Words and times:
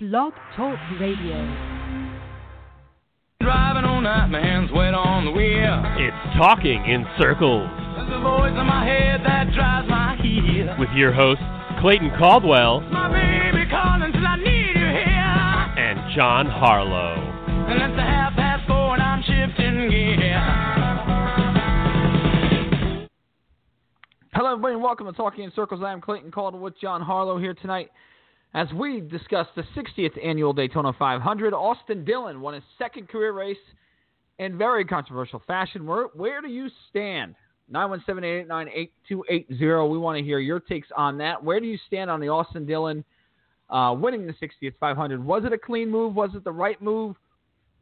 Blog 0.00 0.32
Talk 0.54 0.78
Radio. 1.00 1.34
Driving 3.40 3.84
all 3.84 4.00
night, 4.00 4.28
my 4.28 4.38
hands 4.40 4.70
wet 4.72 4.94
on 4.94 5.24
the 5.24 5.32
wheel. 5.32 5.82
It's 5.98 6.36
Talking 6.38 6.84
in 6.86 7.04
Circles 7.18 7.66
There's 7.96 8.06
a 8.14 8.20
voice 8.22 8.54
in 8.54 8.62
my 8.66 8.86
head 8.86 9.22
that 9.26 9.50
drives 9.54 9.88
my 9.90 10.14
heel. 10.22 10.70
with 10.78 10.90
your 10.94 11.10
hosts, 11.12 11.42
Clayton 11.80 12.12
Caldwell 12.16 12.80
My 12.94 13.10
baby 13.10 13.68
calling 13.68 14.12
till 14.12 14.24
I 14.24 14.36
need 14.36 14.78
you 14.78 14.86
here. 14.86 15.82
and 15.82 16.14
John 16.14 16.46
Harlow. 16.46 17.18
And 17.66 17.82
it's 17.82 17.98
a 17.98 18.02
half 18.06 18.34
past 18.34 18.68
four 18.68 18.94
and 18.94 19.02
I'm 19.02 19.22
shifting 19.26 19.90
gear. 19.90 20.38
Hello, 24.32 24.52
everybody, 24.52 24.74
and 24.74 24.82
welcome 24.84 25.06
to 25.06 25.12
Talking 25.12 25.42
in 25.42 25.52
Circles. 25.56 25.82
I 25.84 25.90
am 25.92 26.00
Clayton 26.00 26.30
Caldwell 26.30 26.62
with 26.62 26.78
John 26.80 27.02
Harlow 27.02 27.36
here 27.38 27.54
tonight 27.54 27.90
as 28.54 28.72
we 28.72 29.00
discuss 29.00 29.46
the 29.56 29.64
60th 29.76 30.24
annual 30.24 30.52
Daytona 30.52 30.92
500. 30.98 31.52
Austin 31.52 32.04
Dillon 32.04 32.40
won 32.40 32.54
his 32.54 32.62
second 32.78 33.08
career 33.08 33.32
race 33.32 33.56
in 34.38 34.56
very 34.56 34.84
controversial 34.84 35.42
fashion. 35.46 35.86
Where, 35.86 36.04
where 36.14 36.40
do 36.40 36.48
you 36.48 36.68
stand? 36.90 37.34
917-889-8280. 37.72 39.90
We 39.90 39.98
want 39.98 40.18
to 40.18 40.24
hear 40.24 40.38
your 40.38 40.60
takes 40.60 40.88
on 40.96 41.18
that. 41.18 41.42
Where 41.42 41.60
do 41.60 41.66
you 41.66 41.78
stand 41.86 42.10
on 42.10 42.20
the 42.20 42.28
Austin 42.28 42.64
Dillon 42.64 43.04
uh, 43.68 43.94
winning 43.98 44.26
the 44.26 44.34
60th 44.34 44.74
500? 44.80 45.22
Was 45.22 45.44
it 45.44 45.52
a 45.52 45.58
clean 45.58 45.90
move? 45.90 46.14
Was 46.14 46.30
it 46.34 46.44
the 46.44 46.52
right 46.52 46.80
move? 46.80 47.16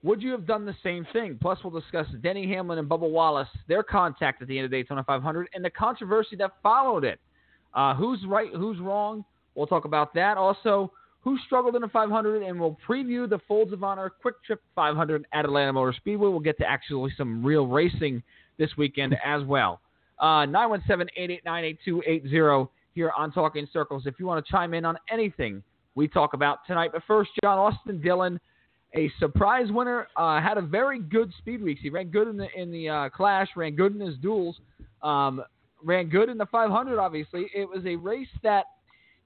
Would 0.02 0.22
you 0.22 0.30
have 0.32 0.46
done 0.46 0.66
the 0.66 0.74
same 0.82 1.06
thing? 1.12 1.38
Plus, 1.40 1.58
we'll 1.64 1.78
discuss 1.78 2.06
Denny 2.22 2.52
Hamlin 2.52 2.78
and 2.78 2.88
Bubba 2.88 3.08
Wallace, 3.08 3.48
their 3.66 3.82
contact 3.82 4.42
at 4.42 4.48
the 4.48 4.58
end 4.58 4.64
of 4.64 4.70
Daytona 4.70 5.02
500, 5.04 5.48
and 5.54 5.64
the 5.64 5.70
controversy 5.70 6.36
that 6.36 6.52
followed 6.62 7.04
it. 7.04 7.18
Uh, 7.74 7.94
who's 7.94 8.24
right? 8.26 8.50
Who's 8.54 8.78
wrong? 8.78 9.24
We'll 9.56 9.66
talk 9.66 9.84
about 9.84 10.14
that. 10.14 10.36
Also, 10.36 10.92
who 11.22 11.36
struggled 11.46 11.74
in 11.74 11.82
the 11.82 11.88
500, 11.88 12.44
and 12.44 12.60
we'll 12.60 12.78
preview 12.88 13.28
the 13.28 13.40
Folds 13.48 13.72
of 13.72 13.82
Honor 13.82 14.12
QuikTrip 14.24 14.58
500 14.76 15.26
at 15.32 15.44
Atlanta 15.44 15.72
Motor 15.72 15.92
Speedway. 15.96 16.28
We'll 16.28 16.38
get 16.38 16.56
to 16.58 16.64
actually 16.64 17.12
some 17.16 17.44
real 17.44 17.66
racing 17.66 18.22
this 18.58 18.70
weekend 18.78 19.16
as 19.24 19.42
well. 19.42 19.80
Uh, 20.20 20.46
917-889-8280 20.46 22.68
here 22.94 23.10
on 23.16 23.32
Talking 23.32 23.66
Circles. 23.72 24.04
If 24.06 24.20
you 24.20 24.26
want 24.26 24.44
to 24.44 24.50
chime 24.50 24.72
in 24.72 24.84
on 24.84 24.96
anything 25.10 25.64
we 25.96 26.06
talk 26.06 26.34
about 26.34 26.64
tonight. 26.66 26.90
But 26.92 27.02
first, 27.08 27.30
John 27.42 27.58
Austin 27.58 28.00
Dillon, 28.00 28.38
a 28.94 29.10
surprise 29.18 29.66
winner, 29.70 30.06
uh, 30.16 30.40
had 30.40 30.58
a 30.58 30.62
very 30.62 31.00
good 31.00 31.32
speed 31.38 31.62
weeks. 31.62 31.80
He 31.82 31.90
ran 31.90 32.08
good 32.08 32.28
in 32.28 32.36
the 32.36 32.46
in 32.54 32.70
the 32.70 32.88
uh, 32.88 33.08
Clash, 33.08 33.48
ran 33.56 33.74
good 33.74 33.94
in 33.94 34.00
his 34.00 34.16
duels, 34.18 34.56
um, 35.02 35.42
ran 35.82 36.08
good 36.08 36.28
in 36.28 36.38
the 36.38 36.46
500. 36.46 37.00
Obviously, 37.00 37.50
it 37.54 37.68
was 37.68 37.84
a 37.84 37.96
race 37.96 38.28
that 38.44 38.66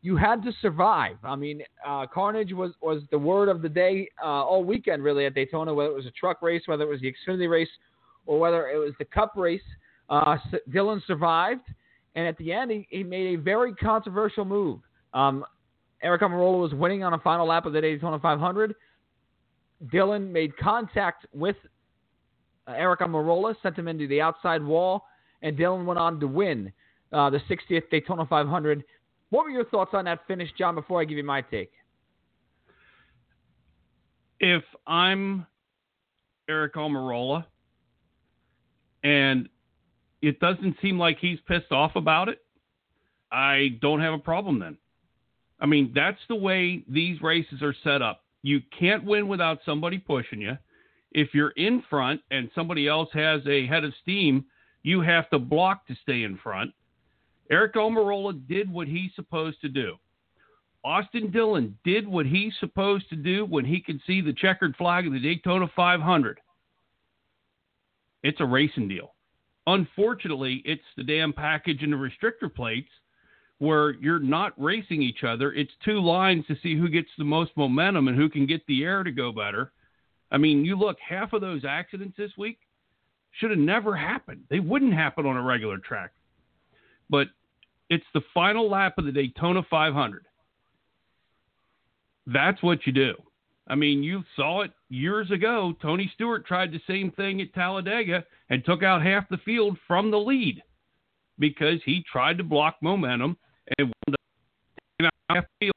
you 0.03 0.17
had 0.17 0.43
to 0.45 0.53
survive. 0.63 1.17
I 1.23 1.37
mean, 1.37 1.63
uh, 1.87 2.07
carnage 2.07 2.53
was 2.53 2.73
was 2.81 3.03
the 3.11 3.19
word 3.19 3.49
of 3.49 3.63
the 3.63 3.69
day 3.69 4.09
uh, 4.23 4.27
all 4.27 4.65
weekend, 4.65 5.05
really 5.05 5.27
at 5.27 5.35
Daytona. 5.35 5.75
Whether 5.75 5.91
it 5.91 5.97
was 5.97 6.07
a 6.07 6.13
truck 6.13 6.41
race, 6.43 6.63
whether 6.67 6.85
it 6.85 6.89
was 6.89 7.01
the 7.01 7.13
Xfinity 7.13 7.51
race, 7.51 7.69
or 8.27 8.39
whether 8.39 8.69
it 8.69 8.79
was 8.79 8.95
the 8.99 9.05
Cup 9.05 9.33
race, 9.37 9.63
uh, 10.09 10.37
Dillon 10.73 11.03
survived, 11.07 11.63
and 12.15 12.27
at 12.27 12.37
the 12.39 12.53
end, 12.53 12.71
he, 12.71 12.87
he 12.91 13.03
made 13.03 13.39
a 13.39 13.43
very 13.43 13.75
controversial 13.75 14.45
move. 14.45 14.81
Um, 15.13 15.45
Eric 16.03 16.23
Almirola 16.23 16.61
was 16.61 16.73
winning 16.73 17.05
on 17.05 17.13
a 17.13 17.19
final 17.19 17.47
lap 17.47 17.67
of 17.67 17.73
the 17.73 17.81
Daytona 17.81 18.19
500. 18.19 18.75
Dillon 19.93 20.33
made 20.33 20.57
contact 20.57 21.27
with 21.35 21.57
uh, 22.67 22.73
Eric 22.73 23.01
Almirola, 23.01 23.55
sent 23.63 23.79
him 23.79 23.89
into 23.89 24.07
the 24.07 24.21
outside 24.21 24.63
wall, 24.63 25.05
and 25.43 25.57
Dillon 25.57 25.87
went 25.87 25.99
on 25.99 26.21
to 26.21 26.27
win 26.27 26.73
uh, 27.13 27.31
the 27.31 27.41
60th 27.51 27.83
Daytona 27.91 28.25
500. 28.27 28.85
What 29.31 29.45
were 29.45 29.51
your 29.51 29.65
thoughts 29.65 29.93
on 29.95 30.05
that 30.07 30.21
finish, 30.27 30.51
John, 30.59 30.75
before 30.75 31.01
I 31.01 31.05
give 31.05 31.17
you 31.17 31.25
my 31.25 31.41
take? 31.41 31.71
if 34.41 34.65
I'm 34.87 35.47
Eric 36.49 36.75
Almirola 36.75 37.45
and 39.05 39.49
it 40.23 40.41
doesn't 40.41 40.77
seem 40.83 40.99
like 40.99 41.19
he's 41.21 41.39
pissed 41.47 41.71
off 41.71 41.95
about 41.95 42.29
it, 42.29 42.41
I 43.31 43.79
don't 43.81 44.01
have 44.01 44.15
a 44.15 44.19
problem 44.19 44.59
then. 44.59 44.77
I 45.61 45.67
mean, 45.67 45.93
that's 45.95 46.19
the 46.29 46.35
way 46.35 46.83
these 46.89 47.21
races 47.21 47.63
are 47.63 47.75
set 47.85 48.03
up. 48.03 48.23
You 48.43 48.61
can't 48.77 49.05
win 49.05 49.29
without 49.29 49.59
somebody 49.65 49.99
pushing 49.99 50.41
you. 50.41 50.57
If 51.13 51.35
you're 51.35 51.51
in 51.51 51.83
front 51.91 52.23
and 52.31 52.51
somebody 52.55 52.89
else 52.89 53.11
has 53.13 53.43
a 53.47 53.67
head 53.67 53.85
of 53.85 53.93
steam, 54.01 54.47
you 54.83 55.03
have 55.03 55.29
to 55.31 55.39
block 55.39 55.87
to 55.89 55.95
stay 56.03 56.23
in 56.23 56.39
front. 56.39 56.73
Eric 57.51 57.75
Almirola 57.75 58.47
did 58.49 58.71
what 58.71 58.87
he's 58.87 59.11
supposed 59.17 59.61
to 59.63 59.69
do. 59.69 59.97
Austin 60.85 61.31
Dillon 61.31 61.77
did 61.85 62.07
what 62.07 62.25
he's 62.27 62.55
supposed 62.61 63.09
to 63.11 63.17
do 63.17 63.45
when 63.45 63.65
he 63.65 63.81
could 63.81 64.01
see 64.07 64.21
the 64.21 64.33
checkered 64.33 64.77
flag 64.77 65.07
of 65.07 65.13
the 65.13 65.21
Daytona 65.21 65.67
500. 65.75 66.41
It's 68.23 68.41
a 68.41 68.47
racing 68.47 68.89
deal. 68.89 69.15
Unfortunately, 69.67 70.63
it's 70.65 70.83
the 70.97 71.05
damn 71.05 71.33
package 71.33 71.83
and 71.83 71.93
the 71.93 71.97
restrictor 71.97 72.53
plates 72.55 72.89
where 73.59 73.91
you're 73.93 74.19
not 74.19 74.53
racing 74.57 75.03
each 75.03 75.23
other. 75.23 75.53
It's 75.53 75.73
two 75.85 76.01
lines 76.01 76.47
to 76.47 76.57
see 76.63 76.79
who 76.79 76.89
gets 76.89 77.11
the 77.19 77.25
most 77.25 77.51
momentum 77.57 78.09
and 78.09 78.17
who 78.17 78.31
can 78.31 78.47
get 78.47 78.67
the 78.67 78.85
air 78.85 79.03
to 79.03 79.13
go 79.13 79.33
better. 79.33 79.73
I 80.31 80.39
mean, 80.39 80.65
you 80.65 80.77
look, 80.77 80.97
half 81.07 81.35
of 81.35 81.43
those 81.43 81.65
accidents 81.67 82.17
this 82.17 82.33
week 82.39 82.59
should 83.33 83.51
have 83.51 83.59
never 83.59 83.95
happened. 83.95 84.45
They 84.49 84.61
wouldn't 84.61 84.95
happen 84.95 85.27
on 85.27 85.37
a 85.37 85.43
regular 85.43 85.77
track. 85.77 86.13
But 87.11 87.29
it's 87.91 88.07
the 88.15 88.23
final 88.33 88.71
lap 88.71 88.95
of 88.99 89.05
the 89.05 89.13
Daytona 89.13 89.63
500 89.69 90.25
that's 92.27 92.63
what 92.63 92.87
you 92.87 92.93
do. 92.93 93.15
I 93.67 93.75
mean, 93.75 94.03
you 94.03 94.23
saw 94.37 94.61
it 94.63 94.73
years 94.89 95.31
ago. 95.31 95.75
Tony 95.81 96.11
Stewart 96.15 96.47
tried 96.47 96.71
the 96.73 96.81
same 96.87 97.11
thing 97.13 97.41
at 97.41 97.53
Talladega 97.55 98.25
and 98.51 98.65
took 98.65 98.83
out 98.83 99.03
half 99.03 99.29
the 99.29 99.39
field 99.39 99.77
from 99.89 100.11
the 100.11 100.19
lead 100.19 100.63
because 101.39 101.81
he 101.85 102.05
tried 102.11 102.39
to 102.39 102.45
block 102.45 102.77
momentum 102.83 103.37
and 103.79 103.87
wound 103.89 104.15
up 104.15 104.21
taking 104.99 105.07
out 105.07 105.37
half 105.37 105.45
the 105.61 105.67
field. 105.67 105.75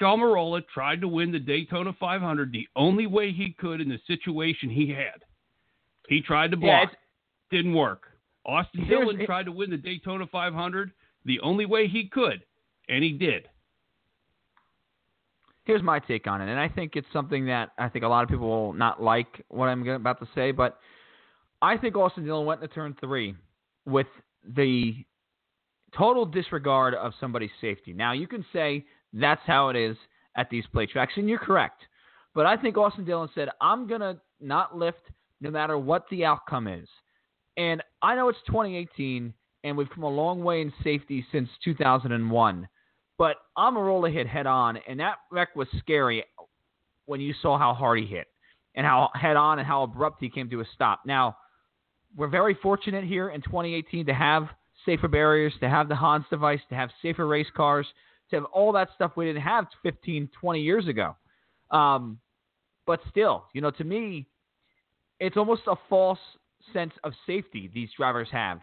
Eric 0.00 0.18
Almirola 0.18 0.62
tried 0.72 1.00
to 1.00 1.08
win 1.08 1.30
the 1.32 1.38
Daytona 1.38 1.92
500 1.98 2.50
the 2.52 2.66
only 2.76 3.06
way 3.06 3.30
he 3.32 3.52
could 3.58 3.80
in 3.80 3.88
the 3.88 4.00
situation 4.06 4.68
he 4.70 4.88
had. 4.90 5.22
He 6.08 6.20
tried 6.22 6.50
to 6.52 6.56
block. 6.56 6.84
it's- 6.92 6.98
Didn't 7.50 7.74
work. 7.74 8.15
Austin 8.46 8.84
Here's- 8.84 9.00
Dillon 9.02 9.26
tried 9.26 9.46
to 9.46 9.52
win 9.52 9.70
the 9.70 9.76
Daytona 9.76 10.26
500 10.26 10.92
the 11.24 11.40
only 11.40 11.66
way 11.66 11.88
he 11.88 12.08
could, 12.08 12.44
and 12.88 13.02
he 13.02 13.12
did. 13.12 13.48
Here's 15.64 15.82
my 15.82 15.98
take 15.98 16.28
on 16.28 16.40
it, 16.40 16.48
and 16.48 16.60
I 16.60 16.68
think 16.68 16.94
it's 16.94 17.10
something 17.12 17.46
that 17.46 17.72
I 17.76 17.88
think 17.88 18.04
a 18.04 18.08
lot 18.08 18.22
of 18.22 18.28
people 18.30 18.48
will 18.48 18.72
not 18.72 19.02
like 19.02 19.44
what 19.48 19.66
I'm 19.66 19.86
about 19.88 20.20
to 20.20 20.28
say, 20.32 20.52
but 20.52 20.78
I 21.60 21.76
think 21.76 21.96
Austin 21.96 22.24
Dillon 22.24 22.46
went 22.46 22.62
into 22.62 22.72
turn 22.72 22.94
three 23.00 23.34
with 23.84 24.06
the 24.44 25.04
total 25.92 26.24
disregard 26.24 26.94
of 26.94 27.14
somebody's 27.18 27.50
safety. 27.60 27.92
Now 27.92 28.12
you 28.12 28.28
can 28.28 28.44
say 28.52 28.86
that's 29.12 29.42
how 29.44 29.70
it 29.70 29.76
is 29.76 29.96
at 30.36 30.48
these 30.50 30.66
plate 30.68 30.90
tracks, 30.90 31.14
and 31.16 31.28
you're 31.28 31.38
correct. 31.40 31.82
But 32.32 32.46
I 32.46 32.56
think 32.56 32.76
Austin 32.76 33.04
Dillon 33.04 33.30
said, 33.34 33.48
"I'm 33.60 33.88
gonna 33.88 34.20
not 34.38 34.76
lift 34.76 35.10
no 35.40 35.50
matter 35.50 35.76
what 35.78 36.08
the 36.10 36.24
outcome 36.24 36.68
is." 36.68 36.88
And 37.56 37.82
I 38.02 38.14
know 38.14 38.28
it's 38.28 38.38
2018, 38.46 39.32
and 39.64 39.76
we've 39.76 39.90
come 39.90 40.04
a 40.04 40.08
long 40.08 40.44
way 40.44 40.60
in 40.60 40.72
safety 40.84 41.24
since 41.32 41.48
2001. 41.64 42.68
But 43.18 43.36
Almirola 43.56 44.12
hit 44.12 44.26
head 44.26 44.46
on, 44.46 44.78
and 44.88 45.00
that 45.00 45.16
wreck 45.30 45.56
was 45.56 45.68
scary 45.78 46.24
when 47.06 47.20
you 47.20 47.34
saw 47.40 47.58
how 47.58 47.72
hard 47.72 47.98
he 47.98 48.06
hit 48.06 48.26
and 48.74 48.84
how 48.84 49.10
head 49.14 49.36
on 49.36 49.58
and 49.58 49.66
how 49.66 49.82
abrupt 49.82 50.18
he 50.20 50.28
came 50.28 50.50
to 50.50 50.60
a 50.60 50.64
stop. 50.74 51.00
Now, 51.06 51.36
we're 52.14 52.28
very 52.28 52.54
fortunate 52.62 53.04
here 53.04 53.30
in 53.30 53.40
2018 53.42 54.06
to 54.06 54.14
have 54.14 54.48
safer 54.84 55.08
barriers, 55.08 55.54
to 55.60 55.68
have 55.68 55.88
the 55.88 55.94
Hans 55.94 56.24
device, 56.30 56.60
to 56.68 56.74
have 56.74 56.90
safer 57.00 57.26
race 57.26 57.46
cars, 57.56 57.86
to 58.30 58.36
have 58.36 58.44
all 58.46 58.72
that 58.72 58.88
stuff 58.94 59.12
we 59.16 59.24
didn't 59.24 59.42
have 59.42 59.66
15, 59.82 60.28
20 60.38 60.60
years 60.60 60.88
ago. 60.88 61.16
Um, 61.70 62.18
but 62.86 63.00
still, 63.10 63.46
you 63.52 63.60
know, 63.60 63.70
to 63.72 63.84
me, 63.84 64.26
it's 65.18 65.36
almost 65.36 65.62
a 65.66 65.76
false 65.88 66.18
sense 66.72 66.92
of 67.04 67.12
safety 67.26 67.70
these 67.72 67.88
drivers 67.96 68.28
have. 68.32 68.60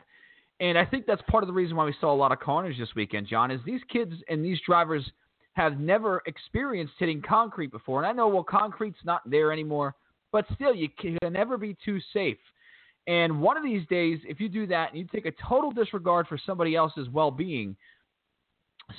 And 0.60 0.78
I 0.78 0.86
think 0.86 1.06
that's 1.06 1.22
part 1.30 1.44
of 1.44 1.48
the 1.48 1.54
reason 1.54 1.76
why 1.76 1.86
we 1.86 1.96
saw 2.00 2.14
a 2.14 2.16
lot 2.16 2.32
of 2.32 2.40
corners 2.40 2.76
this 2.80 2.96
weekend, 2.96 3.28
John, 3.28 3.52
is 3.52 3.60
these 3.66 3.82
kids 3.90 4.14
and 4.30 4.44
these 4.44 4.60
drivers 4.66 5.10
have 5.54 5.80
never 5.80 6.22
experienced 6.26 6.94
hitting 6.98 7.22
concrete 7.22 7.72
before. 7.72 8.00
And 8.00 8.08
I 8.08 8.12
know, 8.12 8.28
well, 8.28 8.44
concrete's 8.44 8.98
not 9.04 9.22
there 9.30 9.52
anymore, 9.52 9.96
but 10.32 10.46
still, 10.56 10.74
you 10.74 10.90
can 10.98 11.18
never 11.32 11.58
be 11.58 11.76
too 11.86 12.00
safe. 12.12 12.38
And 13.06 13.42
one 13.42 13.58
of 13.58 13.64
these 13.64 13.86
days, 13.88 14.20
if 14.24 14.40
you 14.40 14.50
do 14.50 14.66
that 14.68 14.90
and 14.90 15.00
you 15.00 15.08
take 15.14 15.26
a 15.26 15.34
total 15.48 15.72
disregard 15.72 16.28
for 16.28 16.40
somebody 16.44 16.76
else's 16.76 17.10
well 17.10 17.32
being, 17.32 17.76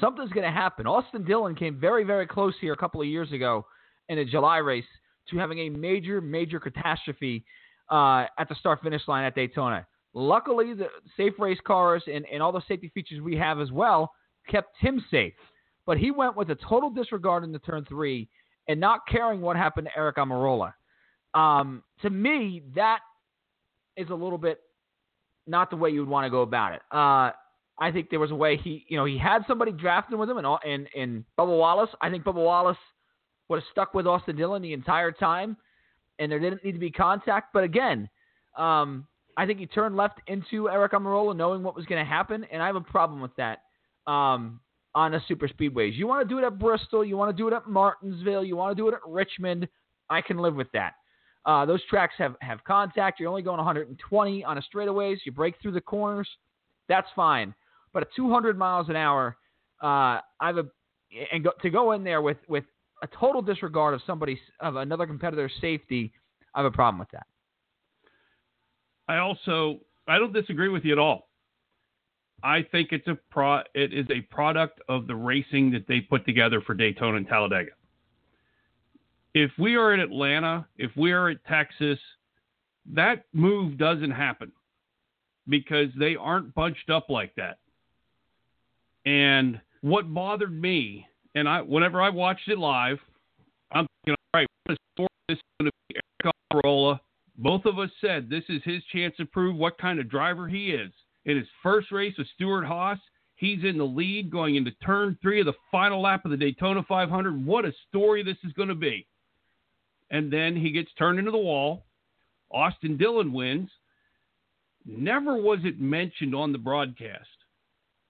something's 0.01 0.31
going 0.31 0.45
to 0.47 0.53
happen. 0.53 0.87
Austin 0.87 1.25
Dillon 1.25 1.55
came 1.55 1.81
very, 1.81 2.05
very 2.05 2.27
close 2.27 2.55
here 2.61 2.73
a 2.73 2.77
couple 2.77 3.01
of 3.01 3.07
years 3.07 3.33
ago 3.33 3.67
in 4.09 4.19
a 4.19 4.25
July 4.25 4.59
race 4.59 4.85
to 5.31 5.39
having 5.39 5.59
a 5.61 5.69
major, 5.71 6.21
major 6.21 6.61
catastrophe 6.61 7.45
uh, 7.91 8.27
at 8.39 8.49
the 8.49 8.55
start 8.57 8.81
finish 8.83 9.03
line 9.07 9.25
at 9.25 9.35
Daytona. 9.35 9.87
Luckily, 10.15 10.75
the 10.75 10.89
safe 11.17 11.33
race 11.39 11.59
cars 11.67 12.03
and, 12.07 12.25
and 12.33 12.43
all 12.43 12.53
the 12.53 12.63
safety 12.69 12.91
features 12.95 13.21
we 13.21 13.37
have 13.37 13.61
as 13.61 13.73
well 13.73 14.13
kept 14.49 14.77
him 14.81 15.05
safe. 15.11 15.35
but 15.87 15.99
he 15.99 16.11
went 16.11 16.37
with 16.37 16.51
a 16.51 16.55
total 16.55 16.91
disregard 16.91 17.45
in 17.45 17.53
the 17.53 17.59
turn 17.61 17.85
three 17.85 18.29
and 18.69 18.81
not 18.81 19.01
caring 19.07 19.41
what 19.41 19.57
happened 19.57 19.87
to 19.87 19.99
Eric 19.99 20.17
Almirola. 20.17 20.73
Um, 21.35 21.83
to 22.03 22.11
me, 22.11 22.63
that 22.75 23.01
is 23.97 24.09
a 24.11 24.15
little 24.15 24.39
bit 24.39 24.61
not 25.47 25.71
the 25.71 25.77
way 25.77 25.91
you 25.91 26.01
would 26.01 26.09
want 26.09 26.25
to 26.25 26.31
go 26.31 26.43
about 26.43 26.73
it. 26.73 26.81
Uh, 26.91 27.31
I 27.79 27.91
think 27.93 28.09
there 28.09 28.21
was 28.21 28.31
a 28.31 28.35
way 28.35 28.57
he, 28.57 28.85
you 28.89 28.97
know, 28.97 29.05
he 29.05 29.19
had 29.19 29.43
somebody 29.47 29.73
drafting 29.73 30.17
with 30.17 30.31
him, 30.31 30.39
and 30.39 30.47
in, 30.65 30.71
in, 30.71 30.87
in 30.95 31.25
Bubba 31.39 31.59
Wallace. 31.59 31.91
I 32.01 32.09
think 32.09 32.25
Bubba 32.25 32.43
Wallace 32.43 32.79
would 33.49 33.57
have 33.57 33.65
stuck 33.73 33.95
with 33.95 34.07
Austin 34.07 34.37
Dillon 34.37 34.63
the 34.63 34.73
entire 34.73 35.13
time, 35.13 35.57
and 36.19 36.31
there 36.31 36.39
didn't 36.39 36.65
need 36.65 36.73
to 36.73 36.79
be 36.79 36.91
contact. 36.91 37.53
But 37.53 37.65
again, 37.65 38.09
um, 38.57 39.07
I 39.37 39.47
think 39.47 39.59
he 39.59 39.67
turned 39.67 39.97
left 39.97 40.21
into 40.27 40.69
Eric 40.71 40.93
Almirola 40.93 41.37
knowing 41.37 41.63
what 41.63 41.75
was 41.75 41.87
going 41.87 42.05
to 42.05 42.09
happen, 42.09 42.45
and 42.51 42.63
I 42.63 42.67
have 42.67 42.77
a 42.77 42.81
problem 42.81 43.21
with 43.21 43.35
that 43.37 43.63
um, 44.07 44.61
on 44.95 45.13
the 45.13 45.21
super 45.27 45.49
speedways. 45.49 45.97
You 45.97 46.07
want 46.07 46.27
to 46.27 46.33
do 46.33 46.39
it 46.39 46.45
at 46.45 46.59
Bristol, 46.59 47.05
you 47.05 47.17
want 47.17 47.37
to 47.37 47.41
do 47.41 47.49
it 47.49 47.55
at 47.55 47.69
Martinsville, 47.69 48.45
you 48.45 48.57
want 48.57 48.77
to 48.77 48.81
do 48.81 48.89
it 48.89 48.95
at 48.95 49.01
Richmond. 49.07 49.69
I 50.11 50.21
can 50.21 50.39
live 50.39 50.55
with 50.55 50.71
that. 50.73 50.95
Uh, 51.47 51.67
those 51.67 51.81
tracks 51.91 52.15
have, 52.19 52.37
have 52.41 52.63
contact. 52.65 53.21
You're 53.21 53.29
only 53.29 53.43
going 53.43 53.59
120 53.59 54.45
on 54.45 54.59
a 54.59 54.63
straightaways. 54.63 55.19
You 55.25 55.33
brake 55.33 55.55
through 55.61 55.73
the 55.73 55.81
corners. 55.81 56.29
That's 56.89 57.09
fine. 57.15 57.55
But 57.93 58.03
at 58.03 58.09
200 58.17 58.57
miles 58.57 58.89
an 58.89 58.97
hour, 58.97 59.37
uh, 59.83 60.21
I've 60.41 60.57
a 60.57 60.65
and 61.33 61.45
go, 61.45 61.53
to 61.63 61.71
go 61.71 61.93
in 61.93 62.03
there 62.03 62.23
with, 62.23 62.39
with 62.49 62.65
a 63.03 63.09
total 63.19 63.43
disregard 63.43 63.95
of 63.95 64.01
somebody's 64.07 64.39
of 64.61 64.77
another 64.77 65.07
competitor's 65.07 65.53
safety, 65.61 66.13
I 66.55 66.61
have 66.63 66.67
a 66.67 66.75
problem 66.75 66.99
with 66.99 67.11
that. 67.13 67.27
I 69.09 69.19
also 69.19 69.81
I 70.09 70.19
don't 70.19 70.33
disagree 70.33 70.69
with 70.69 70.85
you 70.85 70.93
at 70.93 70.99
all. 70.99 71.29
I 72.43 72.63
think 72.63 72.93
it's 72.93 73.07
a 73.09 73.19
pro 73.31 73.61
it 73.75 73.93
is 73.93 74.07
a 74.11 74.21
product 74.23 74.81
of 74.89 75.07
the 75.07 75.15
racing 75.15 75.71
that 75.73 75.87
they 75.89 76.01
put 76.01 76.25
together 76.27 76.61
for 76.61 76.75
Daytona 76.75 77.17
and 77.17 77.27
Talladega. 77.27 77.71
If 79.35 79.51
we 79.59 79.77
are 79.77 79.95
in 79.95 80.01
Atlanta, 80.01 80.67
if 80.77 80.91
we 80.97 81.13
are 81.13 81.29
at 81.29 81.45
Texas, 81.47 81.99
that 82.93 83.25
move 83.33 83.79
doesn't 83.79 84.11
happen 84.11 84.53
because 85.49 85.89
they 85.99 86.17
aren't 86.17 86.55
bunched 86.55 86.91
up 86.91 87.11
like 87.11 87.35
that. 87.37 87.59
And 89.05 89.61
what 89.81 90.13
bothered 90.13 90.53
me, 90.53 91.07
and 91.35 91.49
I 91.49 91.61
whenever 91.61 92.01
I 92.01 92.11
watched 92.11 92.49
it 92.49 92.59
live, 92.59 92.99
I'm 93.73 93.87
thinking, 94.05 94.17
all 94.35 94.41
right, 94.41 94.47
what 94.67 94.73
is 94.73 94.79
this 95.29 95.39
going 95.61 95.71
to 95.71 95.77
be? 95.89 95.97
Eric 96.25 96.35
Almirola. 96.53 97.01
Both 97.37 97.65
of 97.65 97.79
us 97.79 97.91
said 98.01 98.31
this 98.31 98.45
is 98.49 98.63
his 98.65 98.83
chance 98.93 99.15
to 99.17 99.27
prove 99.27 99.57
what 99.57 99.79
kind 99.79 99.99
of 99.99 100.09
driver 100.09 100.47
he 100.49 100.71
is. 100.71 100.93
In 101.25 101.37
his 101.37 101.49
first 101.63 101.91
race 101.91 102.15
with 102.17 102.29
Stewart-Haas, 102.35 102.99
he's 103.35 103.65
in 103.65 103.79
the 103.79 103.85
lead 103.85 104.31
going 104.31 104.55
into 104.55 104.71
turn 104.85 105.19
three 105.21 105.41
of 105.41 105.47
the 105.47 105.55
final 105.73 106.01
lap 106.01 106.25
of 106.25 106.31
the 106.31 106.37
Daytona 106.37 106.85
500. 106.87 107.45
What 107.45 107.65
a 107.65 107.73
story 107.89 108.23
this 108.23 108.37
is 108.45 108.53
going 108.53 108.69
to 108.69 108.75
be. 108.75 109.07
And 110.11 110.33
then 110.33 110.55
he 110.55 110.71
gets 110.71 110.91
turned 110.97 111.19
into 111.19 111.33
the 111.33 111.39
wall. 111.39 111.83
Austin 112.53 112.97
Dillon 112.97 113.33
wins. 113.33 113.71
Never 114.87 115.37
was 115.37 115.59
it 115.65 115.81
mentioned 115.81 116.35
on 116.35 116.53
the 116.53 116.59
broadcast 116.59 117.27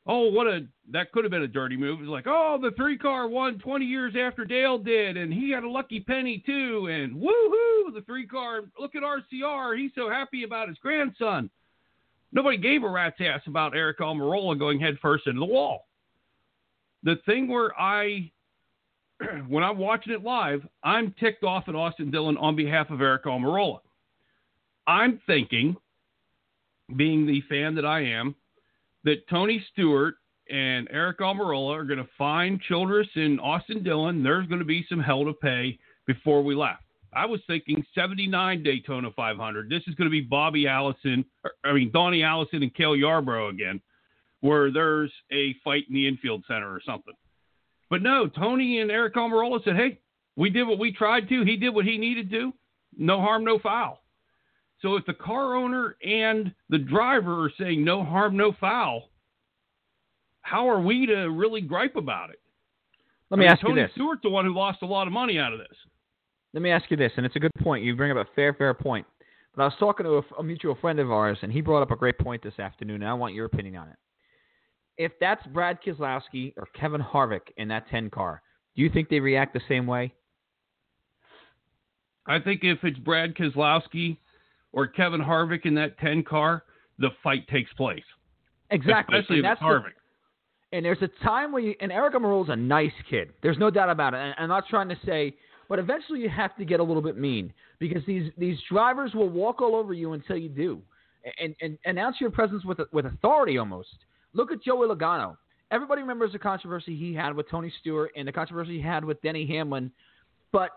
oh, 0.07 0.31
what 0.31 0.47
a 0.47 0.67
that 0.93 1.13
could 1.13 1.25
have 1.25 1.31
been 1.31 1.43
a 1.43 1.49
dirty 1.49 1.77
move. 1.77 2.01
It 2.01 2.03
was 2.03 2.11
like, 2.11 2.27
oh, 2.27 2.59
the 2.61 2.73
three 2.73 2.99
car 2.99 3.27
won 3.27 3.59
20 3.59 3.85
years 3.85 4.15
after 4.19 4.45
Dale 4.45 4.79
did, 4.79 5.17
and 5.17 5.33
he 5.33 5.51
had 5.51 5.65
a 5.65 5.69
lucky 5.69 6.01
penny 6.01 6.43
too, 6.45 6.89
and 6.91 7.15
woohoo, 7.15 7.95
the 7.95 8.03
three 8.07 8.27
car. 8.27 8.63
Look 8.79 8.95
at 8.95 9.03
RCR, 9.03 9.79
he's 9.79 9.93
so 9.95 10.11
happy 10.11 10.45
about 10.45 10.69
his 10.69 10.79
grandson. 10.79 11.51
Nobody 12.33 12.57
gave 12.57 12.83
a 12.83 12.89
rat's 12.89 13.21
ass 13.21 13.41
about 13.47 13.77
Eric 13.77 14.01
Almirola 14.01 14.59
going 14.59 14.81
headfirst 14.81 15.27
into 15.27 15.41
the 15.41 15.47
wall. 15.47 15.87
The 17.05 17.17
thing 17.27 17.49
where 17.49 17.79
I, 17.81 18.31
when 19.49 19.63
I'm 19.63 19.79
watching 19.79 20.13
it 20.13 20.23
live, 20.23 20.67
I'm 20.83 21.15
ticked 21.21 21.45
off 21.45 21.69
at 21.69 21.77
Austin 21.77 22.11
Dillon 22.11 22.37
on 22.37 22.57
behalf 22.57 22.91
of 22.91 23.01
Eric 23.01 23.25
Almirola. 23.25 23.81
I'm 24.87 25.21
thinking, 25.27 25.77
being 26.97 27.25
the 27.25 27.41
fan 27.49 27.75
that 27.77 27.87
I 27.87 28.01
am, 28.01 28.35
that 29.05 29.29
Tony 29.29 29.65
Stewart 29.73 30.15
and 30.51 30.89
Eric 30.91 31.21
Almirola 31.21 31.75
are 31.75 31.85
going 31.85 31.99
to 31.99 32.09
find 32.19 32.61
Childress 32.61 33.09
and 33.15 33.41
Austin 33.41 33.83
Dillon. 33.83 34.23
There's 34.23 34.47
going 34.47 34.59
to 34.59 34.65
be 34.65 34.85
some 34.89 35.01
hell 35.01 35.25
to 35.25 35.33
pay 35.33 35.79
before 36.07 36.43
we 36.43 36.55
left. 36.55 36.83
I 37.15 37.27
was 37.27 37.41
thinking 37.47 37.85
79 37.95 38.63
Daytona 38.63 39.11
500. 39.15 39.71
This 39.71 39.83
is 39.87 39.95
going 39.95 40.07
to 40.07 40.11
be 40.11 40.21
Bobby 40.21 40.67
Allison, 40.67 41.25
or, 41.45 41.53
I 41.65 41.73
mean, 41.73 41.91
Donnie 41.93 42.25
Allison 42.25 42.63
and 42.63 42.75
Cale 42.75 42.97
Yarborough 42.97 43.51
again, 43.51 43.81
where 44.41 44.71
there's 44.71 45.13
a 45.33 45.55
fight 45.63 45.85
in 45.89 45.95
the 45.95 46.09
infield 46.09 46.45
center 46.49 46.71
or 46.71 46.81
something. 46.85 47.15
But 47.89 48.03
no, 48.03 48.27
Tony 48.27 48.81
and 48.81 48.91
Eric 48.91 49.15
Almirola 49.15 49.63
said, 49.65 49.77
hey, 49.77 50.01
we 50.37 50.51
did 50.51 50.65
what 50.65 50.79
we 50.79 50.93
tried 50.93 51.29
to. 51.29 51.45
He 51.45 51.57
did 51.57 51.71
what 51.71 51.85
he 51.85 51.97
needed 51.97 52.31
to. 52.31 52.53
No 52.99 53.21
harm, 53.21 53.45
no 53.45 53.59
foul. 53.59 54.01
So 54.85 54.97
if 54.97 55.07
the 55.07 55.15
car 55.15 55.57
owner 55.57 55.97
and 56.07 56.53
the 56.69 56.77
driver 56.77 57.43
are 57.43 57.53
saying 57.59 57.83
no 57.83 58.05
harm, 58.05 58.37
no 58.37 58.53
foul, 58.61 59.09
how 60.43 60.69
are 60.69 60.81
we 60.81 61.07
to 61.07 61.31
really 61.31 61.63
gripe 61.63 61.97
about 61.97 62.29
it? 62.29 62.39
Let 63.31 63.39
me 63.39 63.47
I 63.47 63.49
mean, 63.49 63.53
ask 63.53 63.63
Tony 63.63 63.81
you 63.81 63.87
this. 63.87 63.95
Stewart's 63.95 64.23
the 64.23 64.29
one 64.29 64.45
who 64.45 64.55
lost 64.55 64.83
a 64.83 64.87
lot 64.87 65.07
of 65.07 65.13
money 65.15 65.39
out 65.39 65.55
of 65.55 65.59
this. 65.59 65.75
Let 66.53 66.63
me 66.63 66.71
ask 66.71 66.91
you 66.91 66.99
this, 66.99 67.13
and 67.17 67.25
it's 67.25 67.35
a 67.35 67.41
good 67.41 67.51
point. 67.61 67.83
You 67.83 67.97
bring 67.97 68.11
up 68.11 68.19
a 68.19 68.31
fair, 68.35 68.53
fair 68.53 68.75
point. 68.75 69.07
But 69.57 69.63
I 69.63 69.65
was 69.65 69.75
talking 69.81 70.05
to 70.05 70.19
a, 70.19 70.23
a 70.41 70.45
mutual 70.45 70.75
friend 70.75 71.01
of 71.01 71.11
ours, 71.11 71.39
and 71.41 71.51
he 71.51 71.63
brought 71.63 71.81
up 71.81 71.91
a 71.91 71.97
great 71.97 72.19
point 72.19 72.43
this 72.43 72.59
afternoon, 72.59 73.03
and 73.03 73.11
I 73.11 73.15
want 73.15 73.33
your 73.33 73.47
opinion 73.47 73.77
on 73.77 73.89
it. 73.89 73.97
If 74.99 75.13
that's 75.19 75.45
Brad 75.47 75.79
Keselowski 75.83 76.53
or 76.59 76.67
Kevin 76.79 77.01
Harvick 77.01 77.53
in 77.57 77.69
that 77.69 77.89
10 77.89 78.11
car, 78.11 78.43
do 78.77 78.83
you 78.83 78.91
think 78.91 79.09
they 79.09 79.19
react 79.19 79.55
the 79.55 79.63
same 79.67 79.87
way? 79.87 80.13
I 82.27 82.39
think 82.39 82.61
if 82.65 82.85
it's 82.85 82.99
Brad 82.99 83.35
Keselowski 83.35 84.19
or 84.75 84.87
Kevin 84.89 85.21
Harvick 85.21 85.65
in 85.65 85.75
that 85.77 85.97
10 85.99 86.25
car, 86.25 86.65
the 86.99 87.11
fight 87.23 87.47
takes 87.49 87.73
place. 87.75 88.03
Exactly. 88.71 89.19
Especially 89.19 89.39
and 89.39 89.47
if 89.47 89.53
it's 89.53 89.61
that's 89.61 89.61
the- 89.61 89.89
Harvick. 89.89 89.93
and 90.73 90.85
there's 90.85 91.03
a 91.03 91.25
time 91.25 91.53
where 91.53 91.63
you 91.63 91.75
and 91.81 91.93
Eric 91.93 92.15
is 92.15 92.49
a 92.49 92.57
nice 92.57 92.93
kid. 93.09 93.33
There's 93.43 93.59
no 93.59 93.71
doubt 93.71 93.89
about 93.89 94.15
it. 94.15 94.19
And 94.19 94.35
I'm 94.37 94.49
not 94.49 94.65
trying 94.69 94.89
to 94.89 94.97
say, 95.07 95.35
but 95.69 95.79
eventually 95.79 96.21
you 96.21 96.29
have 96.29 96.57
to 96.57 96.65
get 96.65 96.81
a 96.81 96.83
little 96.83 97.03
bit 97.03 97.17
mean 97.17 97.53
because 97.79 98.03
these 98.07 98.31
these 98.37 98.59
drivers 98.71 99.15
will 99.15 99.29
walk 99.29 99.63
all 99.63 99.77
over 99.77 99.93
you 99.95 100.13
until 100.13 100.37
you 100.37 100.49
do, 100.49 100.83
and 101.41 101.55
and 101.61 101.79
announce 101.85 102.21
your 102.21 102.31
presence 102.31 102.65
with 102.65 102.81
with 102.93 103.07
authority 103.07 103.59
almost. 103.59 103.97
Look 104.33 104.51
at 104.51 104.63
Joey 104.63 104.89
Logano. 104.89 105.37
Everybody 105.71 106.03
remembers 106.03 106.33
the 106.33 106.39
controversy 106.39 106.97
he 106.97 107.15
had 107.15 107.35
with 107.35 107.49
Tony 107.49 107.73
Stewart 107.81 108.11
and 108.17 108.27
the 108.27 108.33
controversy 108.33 108.77
he 108.77 108.83
had 108.83 109.05
with 109.05 109.21
Denny 109.23 109.47
Hamlin, 109.47 109.91
but 110.53 110.71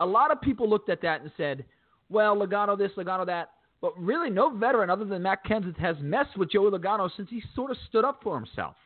a 0.00 0.06
lot 0.06 0.30
of 0.30 0.40
people 0.40 0.68
looked 0.68 0.88
at 0.90 1.00
that 1.02 1.20
and 1.22 1.30
said, 1.36 1.64
well, 2.08 2.36
Logano 2.36 2.76
this, 2.76 2.90
Logano 2.96 3.26
that. 3.26 3.50
But 3.80 3.98
really, 3.98 4.30
no 4.30 4.50
veteran 4.56 4.88
other 4.88 5.04
than 5.04 5.22
Matt 5.22 5.44
Kenseth 5.44 5.78
has 5.78 5.96
messed 6.00 6.38
with 6.38 6.50
Joey 6.50 6.70
Logano 6.70 7.10
since 7.16 7.28
he 7.28 7.42
sort 7.54 7.70
of 7.70 7.76
stood 7.88 8.04
up 8.04 8.20
for 8.22 8.34
himself. 8.34 8.76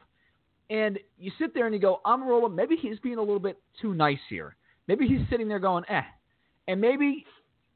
And 0.71 0.99
you 1.19 1.31
sit 1.39 1.55
there 1.55 1.67
and 1.67 1.75
you 1.75 1.81
go, 1.81 2.01
Almirola, 2.05 2.53
maybe 2.53 2.77
he's 2.77 2.99
being 2.99 3.17
a 3.17 3.23
little 3.23 3.39
bit 3.39 3.59
too 3.81 3.95
nice 3.95 4.19
here. 4.29 4.57
Maybe 4.87 5.07
he's 5.07 5.21
sitting 5.31 5.49
there 5.49 5.59
going, 5.59 5.85
eh. 5.89 6.03
And 6.67 6.81
maybe, 6.81 7.25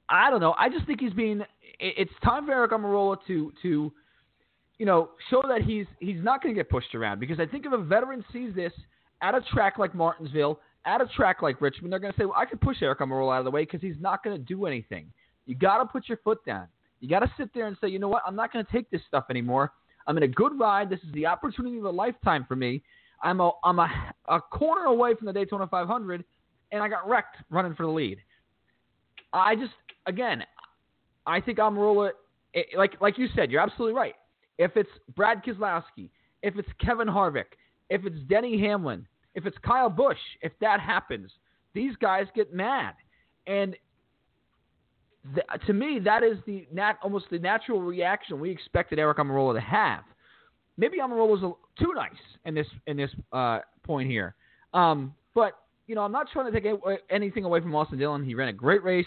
I 0.08 0.30
don't 0.30 0.40
know. 0.40 0.54
I 0.58 0.68
just 0.68 0.86
think 0.86 1.00
he's 1.00 1.12
being. 1.12 1.42
It's 1.78 2.12
time 2.22 2.46
for 2.46 2.52
Eric 2.52 2.72
Almirola 2.72 3.16
to 3.26 3.52
to, 3.62 3.92
you 4.78 4.86
know, 4.86 5.10
show 5.30 5.42
that 5.48 5.62
he's 5.62 5.86
he's 6.00 6.22
not 6.22 6.42
going 6.42 6.54
to 6.54 6.58
get 6.58 6.68
pushed 6.68 6.94
around. 6.94 7.20
Because 7.20 7.40
I 7.40 7.46
think 7.46 7.64
if 7.64 7.72
a 7.72 7.78
veteran 7.78 8.24
sees 8.32 8.54
this 8.54 8.72
at 9.22 9.34
a 9.34 9.40
track 9.52 9.78
like 9.78 9.94
Martinsville, 9.94 10.60
at 10.84 11.00
a 11.00 11.06
track 11.16 11.40
like 11.40 11.60
Richmond, 11.60 11.92
they're 11.92 12.00
going 12.00 12.12
to 12.12 12.18
say, 12.18 12.24
well, 12.24 12.36
I 12.36 12.44
could 12.44 12.60
push 12.60 12.78
Eric 12.82 12.98
Almirola 12.98 13.36
out 13.36 13.38
of 13.38 13.44
the 13.44 13.50
way 13.50 13.62
because 13.62 13.80
he's 13.80 14.00
not 14.00 14.22
going 14.22 14.36
to 14.36 14.42
do 14.42 14.66
anything. 14.66 15.06
You 15.46 15.54
got 15.54 15.78
to 15.78 15.86
put 15.86 16.08
your 16.08 16.18
foot 16.18 16.44
down. 16.44 16.68
You 17.00 17.08
got 17.08 17.20
to 17.20 17.32
sit 17.36 17.50
there 17.54 17.66
and 17.66 17.76
say, 17.80 17.88
you 17.88 17.98
know 17.98 18.08
what? 18.08 18.22
I'm 18.26 18.36
not 18.36 18.52
going 18.52 18.64
to 18.64 18.72
take 18.72 18.90
this 18.90 19.00
stuff 19.08 19.24
anymore. 19.28 19.72
I'm 20.06 20.16
in 20.16 20.22
a 20.22 20.28
good 20.28 20.58
ride. 20.58 20.88
This 20.88 21.00
is 21.00 21.12
the 21.14 21.26
opportunity 21.26 21.78
of 21.78 21.84
a 21.84 21.90
lifetime 21.90 22.44
for 22.46 22.56
me. 22.56 22.82
I'm 23.22 23.40
a 23.40 23.52
I'm 23.62 23.78
a, 23.78 23.88
a 24.28 24.40
corner 24.40 24.86
away 24.86 25.14
from 25.14 25.26
the 25.26 25.32
Daytona 25.32 25.66
500, 25.66 26.24
and 26.72 26.82
I 26.82 26.88
got 26.88 27.08
wrecked 27.08 27.36
running 27.50 27.74
for 27.74 27.86
the 27.86 27.92
lead. 27.92 28.18
I 29.32 29.54
just 29.54 29.72
again, 30.06 30.42
I 31.26 31.40
think 31.40 31.58
Almirola, 31.58 32.10
it, 32.54 32.66
uh, 32.72 32.76
eh, 32.76 32.78
like 32.78 33.00
like 33.00 33.18
you 33.18 33.28
said, 33.34 33.50
you're 33.50 33.60
absolutely 33.60 33.94
right. 33.94 34.14
If 34.58 34.76
it's 34.76 34.90
Brad 35.14 35.44
Keselowski, 35.44 36.10
if 36.42 36.58
it's 36.58 36.68
Kevin 36.84 37.08
Harvick, 37.08 37.56
if 37.90 38.04
it's 38.04 38.18
Denny 38.28 38.60
Hamlin, 38.60 39.06
if 39.34 39.46
it's 39.46 39.56
Kyle 39.64 39.90
Busch, 39.90 40.18
if 40.40 40.52
that 40.60 40.80
happens, 40.80 41.30
these 41.74 41.94
guys 41.96 42.26
get 42.34 42.52
mad, 42.52 42.94
and 43.46 43.76
th- 45.34 45.46
to 45.66 45.72
me, 45.72 45.98
that 46.04 46.22
is 46.22 46.38
the 46.46 46.66
nat- 46.72 46.98
almost 47.02 47.26
the 47.30 47.38
natural 47.38 47.80
reaction 47.80 48.40
we 48.40 48.50
expected 48.50 48.98
Eric 48.98 49.18
Almirola 49.18 49.54
to 49.54 49.60
have. 49.60 50.04
Maybe 50.76 50.98
Almirola 50.98 51.28
was 51.28 51.42
a, 51.42 51.82
too 51.82 51.92
nice 51.94 52.10
in 52.44 52.54
this 52.54 52.66
in 52.86 52.96
this 52.96 53.10
uh, 53.32 53.60
point 53.84 54.08
here, 54.10 54.34
um, 54.74 55.14
but 55.34 55.52
you 55.86 55.94
know 55.94 56.02
I'm 56.02 56.12
not 56.12 56.28
trying 56.32 56.50
to 56.50 56.60
take 56.60 56.64
a- 56.70 56.96
anything 57.10 57.44
away 57.44 57.60
from 57.60 57.74
Austin 57.74 57.98
Dillon. 57.98 58.24
He 58.24 58.34
ran 58.34 58.48
a 58.48 58.52
great 58.52 58.82
race, 58.82 59.06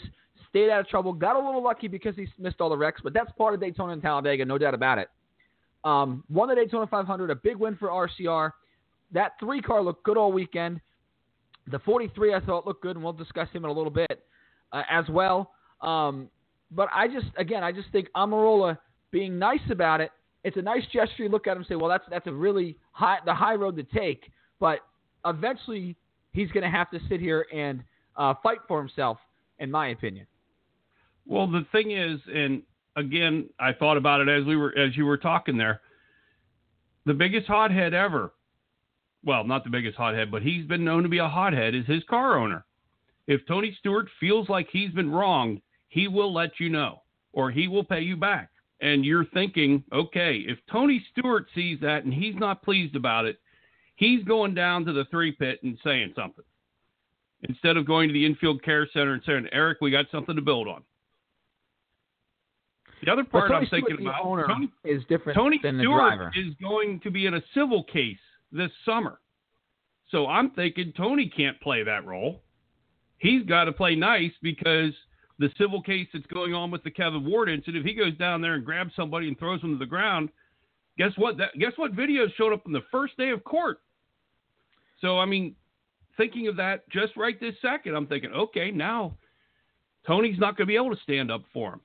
stayed 0.50 0.70
out 0.70 0.80
of 0.82 0.88
trouble, 0.88 1.12
got 1.12 1.36
a 1.36 1.44
little 1.44 1.64
lucky 1.64 1.88
because 1.88 2.16
he 2.16 2.28
missed 2.38 2.62
all 2.62 2.70
the 2.70 2.78
wrecks, 2.78 3.02
but 3.04 3.14
that's 3.14 3.32
part 3.38 3.54
of 3.54 3.60
Daytona 3.60 3.94
and 3.94 4.02
Talladega, 4.02 4.46
no 4.46 4.58
doubt 4.58 4.74
about 4.74 5.00
it. 5.00 5.10
Um, 5.84 6.24
won 6.30 6.50
the 6.50 6.56
Daytona 6.56 6.88
500, 6.88 7.30
a 7.30 7.36
big 7.36 7.58
win 7.58 7.76
for 7.78 7.90
RCR. 7.90 8.52
that 9.12 9.34
three 9.40 9.62
car 9.62 9.82
looked 9.84 10.04
good 10.04 10.18
all 10.18 10.32
weekend. 10.32 10.82
The 11.68 11.80
43 11.80 12.34
I 12.36 12.40
thought 12.40 12.66
looked 12.66 12.82
good, 12.84 12.96
and 12.96 13.04
we'll 13.04 13.14
discuss 13.14 13.50
him 13.52 13.66
in 13.66 13.72
a 13.72 13.74
little 13.74 13.92
bit 13.92 14.24
uh, 14.72 14.84
as 14.90 15.06
well. 15.10 15.52
Um, 15.86 16.30
but 16.72 16.89
I 16.94 17.08
just, 17.08 17.27
again, 17.38 17.63
I 17.63 17.72
just 17.72 17.89
think 17.92 18.08
Almirola 18.15 18.77
being 19.12 19.39
nice 19.39 19.60
about 19.70 20.01
it. 20.01 20.12
It's 20.44 20.58
a 20.58 20.62
nice 20.62 20.84
gesture. 20.92 21.24
You 21.24 21.30
look 21.30 21.48
at 21.48 21.51
him 21.51 21.60
and 21.60 21.68
say, 21.68 21.75
well, 21.75 21.89
that's 21.89 22.04
that's 22.10 22.27
a 22.27 22.34
really 22.34 22.77
high 22.92 23.18
the 23.25 23.34
high 23.34 23.56
road 23.56 23.75
to 23.77 23.84
take. 23.84 24.32
But 24.60 24.80
eventually, 25.25 25.96
he's 26.34 26.51
going 26.51 26.63
to 26.63 26.70
have 26.70 26.92
to 26.92 27.00
sit 27.10 27.20
here 27.20 27.48
and 27.54 27.84
uh, 28.15 28.36
fight 28.44 28.60
for 28.68 28.80
himself, 28.80 29.18
in 29.60 29.72
my 29.72 29.88
opinion. 29.89 30.27
Well, 31.25 31.48
the 31.48 31.65
thing 31.72 31.92
is, 31.92 32.20
and 32.32 32.62
again, 32.96 33.50
I 33.60 33.74
thought 33.74 33.98
about 33.98 34.22
it 34.22 34.30
as 34.30 34.46
we 34.46 34.56
were 34.56 34.77
as 34.77 34.96
you 34.96 35.06
were 35.06 35.18
talking 35.18 35.58
there. 35.58 35.82
The 37.06 37.13
biggest 37.13 37.48
hothead 37.48 37.94
ever. 37.94 38.34
Well, 39.24 39.44
not 39.44 39.63
the 39.63 39.72
biggest 39.72 39.98
hothead, 39.98 40.30
but 40.30 40.44
he's 40.44 40.68
been 40.68 40.86
known 40.86 41.01
to 41.04 41.10
be 41.10 41.18
a 41.18 41.27
hothead. 41.27 41.74
Is 41.74 41.88
his 41.88 42.04
car 42.04 42.38
owner. 42.38 42.65
If 43.27 43.42
Tony 43.48 43.75
Stewart 43.80 44.08
feels 44.20 44.50
like 44.50 44.68
he's 44.72 44.92
been 44.92 45.10
wronged, 45.10 45.62
he 45.96 46.10
will 46.10 46.34
let 46.34 46.60
you 46.60 46.70
know, 46.70 47.02
or 47.32 47.50
he 47.50 47.70
will 47.70 47.86
pay 47.86 48.02
you 48.02 48.18
back. 48.18 48.50
And 48.82 49.06
you're 49.06 49.24
thinking, 49.34 49.82
okay, 49.94 50.44
if 50.46 50.60
Tony 50.70 51.04
Stewart 51.12 51.48
sees 51.56 51.80
that 51.80 52.04
and 52.04 52.14
he's 52.14 52.36
not 52.36 52.62
pleased 52.62 52.98
about 52.98 53.24
it, 53.24 53.40
he's 53.96 54.22
going 54.25 54.54
down 54.54 54.84
to 54.86 54.92
the 54.92 55.06
three 55.10 55.32
pit 55.32 55.60
and 55.64 55.78
saying 55.86 56.12
something 56.14 56.44
instead 57.48 57.78
of 57.78 57.88
going 57.88 58.10
to 58.10 58.14
the 58.14 58.25
infield 58.25 58.62
care 58.62 58.86
center 58.92 59.14
and 59.14 59.24
saying, 59.25 59.48
Eric, 59.54 59.78
we 59.80 59.90
got 59.90 60.06
something 60.12 60.36
to 60.36 60.42
build 60.42 60.68
on. 60.68 60.84
The 63.06 63.10
other 63.10 63.24
part 63.24 63.50
well, 63.50 63.60
I'm 63.60 63.68
Stewart, 63.68 63.84
thinking 63.88 64.06
about 64.06 64.25
owner 64.25 64.48
Tony, 64.48 64.70
is 64.84 65.02
different 65.08 65.38
Tony 65.38 65.62
than 65.64 65.78
the 65.78 65.84
Stewart 65.84 66.18
driver. 66.18 66.32
is 66.36 66.54
going 66.62 67.00
to 67.02 67.12
be 67.12 67.25
in 67.25 67.36
a 67.36 67.42
civil 67.54 67.86
case 67.86 68.18
this 68.52 68.72
summer. 68.84 69.22
So 70.12 70.28
I'm 70.28 70.50
thinking 70.52 70.92
Tony 70.98 71.32
can't 71.34 71.60
play 71.62 71.84
that 71.84 72.06
role. 72.06 72.42
He's 73.18 73.46
got 73.46 73.66
to 73.66 73.72
play 73.72 73.96
nice 73.96 74.32
because 74.42 74.92
the 75.39 75.50
civil 75.58 75.82
case 75.82 76.08
that's 76.13 76.25
going 76.27 76.54
on 76.54 76.72
with 76.72 76.84
the 76.84 76.92
Kevin 76.92 77.25
Ward 77.25 77.50
incident, 77.50 77.86
if 77.86 77.86
he 77.86 77.94
goes 77.94 78.15
down 78.18 78.42
there 78.42 78.54
and 78.54 78.65
grabs 78.65 78.96
somebody 78.96 79.27
and 79.27 79.38
throws 79.38 79.62
them 79.62 79.74
to 79.74 79.77
the 79.77 79.86
ground, 79.86 80.30
guess 80.98 81.12
what? 81.18 81.38
That, 81.38 81.50
guess 81.60 81.74
what 81.75 81.96
videos 81.96 82.34
showed 82.36 82.54
up 82.54 82.63
on 82.65 82.72
the 82.72 82.84
first 82.92 83.18
day 83.18 83.30
of 83.30 83.44
court? 83.44 83.80
So, 85.01 85.20
I 85.20 85.25
mean, 85.25 85.56
thinking 86.18 86.48
of 86.48 86.56
that 86.58 86.89
just 86.89 87.18
right 87.18 87.39
this 87.39 87.56
second, 87.62 87.96
I'm 87.96 88.08
thinking, 88.08 88.32
okay, 88.32 88.72
now 88.72 89.18
Tony's 90.08 90.39
not 90.39 90.56
going 90.56 90.68
to 90.68 90.72
be 90.72 90.75
able 90.75 90.96
to 90.96 91.01
stand 91.01 91.32
up 91.32 91.44
for 91.54 91.74
him. 91.74 91.82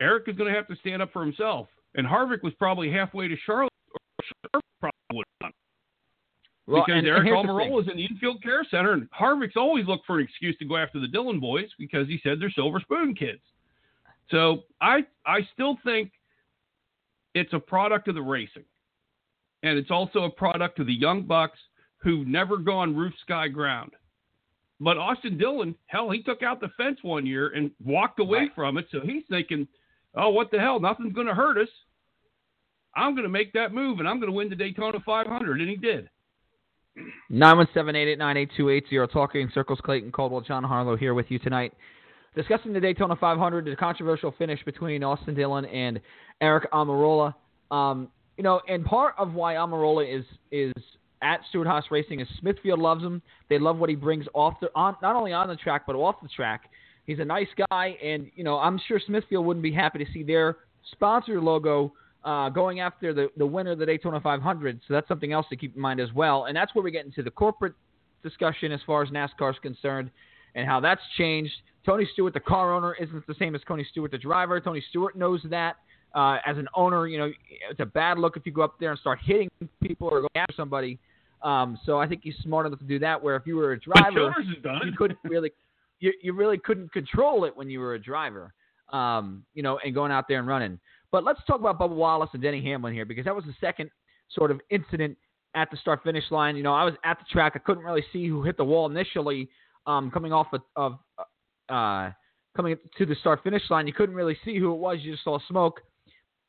Eric 0.00 0.24
is 0.28 0.36
going 0.36 0.52
to 0.52 0.56
have 0.56 0.68
to 0.68 0.76
stand 0.76 1.00
up 1.00 1.12
for 1.12 1.24
himself. 1.24 1.68
And 1.94 2.06
Harvick 2.06 2.42
was 2.42 2.52
probably 2.58 2.90
halfway 2.90 3.28
to 3.28 3.36
Charlotte, 3.46 3.72
or 3.92 4.24
Charlotte 4.52 4.64
probably 4.80 5.16
would. 5.40 5.41
Well, 6.66 6.84
because 6.86 7.02
Eric. 7.04 7.28
Almirola 7.28 7.82
is 7.82 7.88
in 7.88 7.96
the 7.96 8.04
infield 8.06 8.42
care 8.42 8.64
center, 8.70 8.92
and 8.92 9.08
Harvick's 9.10 9.56
always 9.56 9.86
looked 9.86 10.06
for 10.06 10.18
an 10.18 10.24
excuse 10.24 10.56
to 10.58 10.64
go 10.64 10.76
after 10.76 11.00
the 11.00 11.08
Dillon 11.08 11.40
boys 11.40 11.68
because 11.78 12.06
he 12.06 12.20
said 12.22 12.38
they're 12.40 12.50
silver 12.50 12.78
spoon 12.80 13.14
kids. 13.14 13.40
So 14.30 14.62
I 14.80 15.04
I 15.26 15.40
still 15.52 15.76
think 15.84 16.12
it's 17.34 17.52
a 17.52 17.58
product 17.58 18.06
of 18.08 18.14
the 18.14 18.22
racing, 18.22 18.64
and 19.62 19.76
it's 19.76 19.90
also 19.90 20.24
a 20.24 20.30
product 20.30 20.78
of 20.78 20.86
the 20.86 20.94
young 20.94 21.22
bucks 21.22 21.58
who've 21.98 22.26
never 22.26 22.56
gone 22.58 22.94
roof 22.96 23.12
sky 23.22 23.48
ground. 23.48 23.92
But 24.80 24.98
Austin 24.98 25.38
Dillon, 25.38 25.74
hell, 25.86 26.10
he 26.10 26.22
took 26.22 26.42
out 26.42 26.60
the 26.60 26.70
fence 26.76 26.98
one 27.02 27.24
year 27.26 27.48
and 27.54 27.70
walked 27.84 28.18
away 28.18 28.40
Right. 28.40 28.54
from 28.54 28.78
it. 28.78 28.86
So 28.90 29.00
he's 29.00 29.22
thinking, 29.28 29.68
oh, 30.16 30.30
what 30.30 30.50
the 30.50 30.58
hell? 30.58 30.80
Nothing's 30.80 31.12
going 31.12 31.28
to 31.28 31.34
hurt 31.34 31.56
us. 31.58 31.68
I'm 32.96 33.14
going 33.14 33.22
to 33.22 33.28
make 33.30 33.52
that 33.52 33.72
move, 33.72 34.00
and 34.00 34.08
I'm 34.08 34.18
going 34.18 34.30
to 34.30 34.36
win 34.36 34.48
the 34.50 34.56
Daytona 34.56 34.98
500, 35.06 35.60
and 35.60 35.70
he 35.70 35.76
did. 35.76 36.10
917-889-8280. 37.30 39.12
Talking 39.12 39.50
Circles, 39.54 39.80
Clayton 39.84 40.12
Caldwell, 40.12 40.40
John 40.40 40.64
Harlow 40.64 40.96
here 40.96 41.14
with 41.14 41.26
you 41.30 41.38
tonight. 41.38 41.72
Discussing 42.34 42.72
the 42.72 42.80
Daytona 42.80 43.14
500, 43.16 43.66
the 43.66 43.76
controversial 43.76 44.34
finish 44.38 44.64
between 44.64 45.04
Austin 45.04 45.34
Dillon 45.34 45.66
and 45.66 46.00
Eric 46.40 46.70
Almirola. 46.72 47.34
Um, 47.70 48.08
you 48.36 48.44
know, 48.44 48.60
and 48.68 48.84
part 48.84 49.14
of 49.18 49.34
why 49.34 49.54
Almirola 49.54 50.18
is 50.18 50.24
is 50.50 50.72
at 51.22 51.40
Stewart 51.50 51.66
Haas 51.66 51.84
Racing 51.90 52.20
is 52.20 52.28
Smithfield 52.40 52.78
loves 52.78 53.02
him. 53.02 53.20
They 53.48 53.58
love 53.58 53.78
what 53.78 53.90
he 53.90 53.96
brings 53.96 54.26
off 54.34 54.54
the 54.60 54.70
on 54.74 54.96
not 55.02 55.14
only 55.14 55.32
on 55.32 55.48
the 55.48 55.56
track 55.56 55.82
but 55.86 55.94
off 55.94 56.16
the 56.22 56.28
track. 56.28 56.70
He's 57.06 57.18
a 57.18 57.24
nice 57.24 57.48
guy, 57.70 57.96
and 58.02 58.30
you 58.34 58.44
know 58.44 58.58
I'm 58.58 58.80
sure 58.88 58.98
Smithfield 59.04 59.44
wouldn't 59.44 59.62
be 59.62 59.72
happy 59.72 60.02
to 60.04 60.10
see 60.12 60.22
their 60.22 60.56
sponsor 60.92 61.40
logo 61.40 61.92
uh, 62.24 62.48
going 62.48 62.80
after 62.80 63.12
the, 63.12 63.28
the 63.36 63.46
winner 63.46 63.72
of 63.72 63.78
the 63.78 63.86
Daytona 63.86 64.20
500. 64.20 64.80
So 64.86 64.94
that's 64.94 65.08
something 65.08 65.32
else 65.32 65.46
to 65.50 65.56
keep 65.56 65.74
in 65.74 65.80
mind 65.80 66.00
as 66.00 66.12
well. 66.12 66.44
And 66.44 66.56
that's 66.56 66.74
where 66.74 66.82
we 66.82 66.90
get 66.90 67.04
into 67.04 67.22
the 67.22 67.30
corporate 67.30 67.74
discussion 68.22 68.72
as 68.72 68.80
far 68.86 69.02
as 69.02 69.08
NASCAR 69.10 69.50
is 69.50 69.58
concerned 69.60 70.10
and 70.54 70.66
how 70.66 70.80
that's 70.80 71.00
changed. 71.16 71.52
Tony 71.84 72.08
Stewart, 72.12 72.32
the 72.32 72.40
car 72.40 72.72
owner, 72.72 72.94
isn't 72.94 73.26
the 73.26 73.34
same 73.38 73.54
as 73.54 73.60
Tony 73.66 73.86
Stewart, 73.90 74.10
the 74.10 74.18
driver. 74.18 74.60
Tony 74.60 74.82
Stewart 74.90 75.16
knows 75.16 75.40
that. 75.50 75.76
Uh, 76.14 76.36
as 76.44 76.58
an 76.58 76.68
owner, 76.76 77.06
you 77.08 77.16
know, 77.16 77.32
it's 77.70 77.80
a 77.80 77.86
bad 77.86 78.18
look 78.18 78.36
if 78.36 78.44
you 78.44 78.52
go 78.52 78.60
up 78.60 78.78
there 78.78 78.90
and 78.90 79.00
start 79.00 79.18
hitting 79.24 79.48
people 79.82 80.08
or 80.08 80.20
going 80.20 80.28
after 80.36 80.52
somebody. 80.54 80.98
Um, 81.42 81.78
so 81.86 81.98
I 81.98 82.06
think 82.06 82.20
he's 82.22 82.36
smart 82.42 82.66
enough 82.66 82.78
to 82.80 82.84
do 82.84 82.98
that. 82.98 83.20
Where 83.20 83.34
if 83.34 83.46
you 83.46 83.56
were 83.56 83.72
a 83.72 83.80
driver, 83.80 84.30
Childress 84.30 84.46
is 84.56 84.62
done. 84.62 84.82
you 84.84 84.92
couldn't 84.92 85.18
really 85.24 85.52
you, 86.02 86.12
you 86.20 86.34
really 86.34 86.58
couldn't 86.58 86.92
control 86.92 87.46
it 87.46 87.56
when 87.56 87.70
you 87.70 87.80
were 87.80 87.94
a 87.94 87.98
driver 87.98 88.52
um, 88.92 89.44
you 89.54 89.62
know 89.62 89.78
and 89.84 89.94
going 89.94 90.12
out 90.12 90.28
there 90.28 90.38
and 90.38 90.46
running 90.46 90.78
but 91.12 91.24
let's 91.24 91.40
talk 91.46 91.60
about 91.60 91.78
Bubba 91.78 91.94
Wallace 91.94 92.30
and 92.32 92.42
Denny 92.42 92.62
Hamlin 92.62 92.92
here 92.94 93.04
because 93.04 93.26
that 93.26 93.36
was 93.36 93.44
the 93.44 93.54
second 93.60 93.90
sort 94.30 94.50
of 94.50 94.60
incident 94.70 95.16
at 95.54 95.70
the 95.70 95.76
start 95.76 96.02
finish 96.02 96.24
line. 96.30 96.56
You 96.56 96.62
know 96.62 96.74
I 96.74 96.84
was 96.84 96.94
at 97.04 97.18
the 97.18 97.26
track. 97.30 97.52
I 97.54 97.58
couldn't 97.58 97.84
really 97.84 98.04
see 98.12 98.26
who 98.26 98.42
hit 98.42 98.56
the 98.56 98.64
wall 98.64 98.90
initially 98.90 99.48
um, 99.86 100.10
coming 100.10 100.32
off 100.32 100.48
of, 100.52 100.62
of 100.74 100.98
uh, 101.68 102.10
coming 102.56 102.76
to 102.98 103.06
the 103.06 103.14
start 103.16 103.42
finish 103.44 103.62
line. 103.70 103.86
You 103.86 103.92
couldn't 103.92 104.14
really 104.14 104.36
see 104.44 104.58
who 104.58 104.72
it 104.72 104.78
was. 104.78 104.98
You 105.02 105.12
just 105.12 105.24
saw 105.24 105.38
smoke. 105.48 105.80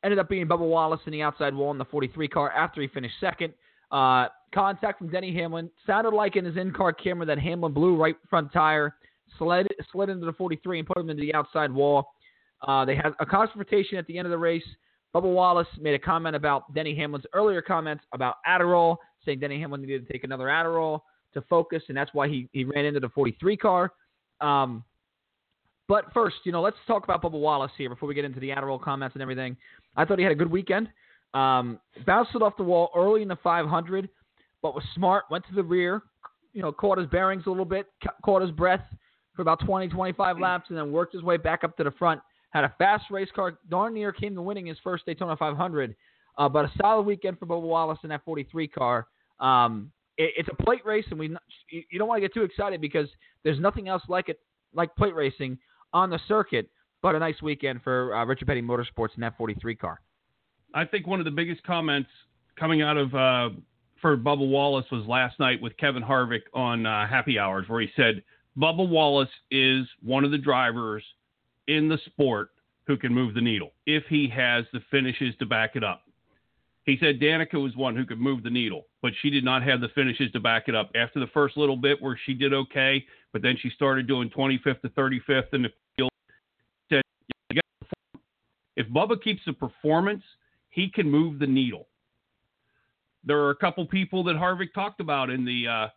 Ended 0.02 0.18
up 0.18 0.28
being 0.28 0.46
Bubba 0.46 0.58
Wallace 0.60 1.00
in 1.06 1.12
the 1.12 1.22
outside 1.22 1.54
wall 1.54 1.70
in 1.70 1.78
the 1.78 1.84
43 1.86 2.28
car 2.28 2.50
after 2.52 2.82
he 2.82 2.88
finished 2.88 3.14
second. 3.20 3.54
Uh, 3.90 4.28
contact 4.54 4.98
from 4.98 5.08
Denny 5.08 5.34
Hamlin. 5.34 5.70
Sounded 5.86 6.12
like 6.12 6.36
in 6.36 6.44
his 6.44 6.56
in-car 6.56 6.92
camera 6.92 7.24
that 7.26 7.38
Hamlin 7.38 7.72
blew 7.72 7.96
right 7.96 8.16
front 8.28 8.52
tire, 8.52 8.96
slid 9.38 9.66
slid 9.92 10.10
into 10.10 10.26
the 10.26 10.32
43 10.32 10.80
and 10.80 10.88
put 10.88 10.98
him 10.98 11.10
into 11.10 11.22
the 11.22 11.34
outside 11.34 11.72
wall. 11.72 12.13
Uh, 12.66 12.84
they 12.84 12.96
had 12.96 13.12
a 13.20 13.26
confrontation 13.26 13.98
at 13.98 14.06
the 14.06 14.18
end 14.18 14.26
of 14.26 14.30
the 14.30 14.38
race. 14.38 14.64
Bubba 15.14 15.32
Wallace 15.32 15.68
made 15.80 15.94
a 15.94 15.98
comment 15.98 16.34
about 16.34 16.74
Denny 16.74 16.94
Hamlin's 16.94 17.24
earlier 17.32 17.62
comments 17.62 18.04
about 18.12 18.36
Adderall, 18.48 18.96
saying 19.24 19.38
Denny 19.38 19.60
Hamlin 19.60 19.80
needed 19.82 20.06
to 20.06 20.12
take 20.12 20.24
another 20.24 20.46
Adderall 20.46 21.00
to 21.34 21.42
focus, 21.42 21.82
and 21.88 21.96
that's 21.96 22.10
why 22.14 22.28
he, 22.28 22.48
he 22.52 22.64
ran 22.64 22.84
into 22.84 23.00
the 23.00 23.08
43 23.10 23.56
car. 23.56 23.92
Um, 24.40 24.84
but 25.86 26.12
first, 26.12 26.36
you 26.44 26.52
know, 26.52 26.62
let's 26.62 26.76
talk 26.86 27.04
about 27.04 27.22
Bubba 27.22 27.38
Wallace 27.38 27.72
here 27.76 27.88
before 27.88 28.08
we 28.08 28.14
get 28.14 28.24
into 28.24 28.40
the 28.40 28.48
Adderall 28.48 28.80
comments 28.80 29.14
and 29.14 29.22
everything. 29.22 29.56
I 29.96 30.04
thought 30.04 30.18
he 30.18 30.24
had 30.24 30.32
a 30.32 30.36
good 30.36 30.50
weekend. 30.50 30.88
Um, 31.34 31.78
bounced 32.06 32.30
it 32.34 32.42
off 32.42 32.56
the 32.56 32.62
wall 32.62 32.90
early 32.96 33.22
in 33.22 33.28
the 33.28 33.36
500, 33.36 34.08
but 34.62 34.74
was 34.74 34.84
smart. 34.94 35.24
Went 35.30 35.44
to 35.48 35.54
the 35.54 35.62
rear, 35.62 36.02
you 36.52 36.62
know, 36.62 36.72
caught 36.72 36.98
his 36.98 37.08
bearings 37.08 37.44
a 37.46 37.50
little 37.50 37.64
bit, 37.64 37.86
ca- 38.02 38.14
caught 38.24 38.40
his 38.40 38.52
breath 38.52 38.82
for 39.34 39.42
about 39.42 39.60
20, 39.66 39.88
25 39.88 40.38
laps, 40.38 40.66
and 40.68 40.78
then 40.78 40.92
worked 40.92 41.12
his 41.12 41.22
way 41.22 41.36
back 41.36 41.64
up 41.64 41.76
to 41.76 41.84
the 41.84 41.90
front. 41.92 42.20
Had 42.54 42.62
a 42.62 42.74
fast 42.78 43.10
race 43.10 43.28
car, 43.34 43.58
darn 43.68 43.94
near 43.94 44.12
came 44.12 44.34
to 44.36 44.40
winning 44.40 44.66
his 44.66 44.78
first 44.84 45.04
Daytona 45.04 45.36
500. 45.36 45.94
Uh, 46.38 46.48
but 46.48 46.64
a 46.64 46.72
solid 46.80 47.02
weekend 47.02 47.36
for 47.38 47.46
Bubba 47.46 47.62
Wallace 47.62 47.98
in 48.04 48.08
that 48.10 48.24
43 48.24 48.68
car. 48.68 49.08
Um, 49.40 49.90
it, 50.16 50.32
it's 50.38 50.48
a 50.48 50.62
plate 50.62 50.86
race, 50.86 51.04
and 51.10 51.18
we 51.18 51.36
you 51.68 51.98
don't 51.98 52.06
want 52.06 52.18
to 52.18 52.20
get 52.20 52.32
too 52.32 52.44
excited 52.44 52.80
because 52.80 53.08
there's 53.42 53.58
nothing 53.58 53.88
else 53.88 54.02
like 54.08 54.28
it, 54.28 54.38
like 54.72 54.94
plate 54.94 55.16
racing 55.16 55.58
on 55.92 56.10
the 56.10 56.20
circuit. 56.28 56.70
But 57.02 57.16
a 57.16 57.18
nice 57.18 57.42
weekend 57.42 57.82
for 57.82 58.14
uh, 58.14 58.24
Richard 58.24 58.46
Petty 58.46 58.62
Motorsports 58.62 59.14
in 59.16 59.20
that 59.20 59.36
43 59.36 59.74
car. 59.74 60.00
I 60.72 60.84
think 60.84 61.06
one 61.06 61.18
of 61.18 61.24
the 61.24 61.32
biggest 61.32 61.62
comments 61.64 62.08
coming 62.58 62.82
out 62.82 62.96
of 62.96 63.14
uh, 63.14 63.50
for 64.00 64.16
Bubba 64.16 64.48
Wallace 64.48 64.86
was 64.92 65.04
last 65.06 65.40
night 65.40 65.60
with 65.60 65.76
Kevin 65.76 66.04
Harvick 66.04 66.42
on 66.54 66.86
uh, 66.86 67.06
Happy 67.08 67.36
Hours, 67.38 67.68
where 67.68 67.80
he 67.80 67.88
said 67.96 68.22
Bubba 68.56 68.88
Wallace 68.88 69.28
is 69.50 69.86
one 70.02 70.24
of 70.24 70.30
the 70.30 70.38
drivers 70.38 71.02
in 71.68 71.88
the 71.88 71.98
sport 72.06 72.50
who 72.86 72.96
can 72.96 73.14
move 73.14 73.34
the 73.34 73.40
needle 73.40 73.72
if 73.86 74.04
he 74.08 74.28
has 74.28 74.64
the 74.72 74.80
finishes 74.90 75.34
to 75.38 75.46
back 75.46 75.76
it 75.76 75.84
up. 75.84 76.02
He 76.84 76.98
said 77.00 77.18
Danica 77.18 77.54
was 77.54 77.74
one 77.76 77.96
who 77.96 78.04
could 78.04 78.20
move 78.20 78.42
the 78.42 78.50
needle, 78.50 78.86
but 79.00 79.12
she 79.22 79.30
did 79.30 79.42
not 79.42 79.62
have 79.62 79.80
the 79.80 79.88
finishes 79.94 80.30
to 80.32 80.40
back 80.40 80.64
it 80.68 80.74
up. 80.74 80.90
After 80.94 81.18
the 81.18 81.28
first 81.28 81.56
little 81.56 81.78
bit 81.78 82.00
where 82.00 82.18
she 82.26 82.34
did 82.34 82.52
okay, 82.52 83.04
but 83.32 83.40
then 83.40 83.56
she 83.58 83.70
started 83.70 84.06
doing 84.06 84.28
25th 84.28 84.82
to 84.82 84.90
35th 84.90 85.54
in 85.54 85.62
the 85.62 85.70
field, 85.96 86.10
said, 86.90 87.02
if 88.76 88.86
Bubba 88.88 89.22
keeps 89.22 89.40
the 89.46 89.54
performance, 89.54 90.22
he 90.68 90.90
can 90.90 91.10
move 91.10 91.38
the 91.38 91.46
needle. 91.46 91.88
There 93.24 93.38
are 93.38 93.50
a 93.50 93.56
couple 93.56 93.86
people 93.86 94.22
that 94.24 94.36
Harvick 94.36 94.74
talked 94.74 95.00
about 95.00 95.30
in 95.30 95.46
the 95.46 95.66
uh, 95.66 95.88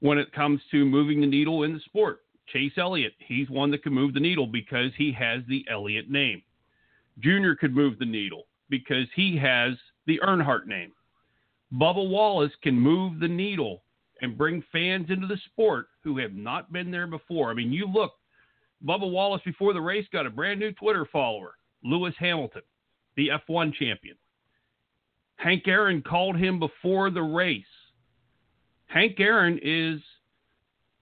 when 0.00 0.18
it 0.18 0.30
comes 0.32 0.60
to 0.72 0.84
moving 0.84 1.22
the 1.22 1.26
needle 1.26 1.62
in 1.62 1.72
the 1.72 1.80
sport. 1.80 2.20
Chase 2.52 2.72
Elliott, 2.76 3.14
he's 3.18 3.50
one 3.50 3.70
that 3.70 3.82
can 3.82 3.92
move 3.92 4.14
the 4.14 4.20
needle 4.20 4.46
because 4.46 4.92
he 4.96 5.12
has 5.12 5.42
the 5.48 5.64
Elliott 5.70 6.10
name. 6.10 6.42
Junior 7.20 7.54
could 7.54 7.74
move 7.74 7.98
the 7.98 8.04
needle 8.04 8.46
because 8.70 9.06
he 9.14 9.36
has 9.36 9.74
the 10.06 10.20
Earnhardt 10.24 10.66
name. 10.66 10.92
Bubba 11.72 12.08
Wallace 12.08 12.52
can 12.62 12.78
move 12.78 13.20
the 13.20 13.28
needle 13.28 13.82
and 14.22 14.38
bring 14.38 14.64
fans 14.72 15.10
into 15.10 15.26
the 15.26 15.38
sport 15.46 15.88
who 16.02 16.18
have 16.18 16.32
not 16.32 16.72
been 16.72 16.90
there 16.90 17.06
before. 17.06 17.50
I 17.50 17.54
mean, 17.54 17.72
you 17.72 17.86
look, 17.86 18.12
Bubba 18.84 19.10
Wallace 19.10 19.42
before 19.44 19.72
the 19.72 19.80
race 19.80 20.06
got 20.12 20.26
a 20.26 20.30
brand 20.30 20.60
new 20.60 20.72
Twitter 20.72 21.06
follower, 21.12 21.54
Lewis 21.84 22.14
Hamilton, 22.18 22.62
the 23.16 23.28
F1 23.48 23.74
champion. 23.74 24.16
Hank 25.36 25.68
Aaron 25.68 26.02
called 26.02 26.36
him 26.36 26.58
before 26.58 27.10
the 27.10 27.22
race. 27.22 27.64
Hank 28.86 29.20
Aaron 29.20 29.60
is 29.62 30.00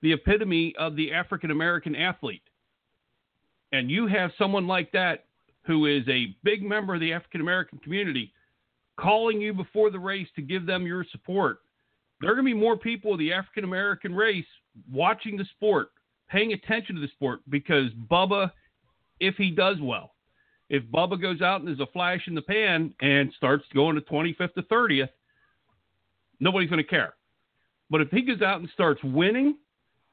the 0.03 0.13
epitome 0.13 0.75
of 0.79 0.97
the 0.97 1.13
African 1.13 1.51
American 1.51 1.95
athlete. 1.97 2.43
And 3.73 3.91
you 3.91 4.07
have 4.07 4.31
someone 4.39 4.67
like 4.67 4.93
that 4.93 5.25
who 5.67 5.87
is 5.87 6.07
a 6.09 6.37
big 6.45 6.63
member 6.63 6.95
of 6.95 7.01
the 7.01 7.13
African 7.13 7.41
American 7.41 7.79
community 7.79 8.33
calling 8.99 9.41
you 9.41 9.53
before 9.53 9.91
the 9.91 9.99
race 9.99 10.29
to 10.37 10.43
give 10.43 10.67
them 10.67 10.87
your 10.87 11.05
support. 11.11 11.59
There 12.21 12.31
are 12.31 12.35
going 12.35 12.47
to 12.47 12.55
be 12.55 12.59
more 12.59 12.77
people 12.77 13.13
of 13.13 13.19
the 13.19 13.33
African 13.33 13.65
American 13.65 14.15
race 14.15 14.47
watching 14.91 15.37
the 15.37 15.45
sport, 15.57 15.89
paying 16.31 16.53
attention 16.53 16.95
to 16.95 17.01
the 17.01 17.09
sport 17.09 17.41
because 17.49 17.91
Bubba, 18.11 18.51
if 19.21 19.35
he 19.37 19.51
does 19.51 19.77
well, 19.81 20.13
if 20.69 20.83
Bubba 20.85 21.21
goes 21.21 21.43
out 21.43 21.61
and 21.61 21.69
there's 21.69 21.81
a 21.81 21.93
flash 21.93 22.23
in 22.27 22.35
the 22.35 22.43
pan 22.43 22.95
and 23.01 23.33
starts 23.37 23.65
going 23.75 23.97
to 23.97 24.01
25th 24.03 24.55
to 24.55 24.63
30th, 24.63 25.11
nobody's 26.41 26.71
going 26.71 26.83
to 26.83 26.89
care. 26.89 27.15
But 27.91 28.01
if 28.01 28.11
he 28.11 28.23
goes 28.23 28.43
out 28.43 28.61
and 28.61 28.69
starts 28.73 29.03
winning 29.05 29.57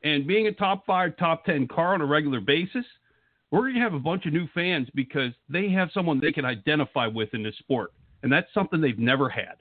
and 0.04 0.28
being 0.28 0.48
a 0.48 0.52
top 0.52 0.86
five, 0.86 1.16
top 1.18 1.46
10 1.46 1.68
car 1.68 1.94
on 1.94 2.02
a 2.02 2.06
regular 2.06 2.42
basis, 2.42 2.86
we're 3.52 3.62
going 3.62 3.76
to 3.76 3.82
have 3.82 3.94
a 3.94 4.00
bunch 4.00 4.26
of 4.26 4.34
new 4.34 4.48
fans 4.54 4.88
because 4.96 5.32
they 5.48 5.70
have 5.70 5.90
someone 5.94 6.20
they 6.20 6.32
can 6.32 6.46
identify 6.46 7.08
with 7.08 7.34
in 7.34 7.44
this 7.44 7.56
sport. 7.60 7.94
And 8.24 8.32
that's 8.32 8.48
something 8.54 8.82
they've 8.82 8.98
never 8.98 9.30
had. 9.30 9.56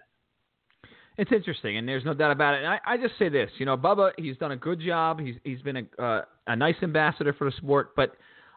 It's 1.19 1.31
interesting, 1.31 1.77
and 1.77 1.87
there's 1.87 2.05
no 2.07 2.15
doubt 2.15 2.31
about 2.31 2.55
it. 2.55 2.59
And 2.59 2.69
I, 2.69 2.81
I 2.87 2.97
just 2.97 3.19
say 3.19 3.29
this, 3.29 3.51
you 3.59 3.67
know, 3.67 3.77
Bubba, 3.77 4.13
he's 4.17 4.37
done 4.39 4.53
a 4.53 4.57
good 4.57 4.81
job. 4.81 5.21
He's 5.21 5.35
he's 5.45 5.61
been 5.61 5.77
a 5.77 6.03
uh, 6.03 6.23
a 6.47 6.57
nice 6.57 6.77
ambassador 6.83 7.35
for 7.35 7.45
the 7.45 7.57
sport, 7.59 7.91
but 7.95 8.13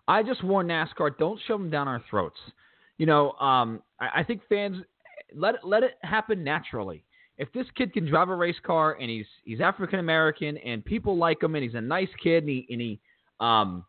I 0.08 0.24
just 0.24 0.42
warn 0.42 0.68
NASCAR: 0.68 1.18
don't 1.18 1.38
shove 1.48 1.60
them 1.60 1.70
down 1.70 1.89
our 1.89 2.01
throats. 2.10 2.39
You 2.98 3.08
know, 3.08 3.32
um, 3.34 3.82
I, 4.00 4.22
I 4.22 4.24
think 4.24 4.42
fans 4.48 4.77
let 5.36 5.56
let 5.68 5.84
it 5.84 5.98
happen 6.01 6.46
naturally. 6.46 7.04
If 7.38 7.51
this 7.54 7.65
kid 7.75 7.94
can 7.94 8.06
drive 8.06 8.30
a 8.30 8.36
race 8.36 8.56
car 8.65 8.98
and 9.00 9.10
he's 9.10 9.25
he's 9.44 9.60
African 9.60 10.00
American 10.00 10.58
and 10.58 10.84
people 10.84 11.18
like 11.18 11.44
him 11.44 11.56
and 11.56 11.63
he's 11.63 11.75
a 11.75 11.82
nice 11.82 12.10
kid 12.22 12.44
and 12.44 12.50
he 12.50 12.68
and 12.70 12.82
he 12.82 13.00
um, 13.39 13.86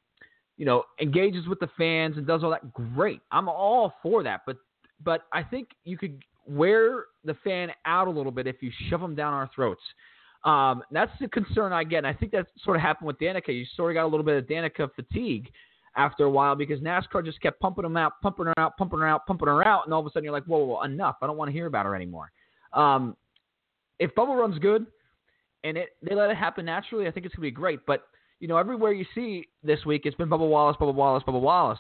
you 0.56 0.66
know 0.66 0.84
engages 1.00 1.46
with 1.46 1.60
the 1.60 1.68
fans 1.78 2.16
and 2.16 2.26
does 2.26 2.42
all 2.42 2.50
that, 2.50 2.72
great. 2.72 3.20
I'm 3.30 3.48
all 3.48 3.94
for 4.02 4.22
that. 4.22 4.42
But 4.46 4.56
but 5.04 5.22
I 5.32 5.42
think 5.42 5.68
you 5.84 5.96
could 5.96 6.22
wear 6.46 7.04
the 7.24 7.34
fan 7.44 7.70
out 7.84 8.08
a 8.08 8.10
little 8.10 8.32
bit 8.32 8.46
if 8.46 8.62
you 8.62 8.70
shove 8.88 9.00
them 9.00 9.14
down 9.14 9.32
our 9.32 9.50
throats. 9.54 9.82
Um, 10.44 10.82
that's 10.90 11.10
the 11.20 11.28
concern 11.28 11.72
I 11.72 11.84
get. 11.84 11.98
And 11.98 12.06
I 12.06 12.12
think 12.12 12.32
that 12.32 12.46
sort 12.64 12.76
of 12.76 12.82
happened 12.82 13.08
with 13.08 13.18
Danica. 13.18 13.48
You 13.48 13.64
sort 13.76 13.90
of 13.90 13.94
got 13.94 14.04
a 14.04 14.10
little 14.10 14.24
bit 14.24 14.38
of 14.38 14.48
Danica 14.48 14.88
fatigue 14.94 15.50
after 15.96 16.24
a 16.24 16.30
while 16.30 16.54
because 16.54 16.78
NASCAR 16.80 17.24
just 17.24 17.40
kept 17.40 17.58
pumping 17.58 17.82
them 17.82 17.96
out, 17.96 18.12
pumping 18.22 18.46
her 18.46 18.58
out, 18.58 18.76
pumping 18.76 19.00
her 19.00 19.08
out, 19.08 19.26
pumping 19.26 19.48
her 19.48 19.66
out, 19.66 19.86
and 19.86 19.94
all 19.94 20.00
of 20.00 20.06
a 20.06 20.10
sudden 20.10 20.24
you're 20.24 20.32
like, 20.32 20.44
whoa, 20.44 20.58
whoa, 20.58 20.74
whoa 20.74 20.82
enough! 20.82 21.16
I 21.20 21.26
don't 21.26 21.36
want 21.36 21.48
to 21.48 21.52
hear 21.52 21.66
about 21.66 21.86
her 21.86 21.96
anymore. 21.96 22.30
Um, 22.72 23.16
if 23.98 24.14
Bubba 24.14 24.38
runs 24.38 24.58
good 24.58 24.86
and 25.64 25.76
it, 25.76 25.90
they 26.02 26.14
let 26.14 26.30
it 26.30 26.36
happen 26.36 26.64
naturally, 26.64 27.06
I 27.06 27.10
think 27.10 27.26
it's 27.26 27.34
gonna 27.34 27.42
be 27.42 27.50
great. 27.50 27.80
But 27.86 28.04
you 28.40 28.48
know, 28.48 28.58
everywhere 28.58 28.92
you 28.92 29.06
see 29.14 29.48
this 29.62 29.84
week, 29.86 30.02
it's 30.04 30.16
been 30.16 30.28
Bubba 30.28 30.48
Wallace, 30.48 30.76
Bubba 30.78 30.94
Wallace, 30.94 31.22
Bubba 31.26 31.40
Wallace. 31.40 31.78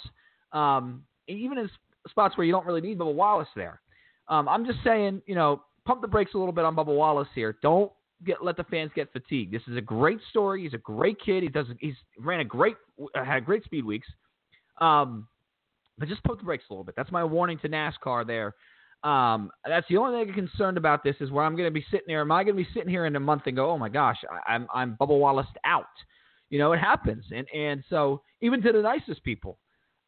Um, 0.52 1.04
even 1.28 1.58
in 1.58 1.68
spots 2.08 2.36
where 2.36 2.46
you 2.46 2.52
don't 2.52 2.66
really 2.66 2.80
need 2.80 2.98
Bubba 2.98 3.14
Wallace 3.14 3.48
there. 3.54 3.80
Um, 4.28 4.48
I'm 4.48 4.64
just 4.64 4.78
saying, 4.82 5.22
you 5.26 5.34
know, 5.34 5.62
pump 5.84 6.00
the 6.00 6.08
brakes 6.08 6.32
a 6.34 6.38
little 6.38 6.52
bit 6.52 6.64
on 6.64 6.74
Bubba 6.74 6.94
Wallace 6.94 7.28
here. 7.34 7.56
Don't 7.62 7.92
get 8.24 8.42
let 8.42 8.56
the 8.56 8.64
fans 8.64 8.90
get 8.94 9.12
fatigued. 9.12 9.52
This 9.52 9.62
is 9.68 9.76
a 9.76 9.80
great 9.80 10.18
story. 10.30 10.62
He's 10.62 10.74
a 10.74 10.78
great 10.78 11.20
kid. 11.20 11.42
He 11.42 11.48
does. 11.48 11.66
He's 11.78 11.94
ran 12.18 12.40
a 12.40 12.44
great 12.44 12.76
had 13.14 13.44
great 13.44 13.64
speed 13.64 13.84
weeks. 13.84 14.08
Um, 14.80 15.28
but 15.98 16.08
just 16.08 16.22
pump 16.24 16.38
the 16.38 16.44
brakes 16.44 16.64
a 16.68 16.72
little 16.72 16.84
bit. 16.84 16.94
That's 16.96 17.10
my 17.10 17.24
warning 17.24 17.58
to 17.60 17.68
NASCAR 17.68 18.26
there. 18.26 18.54
Um, 19.06 19.52
that's 19.64 19.86
the 19.88 19.98
only 19.98 20.18
thing 20.18 20.30
I'm 20.30 20.34
concerned 20.34 20.76
about. 20.76 21.04
This 21.04 21.14
is 21.20 21.30
where 21.30 21.44
I'm 21.44 21.54
going 21.54 21.68
to 21.68 21.70
be 21.70 21.84
sitting 21.92 22.08
here. 22.08 22.22
Am 22.22 22.32
I 22.32 22.42
going 22.42 22.56
to 22.56 22.62
be 22.62 22.68
sitting 22.74 22.88
here 22.88 23.06
in 23.06 23.14
a 23.14 23.20
month 23.20 23.42
and 23.46 23.54
go, 23.54 23.70
oh 23.70 23.78
my 23.78 23.88
gosh, 23.88 24.16
I, 24.28 24.54
I'm 24.54 24.66
I'm 24.74 24.96
Bubba 25.00 25.16
Wallace 25.16 25.46
out? 25.64 25.84
You 26.50 26.58
know, 26.58 26.72
it 26.72 26.78
happens, 26.78 27.24
and 27.32 27.46
and 27.54 27.84
so 27.88 28.22
even 28.40 28.60
to 28.62 28.72
the 28.72 28.82
nicest 28.82 29.22
people, 29.22 29.58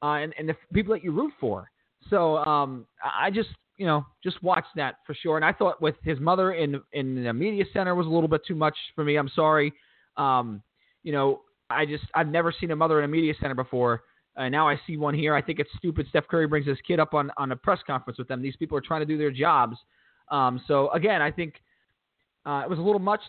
uh, 0.02 0.14
and 0.14 0.34
and 0.36 0.48
the 0.48 0.56
people 0.74 0.94
that 0.94 1.04
you 1.04 1.12
root 1.12 1.32
for. 1.38 1.70
So 2.10 2.38
um, 2.38 2.86
I 3.04 3.30
just 3.30 3.50
you 3.76 3.86
know 3.86 4.04
just 4.24 4.42
watch 4.42 4.64
that 4.74 4.96
for 5.06 5.14
sure. 5.14 5.36
And 5.36 5.44
I 5.44 5.52
thought 5.52 5.80
with 5.80 5.94
his 6.02 6.18
mother 6.18 6.54
in 6.54 6.80
in 6.92 7.22
the 7.22 7.32
media 7.32 7.66
center 7.72 7.94
was 7.94 8.06
a 8.06 8.10
little 8.10 8.28
bit 8.28 8.40
too 8.48 8.56
much 8.56 8.76
for 8.96 9.04
me. 9.04 9.14
I'm 9.14 9.30
sorry. 9.32 9.72
Um, 10.16 10.60
you 11.04 11.12
know, 11.12 11.42
I 11.70 11.86
just 11.86 12.04
I've 12.14 12.28
never 12.28 12.52
seen 12.52 12.72
a 12.72 12.76
mother 12.76 12.98
in 12.98 13.04
a 13.04 13.08
media 13.08 13.34
center 13.40 13.54
before. 13.54 14.02
And 14.38 14.52
now 14.52 14.68
I 14.68 14.80
see 14.86 14.96
one 14.96 15.14
here. 15.14 15.34
I 15.34 15.42
think 15.42 15.58
it's 15.58 15.70
stupid. 15.76 16.06
Steph 16.08 16.28
Curry 16.28 16.46
brings 16.46 16.66
his 16.66 16.78
kid 16.86 17.00
up 17.00 17.12
on, 17.12 17.30
on 17.36 17.52
a 17.52 17.56
press 17.56 17.80
conference 17.86 18.18
with 18.18 18.28
them. 18.28 18.40
These 18.40 18.56
people 18.56 18.78
are 18.78 18.82
trying 18.82 19.00
to 19.00 19.06
do 19.06 19.18
their 19.18 19.30
jobs. 19.30 19.76
Um, 20.30 20.60
so 20.66 20.90
again, 20.90 21.20
I 21.20 21.30
think 21.30 21.54
uh, 22.46 22.62
it 22.64 22.70
was 22.70 22.78
a 22.78 22.82
little 22.82 23.00
much. 23.00 23.20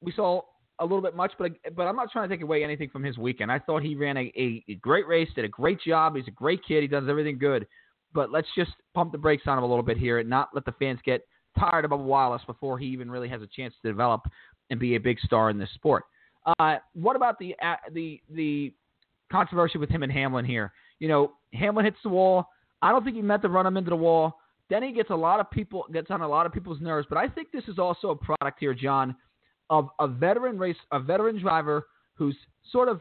We 0.00 0.12
saw 0.12 0.42
a 0.78 0.84
little 0.84 1.00
bit 1.00 1.16
much, 1.16 1.32
but 1.38 1.52
but 1.74 1.84
I'm 1.84 1.96
not 1.96 2.10
trying 2.10 2.28
to 2.28 2.34
take 2.34 2.42
away 2.42 2.62
anything 2.64 2.90
from 2.90 3.02
his 3.02 3.18
weekend. 3.18 3.50
I 3.50 3.58
thought 3.58 3.82
he 3.82 3.94
ran 3.94 4.16
a, 4.16 4.32
a, 4.36 4.64
a 4.68 4.74
great 4.76 5.06
race, 5.06 5.28
did 5.34 5.44
a 5.44 5.48
great 5.48 5.80
job. 5.80 6.16
He's 6.16 6.28
a 6.28 6.32
great 6.32 6.60
kid. 6.66 6.82
He 6.82 6.88
does 6.88 7.04
everything 7.08 7.38
good 7.38 7.66
but 8.14 8.30
let's 8.30 8.48
just 8.56 8.72
pump 8.94 9.12
the 9.12 9.18
brakes 9.18 9.44
on 9.46 9.58
him 9.58 9.64
a 9.64 9.66
little 9.66 9.82
bit 9.82 9.96
here 9.96 10.18
and 10.18 10.28
not 10.28 10.50
let 10.54 10.64
the 10.64 10.72
fans 10.72 11.00
get 11.04 11.22
tired 11.58 11.84
of 11.84 11.98
Wallace 11.98 12.42
before 12.46 12.78
he 12.78 12.86
even 12.86 13.10
really 13.10 13.28
has 13.28 13.42
a 13.42 13.46
chance 13.46 13.74
to 13.82 13.88
develop 13.88 14.22
and 14.70 14.80
be 14.80 14.96
a 14.96 15.00
big 15.00 15.18
star 15.20 15.50
in 15.50 15.58
this 15.58 15.70
sport. 15.74 16.04
Uh, 16.58 16.76
what 16.94 17.14
about 17.14 17.38
the 17.38 17.54
uh, 17.64 17.76
the 17.92 18.20
the 18.30 18.72
controversy 19.32 19.78
with 19.78 19.90
him 19.90 20.02
and 20.02 20.12
Hamlin 20.12 20.44
here? 20.44 20.72
You 20.98 21.08
know, 21.08 21.32
Hamlin 21.54 21.84
hits 21.84 21.96
the 22.02 22.10
wall. 22.10 22.46
I 22.82 22.92
don't 22.92 23.02
think 23.02 23.16
he 23.16 23.22
meant 23.22 23.42
to 23.42 23.48
run 23.48 23.66
him 23.66 23.76
into 23.76 23.90
the 23.90 23.96
wall. 23.96 24.38
Denny 24.70 24.92
gets 24.92 25.10
a 25.10 25.16
lot 25.16 25.40
of 25.40 25.50
people 25.50 25.86
gets 25.92 26.10
on 26.10 26.20
a 26.20 26.28
lot 26.28 26.46
of 26.46 26.52
people's 26.52 26.80
nerves, 26.80 27.06
but 27.08 27.18
I 27.18 27.28
think 27.28 27.50
this 27.52 27.64
is 27.66 27.78
also 27.78 28.10
a 28.10 28.16
product 28.16 28.58
here, 28.60 28.74
John, 28.74 29.16
of 29.70 29.88
a 29.98 30.06
veteran 30.06 30.58
race, 30.58 30.76
a 30.92 31.00
veteran 31.00 31.40
driver 31.40 31.86
who's 32.14 32.36
sort 32.70 32.88
of 32.88 33.00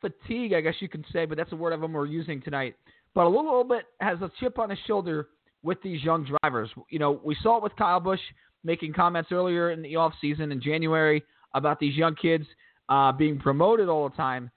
fatigue, 0.00 0.54
I 0.54 0.62
guess 0.62 0.74
you 0.80 0.88
can 0.88 1.04
say, 1.12 1.26
but 1.26 1.36
that's 1.36 1.52
a 1.52 1.56
word 1.56 1.72
of 1.72 1.80
them 1.80 1.92
we're 1.92 2.06
using 2.06 2.40
tonight 2.40 2.74
but 3.14 3.24
a 3.24 3.28
little 3.28 3.64
bit 3.64 3.84
has 4.00 4.20
a 4.22 4.30
chip 4.40 4.58
on 4.58 4.70
his 4.70 4.78
shoulder 4.86 5.28
with 5.62 5.80
these 5.82 6.02
young 6.02 6.24
drivers. 6.42 6.70
You 6.88 6.98
know, 6.98 7.20
we 7.24 7.36
saw 7.42 7.56
it 7.56 7.62
with 7.62 7.76
Kyle 7.76 8.00
Busch 8.00 8.20
making 8.64 8.92
comments 8.92 9.30
earlier 9.32 9.70
in 9.70 9.82
the 9.82 9.96
off 9.96 10.12
season 10.20 10.52
in 10.52 10.60
January 10.60 11.22
about 11.54 11.80
these 11.80 11.96
young 11.96 12.14
kids 12.14 12.44
uh, 12.88 13.12
being 13.12 13.38
promoted 13.38 13.88
all 13.88 14.08
the 14.08 14.16
time. 14.16 14.50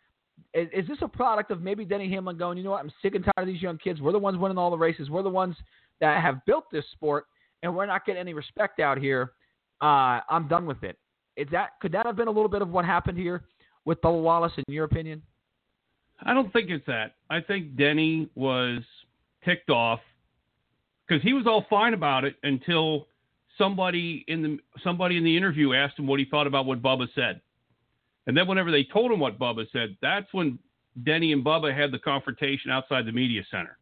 Is, 0.54 0.68
is, 0.74 0.88
this 0.88 0.98
a 1.02 1.08
product 1.08 1.52
of 1.52 1.62
maybe 1.62 1.86
Denny 1.86 2.10
Hamlin 2.12 2.38
going, 2.38 2.58
you 2.58 2.64
know 2.64 2.72
what, 2.72 2.82
I'm 2.82 2.92
sick 3.02 3.16
and 3.16 3.24
tired 3.24 3.48
of 3.48 3.48
these 3.48 3.62
young 3.62 3.78
kids. 3.78 4.02
We're 4.02 4.12
the 4.12 4.20
ones 4.20 4.38
winning 4.38 4.58
all 4.58 4.70
the 4.70 4.78
races. 4.78 5.10
We're 5.10 5.24
the 5.24 5.30
ones 5.30 5.56
that 6.00 6.22
have 6.22 6.46
built 6.46 6.66
this 6.72 6.86
sport, 6.92 7.26
and 7.62 7.76
we're 7.76 7.86
not 7.86 8.06
getting 8.06 8.20
any 8.20 8.34
respect 8.34 8.80
out 8.80 8.98
here. 8.98 9.34
Uh, 9.82 10.20
I'm 10.30 10.48
done 10.48 10.66
with 10.66 10.84
it. 10.84 10.98
Is 11.36 11.48
that 11.52 11.72
could 11.82 11.92
that 11.94 12.06
have 12.06 12.16
been 12.16 12.28
a 12.28 12.32
little 12.32 12.50
bit 12.50 12.62
of 12.62 12.70
what 12.70 12.86
happened 12.86 13.18
here 13.18 13.44
with 13.86 14.02
Bubba 14.02 14.22
Wallace, 14.22 14.54
in 14.56 14.74
your 14.74 14.86
opinion? 14.86 15.22
I 16.22 16.34
don't 16.34 16.54
think 16.54 16.70
it's 16.70 16.86
that. 16.86 17.16
I 17.30 17.42
think 17.42 17.76
Denny 17.76 18.30
was 18.36 18.82
ticked 19.44 19.70
off 19.70 20.00
because 21.08 21.24
he 21.24 21.34
was 21.34 21.48
all 21.48 21.66
fine 21.70 21.94
about 21.94 22.24
it 22.24 22.36
until 22.44 23.08
somebody 23.58 24.24
in 24.28 24.42
the 24.42 24.60
somebody 24.84 25.18
in 25.18 25.24
the 25.24 25.36
interview 25.36 25.74
asked 25.74 26.00
him 26.00 26.08
what 26.08 26.20
he 26.20 26.26
thought 26.26 26.48
about 26.48 26.66
what 26.66 26.82
Bubba 26.82 27.08
said. 27.16 27.42
And 28.28 28.38
then 28.38 28.48
whenever 28.48 28.72
they 28.72 28.84
told 28.84 29.12
him 29.12 29.20
what 29.20 29.40
Bubba 29.40 29.66
said, 29.72 29.98
that's 30.02 30.32
when 30.34 30.60
Denny 31.04 31.34
and 31.34 31.44
Bubba 31.44 31.76
had 31.76 31.92
the 31.92 32.00
confrontation 32.00 32.72
outside 32.72 33.06
the 33.06 33.12
media 33.12 33.44
center. 33.50 33.78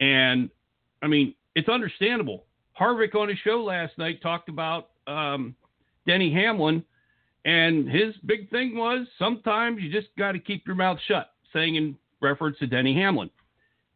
And 0.00 0.50
I 1.02 1.06
mean, 1.06 1.34
it's 1.54 1.68
understandable. 1.68 2.44
Harvick 2.78 3.14
on 3.14 3.28
his 3.28 3.38
show 3.44 3.62
last 3.62 3.98
night 3.98 4.22
talked 4.22 4.48
about 4.48 4.90
um, 5.06 5.54
Denny 6.06 6.32
Hamlin, 6.32 6.82
and 7.44 7.88
his 7.88 8.14
big 8.24 8.48
thing 8.50 8.76
was 8.76 9.06
sometimes 9.18 9.82
you 9.82 9.90
just 9.90 10.08
got 10.16 10.32
to 10.32 10.38
keep 10.38 10.66
your 10.66 10.76
mouth 10.76 10.98
shut 11.06 11.32
saying 11.52 11.74
in 11.74 11.96
reference 12.20 12.58
to 12.58 12.66
Denny 12.66 12.94
Hamlin. 12.94 13.30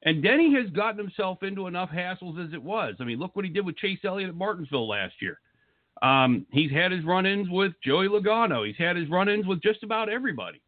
And 0.03 0.23
Denny 0.23 0.55
has 0.55 0.71
gotten 0.71 0.99
himself 0.99 1.43
into 1.43 1.67
enough 1.67 1.91
hassles 1.91 2.45
as 2.45 2.53
it 2.53 2.63
was. 2.63 2.95
I 3.01 3.05
mean, 3.05 3.19
look 3.19 3.35
what 3.35 3.45
he 3.45 3.51
did 3.51 3.65
with 3.65 3.77
Chase 3.77 3.99
Elliott 4.05 4.29
at 4.29 4.37
Martinsville 4.37 4.89
last 4.89 5.15
year. 5.21 5.41
Um, 6.03 6.47
he's 6.51 6.71
had 6.71 6.93
his 6.93 7.05
run 7.05 7.27
ins 7.27 7.49
with 7.49 7.73
Joey 7.83 8.09
Logano. 8.09 8.67
He's 8.67 8.77
had 8.77 8.97
his 8.97 9.09
run 9.09 9.29
ins 9.29 9.47
with 9.47 9.63
just 9.63 9.83
about 9.83 10.09
everybody. 10.09 10.61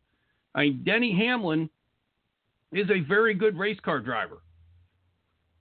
I 0.54 0.62
mean, 0.62 0.82
Denny 0.84 1.14
Hamlin 1.16 1.68
is 2.72 2.88
a 2.90 3.00
very 3.00 3.34
good 3.34 3.58
race 3.58 3.78
car 3.84 4.00
driver. 4.00 4.38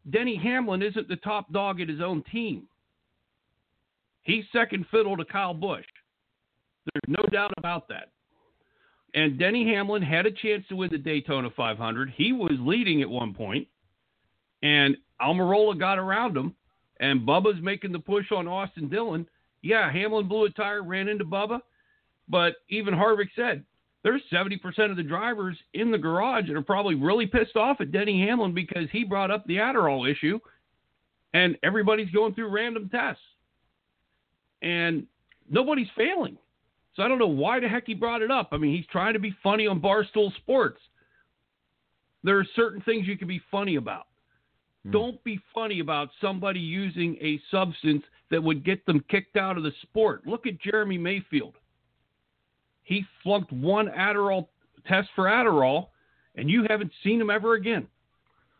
Denny 0.10 0.38
Hamlin 0.38 0.82
isn't 0.82 1.10
the 1.10 1.18
top 1.18 1.52
dog 1.52 1.82
at 1.82 1.90
his 1.90 2.02
own 2.02 2.24
team. 2.32 2.68
He's 4.24 4.46
second 4.54 4.86
fiddle 4.90 5.18
to 5.18 5.26
Kyle 5.26 5.54
Busch. 5.54 5.86
There's 6.86 7.18
no 7.18 7.24
doubt 7.30 7.54
about 7.58 7.88
that. 7.90 8.12
And 9.14 9.38
Denny 9.40 9.66
Hamlin 9.74 10.02
had 10.02 10.26
a 10.26 10.32
chance 10.32 10.66
to 10.70 10.76
win 10.76 10.90
the 10.92 10.98
Daytona 10.98 11.50
500. 11.56 12.14
He 12.16 12.32
was 12.32 12.54
leading 12.60 13.02
at 13.02 13.10
one 13.10 13.34
point, 13.34 13.68
and 14.64 14.96
Almirola 15.22 15.78
got 15.78 15.98
around 15.98 16.38
him 16.38 16.56
and 17.00 17.22
Bubba's 17.22 17.62
making 17.62 17.92
the 17.92 18.00
push 18.00 18.32
on 18.32 18.48
Austin 18.48 18.90
Dillon. 18.90 19.28
Yeah, 19.62 19.91
Hamlin 19.91 20.28
blew 20.28 20.46
a 20.46 20.50
tire, 20.50 20.84
ran 20.84 21.08
into 21.08 21.26
Bubba, 21.26 21.62
but 22.30 22.56
even 22.70 22.93
Harvick 22.93 23.30
said 23.36 23.63
there's 24.04 24.22
70% 24.32 24.91
of 24.91 24.96
the 24.96 25.04
drivers 25.04 25.58
in 25.74 25.91
the 25.91 25.98
garage 25.98 26.48
that 26.48 26.56
are 26.56 26.62
probably 26.62 26.96
really 26.96 27.26
pissed 27.26 27.56
off 27.56 27.82
at 27.82 27.91
Denny 27.91 28.26
Hamlin 28.26 28.54
because 28.54 28.88
he 28.91 29.04
brought 29.04 29.32
up 29.32 29.46
the 29.46 29.58
Adderall 29.58 30.10
issue, 30.10 30.39
and 31.34 31.58
everybody's 31.63 32.10
going 32.12 32.34
through 32.34 32.50
random 32.50 32.89
tests, 32.89 33.22
and 34.62 35.06
nobody's 35.50 35.89
failing. 35.98 36.38
So 36.96 37.04
I 37.04 37.08
don't 37.08 37.20
know 37.20 37.28
why 37.28 37.60
the 37.60 37.67
heck 37.67 37.84
he 37.86 37.93
brought 37.93 38.22
it 38.22 38.32
up. 38.32 38.50
I 38.52 38.58
mean, 38.58 38.76
he's 38.76 38.88
trying 38.91 39.13
to 39.13 39.20
be 39.20 39.36
funny 39.43 39.67
on 39.67 39.80
Barstool 39.80 40.36
Sports. 40.38 40.80
There 42.24 42.39
are 42.39 42.48
certain 42.56 42.82
things 42.82 43.08
you 43.08 43.17
can 43.17 43.28
be 43.28 43.41
funny 43.52 43.76
about. 43.76 44.08
Hmm. 44.84 44.91
Don't 44.91 45.24
be 45.24 45.39
funny 45.54 45.80
about 45.80 46.10
somebody 46.20 46.60
using 46.60 47.15
a 47.22 47.39
substance 47.52 48.04
that 48.32 48.44
would 48.44 48.66
get 48.66 48.86
them 48.86 49.04
kicked 49.10 49.38
out 49.38 49.58
of 49.58 49.63
the 49.63 49.72
sport. 49.84 50.26
Look 50.26 50.48
at 50.48 50.60
Jeremy 50.60 50.98
Mayfield. 50.98 51.56
He 52.84 53.06
flunked 53.24 53.52
one 53.52 53.88
Adderall 53.88 54.48
test 54.88 55.10
for 55.16 55.26
Adderall, 55.26 55.88
and 56.36 56.50
you 56.50 56.66
haven't 56.70 56.92
seen 57.04 57.20
him 57.20 57.30
ever 57.30 57.54
again. 57.54 57.88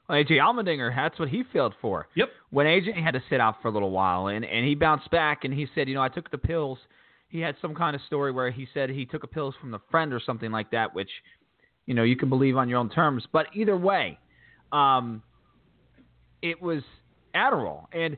Well, 0.10 0.18
AJ 0.24 0.32
Allmendinger, 0.32 0.96
that's 0.96 1.20
what 1.20 1.30
he 1.30 1.44
failed 1.52 1.74
for. 1.82 2.08
Yep. 2.16 2.30
When 2.50 2.66
AJ 2.66 3.02
had 3.02 3.14
to 3.14 3.24
sit 3.30 3.40
out 3.40 3.62
for 3.62 3.68
a 3.68 3.72
little 3.72 3.92
while, 3.92 4.28
and, 4.28 4.46
and 4.46 4.66
he 4.66 4.76
bounced 4.76 5.10
back, 5.12 5.44
and 5.44 5.54
he 5.54 5.68
said, 5.76 5.88
you 5.88 5.96
know, 5.96 6.02
I 6.02 6.10
took 6.10 6.32
the 6.32 6.38
pills. 6.38 6.78
He 7.30 7.40
had 7.40 7.56
some 7.62 7.76
kind 7.76 7.96
of 7.96 8.02
story 8.04 8.32
where 8.32 8.52
he 8.52 8.68
said 8.74 8.90
he 8.90 9.06
took 9.06 9.24
a 9.24 9.28
pills 9.28 9.54
from 9.60 9.74
a 9.74 9.82
friend 9.92 10.14
or 10.14 10.22
something 10.26 10.52
like 10.52 10.72
that, 10.72 10.94
which, 10.94 11.10
you 11.86 11.94
know, 11.94 12.04
you 12.04 12.16
can 12.16 12.30
believe 12.30 12.56
on 12.56 12.70
your 12.70 12.80
own 12.80 12.90
terms. 12.90 13.26
But 13.34 13.48
either 13.54 13.76
way, 13.76 14.18
um, 14.72 15.22
it 16.42 16.62
was 16.62 16.84
Adderall, 17.36 17.86
and 17.92 18.18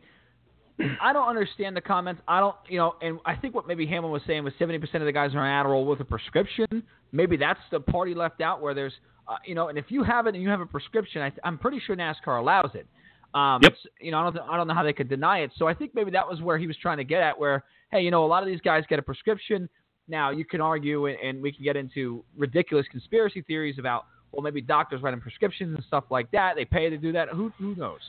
I 1.01 1.13
don't 1.13 1.27
understand 1.27 1.75
the 1.75 1.81
comments. 1.81 2.21
I 2.27 2.39
don't, 2.39 2.55
you 2.67 2.77
know, 2.77 2.95
and 3.01 3.19
I 3.25 3.35
think 3.35 3.53
what 3.53 3.67
maybe 3.67 3.85
Hamlin 3.85 4.11
was 4.11 4.21
saying 4.25 4.43
was 4.43 4.53
70% 4.59 4.81
of 4.95 5.01
the 5.05 5.11
guys 5.11 5.35
are 5.35 5.39
on 5.39 5.65
Adderall 5.65 5.85
with 5.85 5.99
a 5.99 6.05
prescription. 6.05 6.83
Maybe 7.11 7.37
that's 7.37 7.59
the 7.71 7.79
party 7.79 8.13
left 8.13 8.41
out 8.41 8.61
where 8.61 8.73
there's, 8.73 8.93
uh, 9.27 9.35
you 9.45 9.55
know, 9.55 9.67
and 9.67 9.77
if 9.77 9.85
you 9.89 10.03
have 10.03 10.27
it 10.27 10.35
and 10.35 10.43
you 10.43 10.49
have 10.49 10.61
a 10.61 10.65
prescription, 10.65 11.21
I, 11.21 11.31
I'm 11.43 11.57
pretty 11.57 11.81
sure 11.85 11.95
NASCAR 11.95 12.39
allows 12.39 12.71
it. 12.73 12.87
Um, 13.33 13.59
Yep. 13.61 13.73
You 14.01 14.11
know, 14.11 14.19
I 14.19 14.23
don't, 14.23 14.33
th- 14.33 14.45
I 14.49 14.57
don't 14.57 14.67
know 14.67 14.73
how 14.73 14.83
they 14.83 14.93
could 14.93 15.09
deny 15.09 15.39
it. 15.39 15.51
So 15.57 15.67
I 15.67 15.73
think 15.73 15.93
maybe 15.93 16.11
that 16.11 16.27
was 16.27 16.41
where 16.41 16.57
he 16.57 16.65
was 16.65 16.77
trying 16.81 16.97
to 16.97 17.03
get 17.03 17.21
at, 17.21 17.37
where, 17.37 17.63
hey, 17.91 18.01
you 18.01 18.11
know, 18.11 18.25
a 18.25 18.27
lot 18.27 18.41
of 18.41 18.47
these 18.47 18.61
guys 18.61 18.83
get 18.89 18.99
a 18.99 19.03
prescription. 19.03 19.69
Now 20.07 20.31
you 20.31 20.45
can 20.45 20.61
argue, 20.61 21.05
and, 21.07 21.17
and 21.19 21.41
we 21.41 21.51
can 21.51 21.63
get 21.63 21.75
into 21.75 22.23
ridiculous 22.37 22.87
conspiracy 22.89 23.41
theories 23.43 23.77
about, 23.77 24.05
well, 24.31 24.41
maybe 24.41 24.61
doctors 24.61 25.01
writing 25.01 25.19
prescriptions 25.21 25.75
and 25.75 25.83
stuff 25.85 26.05
like 26.09 26.31
that. 26.31 26.55
They 26.55 26.65
pay 26.65 26.89
to 26.89 26.97
do 26.97 27.11
that. 27.11 27.29
Who 27.29 27.51
who 27.57 27.75
knows? 27.75 27.99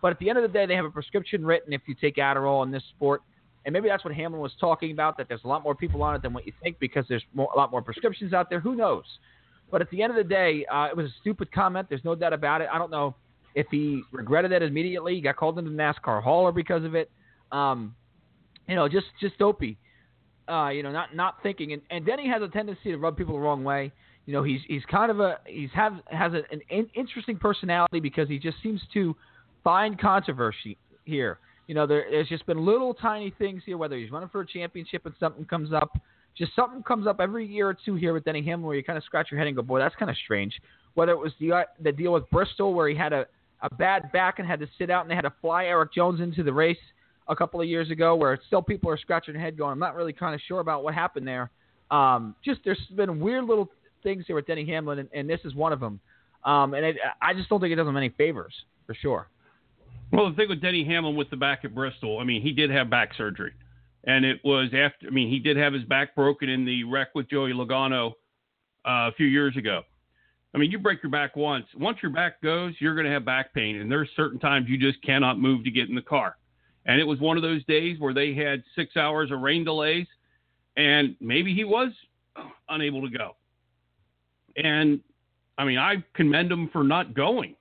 But 0.00 0.12
at 0.12 0.18
the 0.18 0.28
end 0.28 0.38
of 0.38 0.42
the 0.42 0.48
day, 0.48 0.66
they 0.66 0.74
have 0.74 0.84
a 0.84 0.90
prescription 0.90 1.44
written 1.44 1.72
if 1.72 1.82
you 1.86 1.94
take 1.94 2.16
Adderall 2.16 2.64
in 2.64 2.70
this 2.70 2.84
sport. 2.96 3.22
And 3.64 3.72
maybe 3.72 3.88
that's 3.88 4.04
what 4.04 4.14
Hamlin 4.14 4.40
was 4.40 4.52
talking 4.60 4.92
about, 4.92 5.16
that 5.18 5.28
there's 5.28 5.42
a 5.44 5.48
lot 5.48 5.62
more 5.62 5.74
people 5.74 6.02
on 6.02 6.14
it 6.14 6.22
than 6.22 6.32
what 6.32 6.46
you 6.46 6.52
think 6.62 6.78
because 6.78 7.04
there's 7.08 7.24
more, 7.34 7.48
a 7.54 7.56
lot 7.58 7.70
more 7.70 7.82
prescriptions 7.82 8.32
out 8.32 8.48
there. 8.48 8.60
Who 8.60 8.76
knows? 8.76 9.04
But 9.70 9.82
at 9.82 9.90
the 9.90 10.02
end 10.02 10.10
of 10.10 10.16
the 10.16 10.24
day, 10.24 10.64
uh, 10.72 10.86
it 10.86 10.96
was 10.96 11.06
a 11.06 11.14
stupid 11.20 11.52
comment. 11.52 11.88
There's 11.88 12.04
no 12.04 12.14
doubt 12.14 12.32
about 12.32 12.62
it. 12.62 12.68
I 12.72 12.78
don't 12.78 12.90
know 12.90 13.14
if 13.54 13.66
he 13.70 14.02
regretted 14.12 14.52
it 14.52 14.62
immediately. 14.62 15.16
He 15.16 15.20
got 15.20 15.36
called 15.36 15.58
into 15.58 15.70
the 15.70 15.76
NASCAR 15.76 16.22
hauler 16.22 16.52
because 16.52 16.84
of 16.84 16.94
it. 16.94 17.10
Um, 17.52 17.94
you 18.68 18.76
know, 18.76 18.88
just 18.88 19.06
just 19.20 19.36
dopey. 19.38 19.76
Uh, 20.48 20.68
you 20.68 20.82
know, 20.82 20.92
not 20.92 21.14
not 21.14 21.42
thinking. 21.42 21.72
And, 21.72 21.82
and 21.90 22.06
Denny 22.06 22.28
has 22.28 22.40
a 22.40 22.48
tendency 22.48 22.90
to 22.90 22.96
rub 22.96 23.16
people 23.16 23.34
the 23.34 23.40
wrong 23.40 23.64
way. 23.64 23.92
You 24.24 24.32
know, 24.32 24.42
he's 24.42 24.60
he's 24.66 24.84
kind 24.90 25.10
of 25.10 25.20
a 25.20 25.40
he's 25.46 25.70
have 25.74 25.94
has 26.06 26.32
a, 26.32 26.42
an 26.52 26.60
in, 26.70 26.88
interesting 26.94 27.36
personality 27.36 28.00
because 28.00 28.28
he 28.28 28.38
just 28.38 28.56
seems 28.62 28.80
to 28.94 29.14
find 29.64 29.98
controversy 29.98 30.76
here. 31.04 31.38
You 31.66 31.74
know, 31.74 31.86
there, 31.86 32.06
there's 32.10 32.28
just 32.28 32.46
been 32.46 32.64
little 32.64 32.94
tiny 32.94 33.32
things 33.38 33.62
here, 33.66 33.76
whether 33.76 33.96
he's 33.96 34.10
running 34.10 34.28
for 34.30 34.40
a 34.40 34.46
championship 34.46 35.04
and 35.04 35.14
something 35.20 35.44
comes 35.44 35.72
up, 35.72 36.00
just 36.36 36.54
something 36.56 36.82
comes 36.82 37.06
up 37.06 37.20
every 37.20 37.46
year 37.46 37.68
or 37.68 37.76
two 37.84 37.94
here 37.94 38.12
with 38.12 38.24
Denny 38.24 38.42
Hamlin 38.42 38.66
where 38.66 38.76
you 38.76 38.82
kind 38.82 38.96
of 38.96 39.04
scratch 39.04 39.30
your 39.30 39.38
head 39.38 39.46
and 39.46 39.56
go, 39.56 39.62
boy, 39.62 39.78
that's 39.78 39.94
kind 39.96 40.10
of 40.10 40.16
strange. 40.24 40.54
Whether 40.94 41.12
it 41.12 41.18
was 41.18 41.32
the 41.40 41.64
the 41.82 41.92
deal 41.92 42.12
with 42.12 42.28
Bristol 42.30 42.72
where 42.74 42.88
he 42.88 42.96
had 42.96 43.12
a, 43.12 43.26
a 43.62 43.74
bad 43.74 44.10
back 44.12 44.38
and 44.38 44.48
had 44.48 44.60
to 44.60 44.68
sit 44.78 44.90
out 44.90 45.02
and 45.02 45.10
they 45.10 45.14
had 45.14 45.22
to 45.22 45.32
fly 45.40 45.66
Erik 45.66 45.92
Jones 45.92 46.20
into 46.20 46.42
the 46.42 46.52
race 46.52 46.78
a 47.28 47.36
couple 47.36 47.60
of 47.60 47.68
years 47.68 47.90
ago 47.90 48.16
where 48.16 48.38
still 48.46 48.62
people 48.62 48.90
are 48.90 48.96
scratching 48.96 49.34
their 49.34 49.42
head 49.42 49.58
going, 49.58 49.72
I'm 49.72 49.78
not 49.78 49.94
really 49.94 50.12
kind 50.12 50.34
of 50.34 50.40
sure 50.46 50.60
about 50.60 50.82
what 50.82 50.94
happened 50.94 51.26
there. 51.26 51.50
Um, 51.90 52.34
just 52.44 52.60
there's 52.64 52.78
been 52.96 53.20
weird 53.20 53.44
little 53.44 53.68
things 54.02 54.24
here 54.26 54.36
with 54.36 54.46
Denny 54.46 54.64
Hamlin, 54.66 55.00
and, 55.00 55.08
and 55.12 55.28
this 55.28 55.40
is 55.44 55.54
one 55.54 55.72
of 55.72 55.80
them. 55.80 56.00
Um, 56.44 56.74
and 56.74 56.84
it, 56.84 56.96
I 57.20 57.34
just 57.34 57.48
don't 57.48 57.60
think 57.60 57.72
it 57.72 57.76
does 57.76 57.86
him 57.86 57.96
any 57.96 58.10
favors, 58.10 58.54
for 58.86 58.94
sure. 58.94 59.28
Well, 60.12 60.30
the 60.30 60.36
thing 60.36 60.48
with 60.48 60.62
Denny 60.62 60.84
Hamlin 60.84 61.16
with 61.16 61.30
the 61.30 61.36
back 61.36 61.64
at 61.64 61.74
Bristol, 61.74 62.18
I 62.18 62.24
mean, 62.24 62.42
he 62.42 62.52
did 62.52 62.70
have 62.70 62.88
back 62.88 63.14
surgery. 63.14 63.52
And 64.04 64.24
it 64.24 64.40
was 64.42 64.68
after, 64.74 65.06
I 65.06 65.10
mean, 65.10 65.28
he 65.28 65.38
did 65.38 65.56
have 65.56 65.72
his 65.72 65.84
back 65.84 66.14
broken 66.14 66.48
in 66.48 66.64
the 66.64 66.84
wreck 66.84 67.08
with 67.14 67.28
Joey 67.28 67.52
Logano 67.52 68.12
uh, 68.86 69.08
a 69.08 69.12
few 69.16 69.26
years 69.26 69.56
ago. 69.56 69.82
I 70.54 70.58
mean, 70.58 70.70
you 70.70 70.78
break 70.78 71.02
your 71.02 71.10
back 71.10 71.36
once. 71.36 71.66
Once 71.76 71.98
your 72.02 72.10
back 72.10 72.40
goes, 72.40 72.74
you're 72.80 72.94
going 72.94 73.06
to 73.06 73.12
have 73.12 73.24
back 73.24 73.52
pain. 73.52 73.80
And 73.80 73.90
there's 73.90 74.08
certain 74.16 74.38
times 74.38 74.66
you 74.68 74.78
just 74.78 75.02
cannot 75.02 75.38
move 75.38 75.62
to 75.64 75.70
get 75.70 75.90
in 75.90 75.94
the 75.94 76.00
car. 76.00 76.36
And 76.86 76.98
it 76.98 77.04
was 77.04 77.20
one 77.20 77.36
of 77.36 77.42
those 77.42 77.62
days 77.66 78.00
where 78.00 78.14
they 78.14 78.32
had 78.34 78.62
six 78.74 78.96
hours 78.96 79.30
of 79.30 79.40
rain 79.40 79.62
delays, 79.62 80.06
and 80.76 81.16
maybe 81.20 81.54
he 81.54 81.64
was 81.64 81.90
unable 82.70 83.02
to 83.02 83.10
go. 83.16 83.36
And 84.56 85.00
I 85.58 85.64
mean, 85.64 85.78
I 85.78 86.02
commend 86.14 86.50
him 86.50 86.70
for 86.72 86.82
not 86.82 87.12
going. 87.12 87.56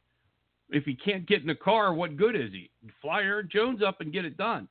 If 0.70 0.84
he 0.84 0.96
can't 0.96 1.26
get 1.26 1.42
in 1.42 1.48
the 1.48 1.56
car, 1.56 1.94
what 1.94 2.18
good 2.18 2.36
is 2.36 2.52
he? 2.52 2.70
Fly 3.02 3.22
Erik 3.22 3.50
Jones 3.50 3.82
up 3.82 4.02
and 4.02 4.12
get 4.12 4.26
it 4.26 4.38
done. 4.38 4.68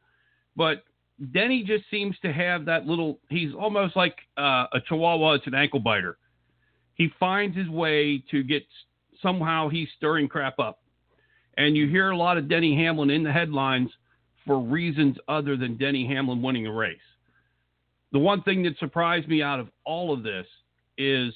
But 0.55 0.85
Denny 1.33 1.65
just 1.65 1.85
seems 1.91 2.17
to 2.21 2.33
have 2.33 2.67
that 2.67 2.87
little. 2.87 3.19
He's 3.29 3.55
almost 3.55 3.97
like 3.97 4.17
uh, 4.37 4.67
a 4.73 4.81
Chihuahua. 4.87 5.35
It's 5.35 5.47
an 5.47 5.55
ankle 5.55 5.81
biter. 5.81 6.19
He 6.95 7.09
finds 7.19 7.57
his 7.57 7.69
way 7.69 8.23
to 8.31 8.43
get 8.43 8.65
somehow 9.23 9.69
he's 9.69 9.89
stirring 9.97 10.29
crap 10.29 10.59
up, 10.59 10.81
and 11.57 11.77
you 11.77 11.89
hear 11.89 12.11
a 12.11 12.17
lot 12.17 12.37
of 12.37 12.49
Denny 12.49 12.77
Hamlin 12.77 13.11
in 13.11 13.23
the 13.23 13.33
headlines 13.33 13.91
for 14.47 14.61
reasons 14.61 15.17
other 15.29 15.57
than 15.57 15.77
Denny 15.77 16.07
Hamlin 16.07 16.43
winning 16.43 16.67
a 16.67 16.73
race. 16.73 16.99
The 18.13 18.19
one 18.19 18.43
thing 18.43 18.63
that 18.63 18.79
surprised 18.79 19.29
me 19.29 19.43
out 19.43 19.61
of 19.61 19.69
all 19.85 20.13
of 20.13 20.23
this 20.23 20.47
is 20.97 21.35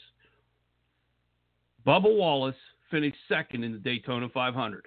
Bubba 1.86 2.14
Wallace 2.14 2.54
finished 2.90 3.16
second 3.28 3.64
in 3.64 3.72
the 3.72 3.78
Daytona 3.78 4.28
500. 4.28 4.86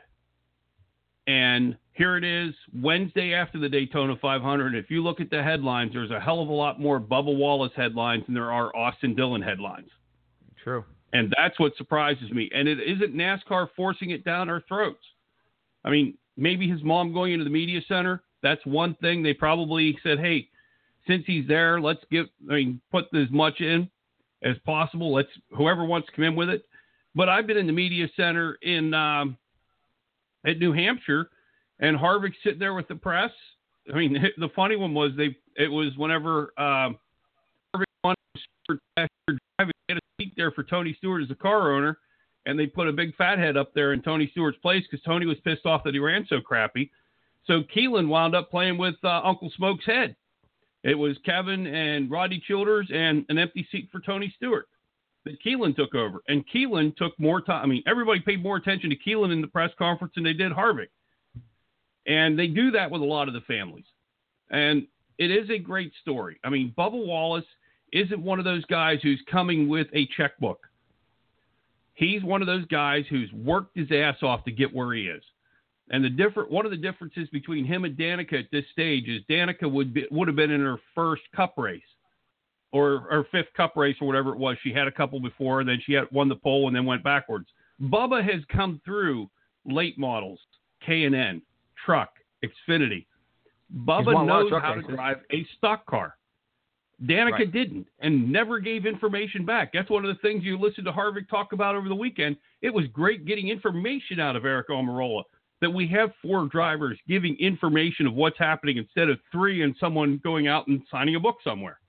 And 1.26 1.78
here 1.94 2.18
it 2.18 2.24
is, 2.24 2.54
Wednesday 2.74 3.34
after 3.34 3.58
the 3.58 3.70
Daytona 3.70 4.16
500. 4.22 4.76
If 4.76 4.90
you 4.90 5.02
look 5.02 5.22
at 5.22 5.30
the 5.30 5.42
headlines, 5.42 5.92
there's 5.94 6.12
a 6.12 6.20
hell 6.20 6.42
of 6.42 6.50
a 6.50 6.54
lot 6.54 6.80
more 6.80 7.00
Bubba 7.00 7.36
Wallace 7.36 7.72
headlines 7.76 8.26
than 8.26 8.36
there 8.36 8.52
are 8.52 8.76
Austin 8.76 9.16
Dillon 9.16 9.42
headlines. 9.42 9.90
True. 10.62 10.84
And 11.14 11.34
that's 11.38 11.60
what 11.60 11.78
surprises 11.78 12.32
me. 12.32 12.50
And 12.54 12.68
it 12.68 12.80
isn't 12.80 13.16
NASCAR 13.16 13.70
forcing 13.76 14.10
it 14.10 14.26
down 14.26 14.50
our 14.50 14.64
throats. 14.68 15.04
I 15.86 15.92
mean, 15.92 16.18
maybe 16.36 16.68
his 16.68 16.84
mom 16.84 17.14
going 17.14 17.34
into 17.34 17.46
the 17.46 17.52
media 17.52 17.82
center, 17.88 18.24
that's 18.42 18.66
one 18.66 18.96
thing. 18.96 19.22
They 19.22 19.34
probably 19.34 19.98
said, 20.04 20.20
hey, 20.20 20.50
since 21.08 21.24
he's 21.28 21.48
there, 21.48 21.80
let's 21.80 22.04
give, 22.12 22.26
I 22.50 22.56
mean, 22.56 22.82
put 22.92 23.06
as 23.14 23.30
much 23.30 23.62
in 23.62 23.90
as 24.44 24.58
possible. 24.66 25.14
Let's, 25.14 25.30
whoever 25.56 25.86
wants 25.86 26.08
to 26.08 26.16
come 26.16 26.26
in 26.26 26.36
with 26.36 26.50
it. 26.50 26.66
But 27.16 27.30
I've 27.30 27.48
been 27.48 27.58
in 27.58 27.68
the 27.68 27.74
media 27.74 28.08
center 28.16 28.58
in, 28.62 28.94
um, 28.94 29.38
at 30.46 30.60
New 30.60 30.74
Hampshire, 30.74 31.30
and 31.80 31.98
Harvick's 31.98 32.38
sitting 32.44 32.60
there 32.60 32.74
with 32.74 32.88
the 32.88 32.96
press. 32.96 33.32
I 33.94 33.98
mean, 33.98 34.14
the 34.38 34.50
funny 34.56 34.76
one 34.76 34.94
was 34.94 35.12
they, 35.16 35.36
it 35.56 35.72
was 35.72 35.96
whenever, 35.98 36.54
um, 36.60 36.98
Harvick 37.76 38.16
for 38.66 38.78
driving, 38.98 39.72
had 39.90 39.98
a 39.98 40.02
seat 40.20 40.34
there 40.36 40.52
for 40.52 40.64
Tony 40.64 40.96
Stewart 40.98 41.24
as 41.24 41.32
a 41.32 41.36
car 41.36 41.74
owner 41.74 41.98
and 42.46 42.60
they 42.60 42.68
put 42.68 42.88
a 42.88 42.94
big 42.94 43.16
fat 43.16 43.40
head 43.40 43.58
up 43.58 43.74
there 43.74 43.94
in 43.94 44.02
Tony 44.02 44.28
Stewart's 44.32 44.58
place 44.60 44.84
because 44.90 45.04
Tony 45.04 45.26
was 45.26 45.38
pissed 45.44 45.66
off 45.66 45.84
that 45.84 45.94
he 45.94 46.00
ran 46.00 46.26
so 46.28 46.42
crappy. 46.42 46.92
So 47.46 47.62
Keelan 47.76 48.08
wound 48.08 48.36
up 48.36 48.50
playing 48.50 48.78
with 48.78 48.96
uh, 49.04 49.22
Uncle 49.24 49.52
Smoke's 49.56 49.86
head. 49.86 50.16
It 50.84 50.96
was 50.96 51.18
Kevin 51.26 51.68
and 51.68 52.12
Roddy 52.12 52.42
Childers 52.46 52.90
and 52.94 53.26
an 53.30 53.38
empty 53.38 53.68
seat 53.72 53.90
for 53.92 54.02
Tony 54.02 54.34
Stewart 54.36 54.68
that 55.26 55.42
Keelan 55.44 55.76
took 55.76 55.96
over. 55.96 56.22
And 56.28 56.44
Keelan 56.48 56.96
took 56.96 57.18
more 57.20 57.42
time. 57.42 57.64
I 57.64 57.68
mean, 57.68 57.84
everybody 57.88 58.20
paid 58.20 58.44
more 58.44 58.58
attention 58.58 58.90
to 58.90 58.96
Keelan 58.96 59.32
in 59.32 59.42
the 59.42 59.48
press 59.48 59.72
conference 59.78 60.14
than 60.16 60.24
they 60.24 60.34
did 60.34 60.52
Harvick. 60.52 60.90
And 62.06 62.38
they 62.38 62.48
do 62.48 62.72
that 62.72 62.92
with 62.92 63.02
a 63.02 63.06
lot 63.06 63.28
of 63.28 63.34
the 63.34 63.42
families. 63.42 63.86
And 64.50 64.88
it 65.18 65.32
is 65.32 65.50
a 65.50 65.58
great 65.58 65.94
story. 66.02 66.40
I 66.44 66.50
mean, 66.50 66.74
Bubba 66.78 67.06
Wallace 67.06 67.46
isn't 67.94 68.22
one 68.22 68.40
of 68.40 68.46
those 68.46 68.66
guys 68.66 69.00
who's 69.02 69.22
coming 69.30 69.70
with 69.70 69.88
a 69.94 70.08
checkbook 70.18 70.68
he's 71.94 72.24
one 72.24 72.42
of 72.42 72.48
those 72.48 72.66
guys 72.66 73.06
who's 73.10 73.32
worked 73.34 73.78
his 73.78 73.92
ass 73.92 74.18
off 74.22 74.44
to 74.46 74.52
get 74.52 74.74
where 74.74 74.94
he 74.94 75.04
is. 75.04 75.24
And 75.90 76.04
the 76.04 76.10
different 76.10 76.50
one 76.50 76.66
of 76.66 76.72
the 76.72 76.78
differences 76.78 77.28
between 77.30 77.66
him 77.66 77.84
and 77.84 77.98
Danica 77.98 78.40
at 78.40 78.52
this 78.52 78.66
stage 78.72 79.08
is 79.08 79.22
Danica 79.30 79.70
would 79.70 79.94
be, 79.94 80.08
would 80.12 80.28
have 80.28 80.38
been 80.38 80.52
in 80.52 80.62
her 80.62 80.78
first 80.96 81.24
Cup 81.36 81.56
race, 81.58 81.82
or 82.74 83.08
her 83.10 83.26
fifth 83.32 83.54
Cup 83.56 83.78
race, 83.78 83.96
or 84.02 84.08
whatever 84.08 84.32
it 84.32 84.38
was. 84.38 84.58
She 84.64 84.74
had 84.74 84.88
a 84.88 84.92
couple 84.92 85.20
before, 85.20 85.62
and 85.62 85.70
then 85.70 85.80
she 85.86 85.94
had 85.94 86.06
won 86.12 86.28
the 86.28 86.36
pole 86.36 86.68
and 86.68 86.76
then 86.76 86.86
went 86.86 87.04
backwards. 87.04 87.48
Bubba 87.82 88.24
has 88.24 88.42
come 88.52 88.82
through 88.84 89.30
late 89.66 89.98
models, 89.98 90.40
K 90.86 91.06
and 91.06 91.16
N, 91.16 91.42
truck, 91.86 92.10
Xfinity. 92.44 93.06
Bubba 93.86 94.08
a 94.08 94.12
lot 94.12 94.22
of 94.22 94.28
knows 94.28 94.52
how 94.62 94.74
races. 94.76 94.88
to 94.90 94.96
drive 94.96 95.18
a 95.32 95.46
stock 95.58 95.86
car. 95.86 96.18
Danica 97.04 97.32
Right. 97.32 97.52
didn't 97.52 97.88
and 98.00 98.32
never 98.32 98.60
gave 98.60 98.86
information 98.86 99.46
back. 99.46 99.74
That's 99.74 99.90
one 99.90 100.06
of 100.06 100.16
the 100.16 100.22
things 100.22 100.44
you 100.44 100.58
listened 100.58 100.86
to 100.86 100.92
Harvick 100.92 101.28
talk 101.28 101.52
about 101.54 101.76
over 101.76 101.90
the 101.90 101.96
weekend. 101.96 102.38
It 102.62 102.74
was 102.74 102.88
great 102.88 103.26
getting 103.26 103.50
information 103.50 104.20
out 104.20 104.36
of 104.36 104.46
Eric 104.46 104.70
Almirola 104.70 105.24
that 105.60 105.70
we 105.70 105.88
have 105.88 106.12
four 106.22 106.48
drivers 106.48 107.00
giving 107.08 107.36
information 107.40 108.08
of 108.08 108.14
what's 108.14 108.38
happening 108.38 108.78
instead 108.78 109.10
of 109.10 109.20
three 109.32 109.64
and 109.64 109.76
someone 109.80 110.20
going 110.24 110.48
out 110.48 110.68
and 110.68 110.82
signing 110.90 111.16
a 111.16 111.20
book 111.20 111.38
somewhere. 111.44 111.80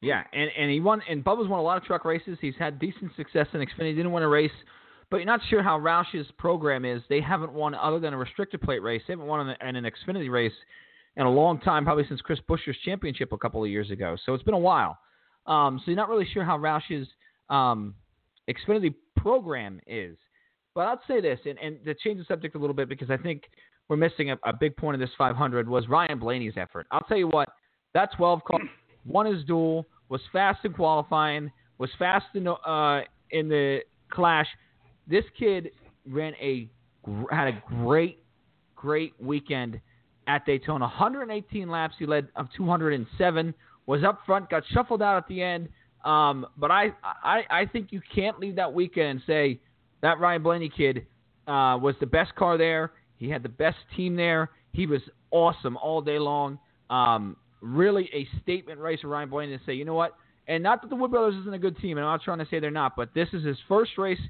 Yeah, 0.00 0.22
and, 0.32 0.50
and 0.58 0.70
he 0.70 0.80
won. 0.80 1.02
And 1.08 1.24
Bubba's 1.24 1.48
won 1.48 1.58
a 1.58 1.62
lot 1.62 1.76
of 1.76 1.84
truck 1.84 2.04
races. 2.04 2.38
He's 2.40 2.54
had 2.58 2.78
decent 2.78 3.12
success 3.16 3.46
in 3.52 3.60
Xfinity. 3.60 3.96
Didn't 3.96 4.12
win 4.12 4.22
a 4.22 4.28
race, 4.28 4.50
but 5.10 5.18
you're 5.18 5.26
not 5.26 5.40
sure 5.50 5.62
how 5.62 5.78
Roush's 5.78 6.26
program 6.38 6.84
is. 6.84 7.02
They 7.08 7.20
haven't 7.20 7.52
won 7.52 7.74
other 7.74 8.00
than 8.00 8.14
a 8.14 8.16
restrictor 8.16 8.60
plate 8.60 8.82
race. 8.82 9.02
They 9.06 9.12
haven't 9.12 9.26
won 9.26 9.54
in, 9.60 9.76
an 9.76 9.84
Xfinity 9.84 10.30
race 10.30 10.52
in 11.16 11.26
a 11.26 11.30
long 11.30 11.60
time, 11.60 11.84
probably 11.84 12.04
since 12.08 12.20
Chris 12.22 12.38
Buescher's 12.48 12.76
championship 12.84 13.32
a 13.32 13.38
couple 13.38 13.62
of 13.62 13.68
years 13.68 13.90
ago. 13.90 14.16
So 14.24 14.32
it's 14.32 14.44
been 14.44 14.54
a 14.54 14.58
while. 14.58 14.98
Um, 15.46 15.78
so 15.78 15.90
you're 15.90 15.96
not 15.96 16.08
really 16.08 16.28
sure 16.32 16.44
how 16.44 16.56
Roush's 16.56 17.08
um, 17.50 17.94
Xfinity 18.48 18.94
program 19.16 19.80
is. 19.86 20.16
But 20.74 20.82
I'll 20.82 21.00
say 21.08 21.20
this, 21.20 21.40
and, 21.44 21.58
and 21.58 21.84
to 21.84 21.94
change 21.94 22.18
the 22.18 22.24
subject 22.24 22.54
a 22.54 22.58
little 22.58 22.74
bit 22.74 22.88
because 22.88 23.10
I 23.10 23.16
think 23.16 23.42
we're 23.88 23.96
missing 23.96 24.30
a, 24.30 24.38
a 24.44 24.52
big 24.52 24.76
point 24.76 24.94
of 24.94 25.00
this 25.00 25.10
500 25.18 25.68
was 25.68 25.88
Ryan 25.88 26.18
Blaney's 26.18 26.54
effort. 26.56 26.86
I'll 26.90 27.00
tell 27.00 27.18
you 27.18 27.28
what, 27.28 27.48
that 27.92 28.10
12 28.16 28.44
car 28.44 28.60
won 29.04 29.26
his 29.26 29.44
duel, 29.44 29.86
was 30.08 30.20
fast 30.32 30.64
in 30.64 30.72
qualifying, 30.72 31.50
was 31.78 31.90
fast 31.98 32.26
in 32.34 32.46
uh, 32.46 33.00
in 33.30 33.48
the 33.48 33.80
clash. 34.10 34.46
This 35.06 35.24
kid 35.38 35.70
ran 36.06 36.34
a 36.40 36.68
had 37.30 37.48
a 37.48 37.62
great, 37.82 38.22
great 38.76 39.14
weekend 39.20 39.80
at 40.26 40.44
Daytona. 40.46 40.84
118 40.84 41.68
laps. 41.68 41.94
He 41.98 42.06
led 42.06 42.28
of 42.36 42.48
207. 42.56 43.54
Was 43.86 44.04
up 44.04 44.20
front. 44.26 44.48
Got 44.50 44.62
shuffled 44.72 45.02
out 45.02 45.16
at 45.16 45.26
the 45.28 45.42
end. 45.42 45.68
Um, 46.04 46.46
but 46.56 46.70
I, 46.70 46.92
I, 47.02 47.42
I 47.50 47.66
think 47.66 47.88
you 47.90 48.00
can't 48.14 48.38
leave 48.38 48.56
that 48.56 48.72
weekend 48.72 49.08
and 49.08 49.22
say 49.26 49.60
that 50.02 50.18
Ryan 50.18 50.42
Blaney 50.42 50.70
kid 50.74 51.06
uh, 51.46 51.76
was 51.80 51.94
the 52.00 52.06
best 52.06 52.34
car 52.36 52.56
there. 52.56 52.92
He 53.16 53.28
had 53.28 53.42
the 53.42 53.50
best 53.50 53.76
team 53.96 54.16
there. 54.16 54.50
He 54.72 54.86
was 54.86 55.02
awesome 55.30 55.76
all 55.76 56.00
day 56.00 56.18
long. 56.18 56.58
Um, 56.88 57.36
really 57.60 58.10
a 58.12 58.28
statement 58.42 58.80
race 58.80 59.00
for 59.00 59.08
Ryan 59.08 59.28
Blaney 59.28 59.56
to 59.56 59.64
say, 59.64 59.74
you 59.74 59.84
know 59.84 59.94
what? 59.94 60.14
And 60.48 60.62
not 60.62 60.82
that 60.82 60.88
the 60.88 60.96
Wood 60.96 61.10
Brothers 61.10 61.34
isn't 61.40 61.54
a 61.54 61.58
good 61.58 61.78
team, 61.78 61.96
and 61.98 62.06
I'm 62.06 62.12
not 62.12 62.22
trying 62.22 62.38
to 62.38 62.46
say 62.50 62.58
they're 62.58 62.70
not, 62.70 62.96
but 62.96 63.10
this 63.14 63.28
is 63.32 63.44
his 63.44 63.58
first 63.68 63.92
race 63.98 64.20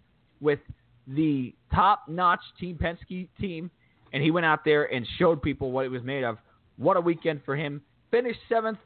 with 0.41 0.59
the 1.07 1.55
top-notch 1.75 2.41
Team 2.59 2.77
Penske 2.77 3.29
team, 3.41 3.71
and 4.13 4.23
he 4.23 4.31
went 4.31 4.47
out 4.47 4.65
there 4.65 4.93
and 4.93 5.07
showed 5.19 5.41
people 5.41 5.73
what 5.73 5.85
it 5.85 5.89
was 5.89 6.03
made 6.03 6.25
of. 6.25 6.39
What 6.77 6.97
a 6.97 7.01
weekend 7.01 7.41
for 7.45 7.57
him. 7.57 7.81
Finished 8.11 8.41
seventh, 8.49 8.79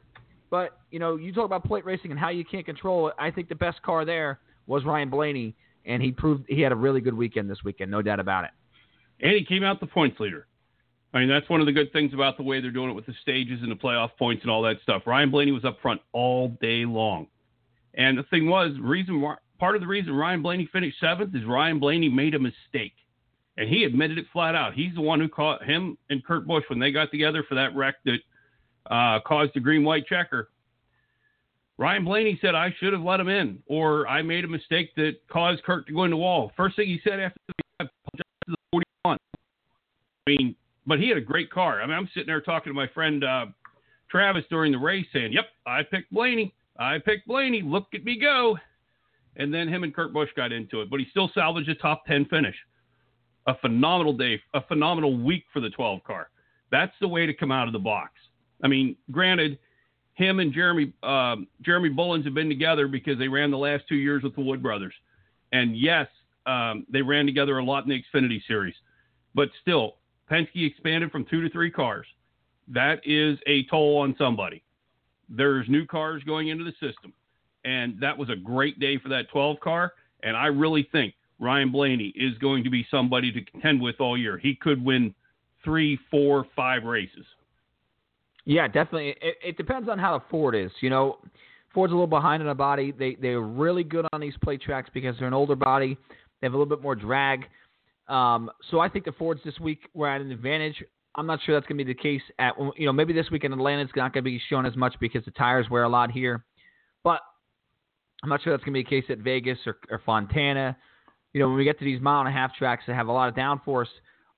but 0.49 0.77
you 0.91 0.99
know, 0.99 1.15
you 1.15 1.33
talk 1.33 1.45
about 1.45 1.65
plate 1.65 1.85
racing 1.85 2.11
and 2.11 2.19
how 2.19 2.29
you 2.29 2.45
can't 2.45 2.65
control 2.65 3.07
it. 3.09 3.15
I 3.19 3.31
think 3.31 3.49
the 3.49 3.55
best 3.55 3.81
car 3.81 4.05
there 4.05 4.39
was 4.67 4.85
Ryan 4.85 5.09
Blaney, 5.09 5.55
and 5.85 6.01
he 6.01 6.11
proved 6.11 6.45
he 6.47 6.61
had 6.61 6.71
a 6.71 6.75
really 6.75 7.01
good 7.01 7.13
weekend 7.13 7.49
this 7.49 7.63
weekend, 7.63 7.91
no 7.91 8.01
doubt 8.01 8.19
about 8.19 8.45
it. 8.45 8.51
And 9.21 9.31
he 9.33 9.43
came 9.43 9.63
out 9.63 9.79
the 9.79 9.87
points 9.87 10.19
leader. 10.19 10.47
I 11.15 11.19
mean, 11.19 11.29
that's 11.29 11.49
one 11.49 11.61
of 11.61 11.65
the 11.65 11.71
good 11.71 11.93
things 11.93 12.13
about 12.13 12.35
the 12.35 12.43
way 12.43 12.59
they're 12.59 12.71
doing 12.71 12.89
it 12.89 12.93
with 12.93 13.05
the 13.05 13.13
stages 13.21 13.59
and 13.61 13.71
the 13.71 13.75
playoff 13.75 14.09
points 14.19 14.43
and 14.43 14.51
all 14.51 14.61
that 14.63 14.81
stuff. 14.83 15.03
Ryan 15.05 15.31
Blaney 15.31 15.53
was 15.53 15.63
up 15.63 15.79
front 15.81 16.01
all 16.11 16.49
day 16.61 16.83
long. 16.85 17.27
And 17.93 18.17
the 18.17 18.23
thing 18.23 18.49
was, 18.49 18.73
reason 18.81 19.21
why, 19.21 19.35
part 19.57 19.75
of 19.75 19.81
the 19.81 19.87
reason 19.87 20.13
Ryan 20.13 20.41
Blaney 20.41 20.69
finished 20.73 20.97
seventh 20.99 21.33
is 21.33 21.45
Ryan 21.45 21.79
Blaney 21.79 22.09
made 22.09 22.35
a 22.35 22.39
mistake. 22.39 22.95
And 23.55 23.69
he 23.69 23.85
admitted 23.85 24.17
it 24.17 24.25
flat 24.33 24.55
out. 24.55 24.73
He's 24.73 24.93
the 24.93 25.01
one 25.01 25.21
who 25.21 25.29
caught 25.29 25.63
him 25.63 25.97
and 26.09 26.21
Kurt 26.25 26.45
Busch 26.45 26.65
when 26.67 26.79
they 26.79 26.91
got 26.91 27.11
together 27.11 27.45
for 27.47 27.55
that 27.55 27.73
wreck 27.73 27.95
that 28.03 28.19
uh, 28.91 29.21
caused 29.25 29.53
the 29.55 29.61
green 29.61 29.85
white 29.85 30.05
checker. 30.07 30.49
Ryan 31.77 32.03
Blaney 32.03 32.37
said, 32.41 32.55
I 32.55 32.75
should 32.77 32.91
have 32.91 33.03
let 33.03 33.21
him 33.21 33.29
in, 33.29 33.59
or 33.67 34.05
I 34.09 34.21
made 34.21 34.43
a 34.43 34.49
mistake 34.49 34.93
that 34.97 35.13
caused 35.31 35.63
Kurt 35.63 35.87
to 35.87 35.93
go 35.93 36.03
in 36.03 36.11
the 36.11 36.17
wall. 36.17 36.51
First 36.57 36.75
thing 36.75 36.87
he 36.87 36.99
said 37.05 37.21
after 37.21 37.39
the 37.47 37.53
I 37.79 37.83
apologize 37.83 38.25
to 38.47 38.51
the 38.51 38.55
41. 38.71 39.17
I 40.27 40.29
mean, 40.29 40.55
but 40.85 40.99
he 40.99 41.09
had 41.09 41.17
a 41.17 41.21
great 41.21 41.49
car. 41.49 41.81
I 41.81 41.85
mean, 41.85 41.95
I'm 41.95 42.09
sitting 42.13 42.27
there 42.27 42.41
talking 42.41 42.71
to 42.71 42.75
my 42.75 42.87
friend 42.87 43.23
uh, 43.23 43.45
Travis 44.09 44.43
during 44.49 44.71
the 44.71 44.77
race 44.77 45.05
saying, 45.13 45.33
Yep, 45.33 45.45
I 45.65 45.81
picked 45.83 46.11
Blaney. 46.11 46.53
I 46.77 46.99
picked 46.99 47.27
Blaney. 47.27 47.61
Look 47.61 47.87
at 47.93 48.03
me 48.03 48.19
go. 48.19 48.57
And 49.37 49.53
then 49.53 49.67
him 49.67 49.83
and 49.83 49.93
Kurt 49.93 50.13
Busch 50.13 50.29
got 50.35 50.51
into 50.51 50.81
it, 50.81 50.89
but 50.89 50.99
he 50.99 51.07
still 51.09 51.29
salvaged 51.33 51.69
a 51.69 51.75
top 51.75 52.05
10 52.05 52.25
finish. 52.25 52.55
A 53.47 53.55
phenomenal 53.57 54.13
day, 54.13 54.41
a 54.53 54.61
phenomenal 54.61 55.17
week 55.17 55.43
for 55.53 55.59
the 55.59 55.69
12 55.69 56.03
car. 56.03 56.29
That's 56.71 56.93
the 56.99 57.07
way 57.07 57.25
to 57.25 57.33
come 57.33 57.51
out 57.51 57.67
of 57.67 57.73
the 57.73 57.79
box. 57.79 58.13
I 58.63 58.67
mean, 58.67 58.95
granted, 59.11 59.59
him 60.13 60.39
and 60.39 60.51
Jeremy 60.53 60.93
um, 61.03 61.47
Jeremy 61.61 61.89
Bullins 61.89 62.25
have 62.25 62.33
been 62.33 62.49
together 62.49 62.87
because 62.87 63.19
they 63.19 63.27
ran 63.27 63.51
the 63.51 63.57
last 63.57 63.83
two 63.87 63.95
years 63.95 64.23
with 64.23 64.33
the 64.35 64.41
Wood 64.41 64.63
brothers, 64.63 64.93
and 65.51 65.77
yes, 65.77 66.07
um, 66.45 66.85
they 66.89 67.01
ran 67.01 67.25
together 67.25 67.57
a 67.59 67.63
lot 67.63 67.83
in 67.83 67.89
the 67.89 68.01
Xfinity 68.01 68.39
series. 68.47 68.75
But 69.35 69.49
still, 69.61 69.95
Penske 70.29 70.67
expanded 70.67 71.11
from 71.11 71.25
two 71.25 71.41
to 71.41 71.49
three 71.49 71.71
cars. 71.71 72.05
That 72.67 72.99
is 73.05 73.37
a 73.45 73.65
toll 73.65 73.99
on 73.99 74.15
somebody. 74.17 74.63
There's 75.29 75.67
new 75.69 75.85
cars 75.85 76.23
going 76.23 76.49
into 76.49 76.63
the 76.63 76.73
system, 76.73 77.13
and 77.63 77.99
that 77.99 78.17
was 78.17 78.29
a 78.29 78.35
great 78.35 78.79
day 78.79 78.97
for 78.97 79.09
that 79.09 79.29
12 79.31 79.59
car. 79.59 79.93
And 80.23 80.35
I 80.35 80.47
really 80.47 80.87
think 80.91 81.13
Ryan 81.39 81.71
Blaney 81.71 82.13
is 82.15 82.37
going 82.39 82.63
to 82.63 82.69
be 82.69 82.85
somebody 82.89 83.31
to 83.31 83.41
contend 83.43 83.81
with 83.81 83.99
all 83.99 84.17
year. 84.17 84.37
He 84.37 84.55
could 84.55 84.83
win 84.83 85.13
three, 85.63 85.99
four, 86.09 86.45
five 86.55 86.83
races. 86.83 87.25
Yeah, 88.45 88.67
definitely. 88.67 89.15
It, 89.21 89.35
it 89.43 89.57
depends 89.57 89.89
on 89.89 89.97
how 89.99 90.17
the 90.17 90.23
Ford 90.29 90.55
is. 90.55 90.71
You 90.81 90.89
know, 90.89 91.17
Ford's 91.73 91.91
a 91.91 91.95
little 91.95 92.07
behind 92.07 92.41
in 92.41 92.47
the 92.47 92.55
body. 92.55 92.91
They 92.91 93.15
they're 93.15 93.41
really 93.41 93.83
good 93.83 94.05
on 94.13 94.21
these 94.21 94.35
plate 94.43 94.61
tracks 94.61 94.89
because 94.93 95.15
they're 95.17 95.27
an 95.27 95.33
older 95.33 95.55
body. 95.55 95.97
They 96.39 96.47
have 96.47 96.53
a 96.53 96.57
little 96.57 96.73
bit 96.73 96.81
more 96.81 96.95
drag. 96.95 97.45
Um, 98.07 98.51
so 98.69 98.79
I 98.79 98.89
think 98.89 99.05
the 99.05 99.11
Fords 99.13 99.41
this 99.43 99.59
week 99.59 99.89
were 99.93 100.07
at 100.07 100.21
an 100.21 100.31
advantage. 100.31 100.83
I'm 101.15 101.25
not 101.25 101.39
sure 101.43 101.55
that's 101.55 101.65
going 101.67 101.77
to 101.77 101.83
be 101.83 101.93
the 101.93 101.99
case 101.99 102.21
at 102.39 102.53
you 102.77 102.85
know 102.85 102.93
maybe 102.93 103.13
this 103.13 103.31
week 103.31 103.45
in 103.45 103.53
Atlanta 103.53 103.83
it's 103.83 103.91
not 103.95 104.13
going 104.13 104.23
to 104.23 104.29
be 104.29 104.41
shown 104.49 104.65
as 104.65 104.75
much 104.75 104.95
because 104.99 105.23
the 105.25 105.31
tires 105.31 105.69
wear 105.69 105.83
a 105.83 105.89
lot 105.89 106.11
here, 106.11 106.43
but 107.03 107.21
I'm 108.21 108.29
not 108.29 108.43
sure 108.43 108.53
that's 108.53 108.63
going 108.63 108.73
to 108.73 108.79
be 108.79 108.83
the 108.83 109.01
case 109.01 109.09
at 109.09 109.19
Vegas 109.19 109.57
or, 109.65 109.77
or 109.89 110.01
Fontana. 110.05 110.77
You 111.33 111.39
know 111.39 111.47
when 111.47 111.57
we 111.57 111.63
get 111.63 111.79
to 111.79 111.85
these 111.85 112.01
mile 112.01 112.19
and 112.19 112.29
a 112.29 112.31
half 112.31 112.53
tracks 112.55 112.83
that 112.87 112.95
have 112.95 113.07
a 113.07 113.11
lot 113.11 113.29
of 113.29 113.35
downforce, 113.35 113.87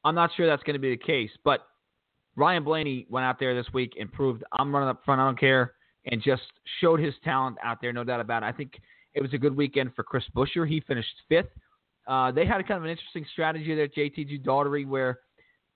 I'm 0.04 0.16
not 0.16 0.30
sure 0.38 0.46
that's 0.46 0.64
going 0.64 0.76
to 0.76 0.80
be 0.80 0.92
the 0.92 1.04
case. 1.04 1.32
But 1.44 1.62
Ryan 2.36 2.64
Blaney 2.64 3.08
went 3.10 3.26
out 3.26 3.40
there 3.40 3.56
this 3.56 3.74
week 3.74 3.94
and 4.00 4.12
proved 4.12 4.44
I'm 4.54 4.74
running 4.74 4.90
up 4.90 5.04
front, 5.04 5.20
I 5.20 5.26
don't 5.26 5.40
care, 5.40 5.74
and 6.06 6.22
just 6.22 6.44
showed 6.80 7.00
his 7.00 7.16
talent 7.24 7.58
out 7.64 7.80
there, 7.82 7.92
no 7.92 8.04
doubt 8.04 8.20
about 8.20 8.44
it. 8.44 8.46
I 8.46 8.52
think 8.52 8.80
it 9.16 9.22
was 9.22 9.34
a 9.34 9.38
good 9.38 9.56
weekend 9.56 9.96
for 9.96 10.04
Chris 10.04 10.24
Buescher. 10.36 10.68
He 10.68 10.80
finished 10.82 11.14
fifth. 11.28 11.50
Uh, 12.08 12.32
they 12.32 12.46
had 12.46 12.60
a 12.62 12.64
kind 12.64 12.78
of 12.78 12.86
an 12.86 12.90
interesting 12.90 13.26
strategy 13.32 13.76
there 13.76 13.86
at 13.86 13.96
JTG 13.96 14.44
Daugherty 14.44 14.86
where 14.86 15.20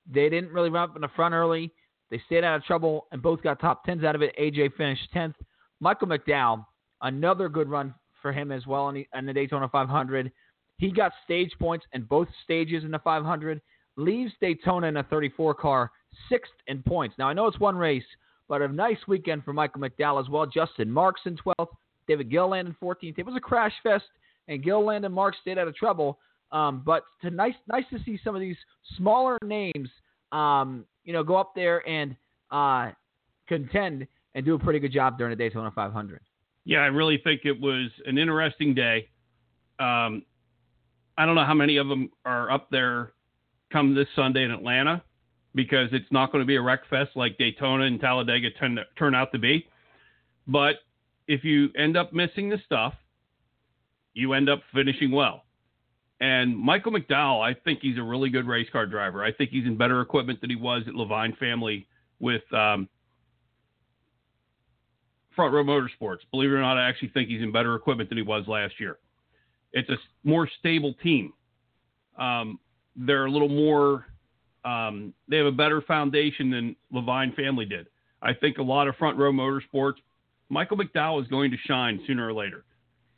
they 0.10 0.30
didn't 0.30 0.52
really 0.52 0.70
run 0.70 0.90
up 0.90 0.96
in 0.96 1.02
the 1.02 1.10
front 1.10 1.34
early. 1.34 1.72
They 2.10 2.22
stayed 2.26 2.44
out 2.44 2.56
of 2.56 2.64
trouble 2.64 3.08
and 3.12 3.22
both 3.22 3.42
got 3.42 3.60
top 3.60 3.84
tens 3.86 4.04
out 4.04 4.16
of 4.16 4.22
it. 4.22 4.36
AJ 4.40 4.76
finished 4.76 5.08
10th. 5.16 5.36
Michael 5.80 6.08
McDowell, 6.08 6.66
another 7.02 7.50
good 7.50 7.70
run 7.70 7.94
for 8.22 8.32
him 8.32 8.52
as 8.52 8.66
well 8.68 8.90
in 8.90 8.96
the, 8.96 9.08
in 9.18 9.26
the 9.26 9.34
Daytona 9.34 9.68
500. 9.68 10.32
He 10.78 10.92
got 10.92 11.12
stage 11.24 11.52
points 11.60 11.86
in 11.94 12.04
both 12.04 12.28
stages 12.44 12.84
in 12.84 12.92
the 12.92 13.00
500. 13.00 13.62
Leaves 13.98 14.34
Daytona 14.40 14.88
in 14.88 14.98
a 14.98 15.04
34 15.04 15.54
car, 15.56 15.92
sixth 16.30 16.54
in 16.68 16.82
points. 16.84 17.16
Now, 17.18 17.28
I 17.28 17.34
know 17.34 17.48
it's 17.48 17.60
one 17.60 17.76
race, 17.76 18.04
but 18.48 18.62
a 18.62 18.68
nice 18.68 18.98
weekend 19.08 19.44
for 19.44 19.54
Michael 19.54 19.82
McDowell 19.82 20.22
as 20.22 20.30
well. 20.30 20.46
Justin 20.46 20.90
Marks 20.90 21.22
in 21.26 21.38
12th. 21.38 21.70
David 22.08 22.30
Gilliland 22.30 22.68
in 22.68 22.76
14th. 22.82 23.18
It 23.18 23.26
was 23.26 23.36
a 23.36 23.40
crash 23.40 23.74
fest, 23.84 24.06
and 24.52 24.64
Gilliland 24.64 25.06
and 25.06 25.14
Mark 25.14 25.36
stayed 25.42 25.58
out 25.58 25.68
of 25.68 25.76
trouble. 25.76 26.20
Um, 26.52 26.84
but 26.86 27.04
to 27.22 27.32
nice, 27.32 27.56
nice 27.68 27.86
to 27.92 28.00
see 28.04 28.20
some 28.24 28.36
of 28.36 28.42
these 28.42 28.58
smaller 28.98 29.38
names, 29.44 29.90
um, 30.32 30.86
you 31.06 31.14
know, 31.14 31.24
go 31.24 31.38
up 31.38 31.56
there 31.56 31.88
and 31.88 32.16
uh, 32.52 32.92
contend 33.48 34.06
and 34.36 34.46
do 34.46 34.54
a 34.56 34.60
pretty 34.60 34.80
good 34.80 34.92
job 34.92 35.18
during 35.18 35.32
the 35.32 35.42
Daytona 35.42 35.72
500. 35.72 36.22
Yeah, 36.66 36.80
I 36.80 36.88
really 36.88 37.20
think 37.24 37.42
it 37.46 37.60
was 37.60 37.90
an 38.06 38.18
interesting 38.18 38.76
day. 38.76 39.08
Um, 39.80 40.24
I 41.18 41.26
don't 41.26 41.36
know 41.36 41.46
how 41.46 41.54
many 41.54 41.78
of 41.78 41.88
them 41.88 42.10
are 42.26 42.52
up 42.52 42.70
there 42.70 43.14
come 43.72 43.96
this 43.96 44.08
Sunday 44.16 44.44
in 44.44 44.52
Atlanta 44.52 45.02
because 45.56 45.90
it's 45.92 46.12
not 46.12 46.32
going 46.32 46.42
to 46.42 46.46
be 46.46 46.56
a 46.58 46.62
wreck 46.62 46.82
fest 46.90 47.12
like 47.16 47.38
Daytona 47.38 47.86
and 47.86 48.00
Talladega 48.00 48.52
turn, 48.52 48.78
turn 48.98 49.16
out 49.16 49.32
to 49.32 49.40
be. 49.40 49.66
But 50.48 50.76
if 51.28 51.44
you 51.44 51.70
end 51.78 51.98
up 51.98 52.14
missing 52.14 52.50
the 52.50 52.58
stuff, 52.66 52.94
you 54.14 54.34
end 54.34 54.50
up 54.50 54.62
finishing 54.74 55.12
well. 55.12 55.46
And 56.20 56.58
Michael 56.58 56.92
McDowell, 56.92 57.42
I 57.42 57.54
think 57.54 57.80
he's 57.82 57.98
a 57.98 58.04
really 58.04 58.30
good 58.30 58.46
race 58.48 58.68
car 58.72 58.86
driver. 58.86 59.24
I 59.24 59.32
think 59.32 59.50
he's 59.50 59.66
in 59.66 59.78
better 59.78 60.02
equipment 60.02 60.40
than 60.42 60.50
he 60.50 60.56
was 60.56 60.84
at 60.88 60.94
Leavine 60.94 61.38
Family 61.38 61.88
with 62.20 62.44
um, 62.54 62.88
Front 65.36 65.54
Row 65.54 65.64
Motorsports. 65.64 66.20
Believe 66.32 66.52
it 66.52 66.54
or 66.54 66.62
not, 66.62 66.78
I 66.78 66.88
actually 66.88 67.10
think 67.10 67.30
he's 67.30 67.42
in 67.42 67.52
better 67.52 67.76
equipment 67.76 68.10
than 68.10 68.18
he 68.18 68.24
was 68.24 68.48
last 68.48 68.80
year. 68.80 68.98
It's 69.74 69.90
a 69.90 69.98
more 70.24 70.48
stable 70.60 70.94
team. 71.02 71.34
Um, 72.20 72.60
they're 72.96 73.26
a 73.26 73.32
little 73.32 73.50
more 73.50 74.06
Um, 74.64 75.16
they 75.28 75.38
have 75.38 75.48
a 75.48 75.52
better 75.52 75.82
foundation 75.82 76.52
than 76.52 76.76
Leavine 76.94 77.36
family 77.36 77.66
did. 77.66 77.88
I 78.22 78.34
think 78.34 78.60
a 78.60 78.62
lot 78.62 78.88
of 78.88 78.96
front 78.98 79.18
row 79.18 79.32
motorsports, 79.32 79.96
Michael 80.50 80.78
McDowell 80.78 81.20
is 81.20 81.28
going 81.30 81.50
to 81.50 81.58
shine 81.66 82.00
sooner 82.06 82.28
or 82.28 82.34
later. 82.34 82.64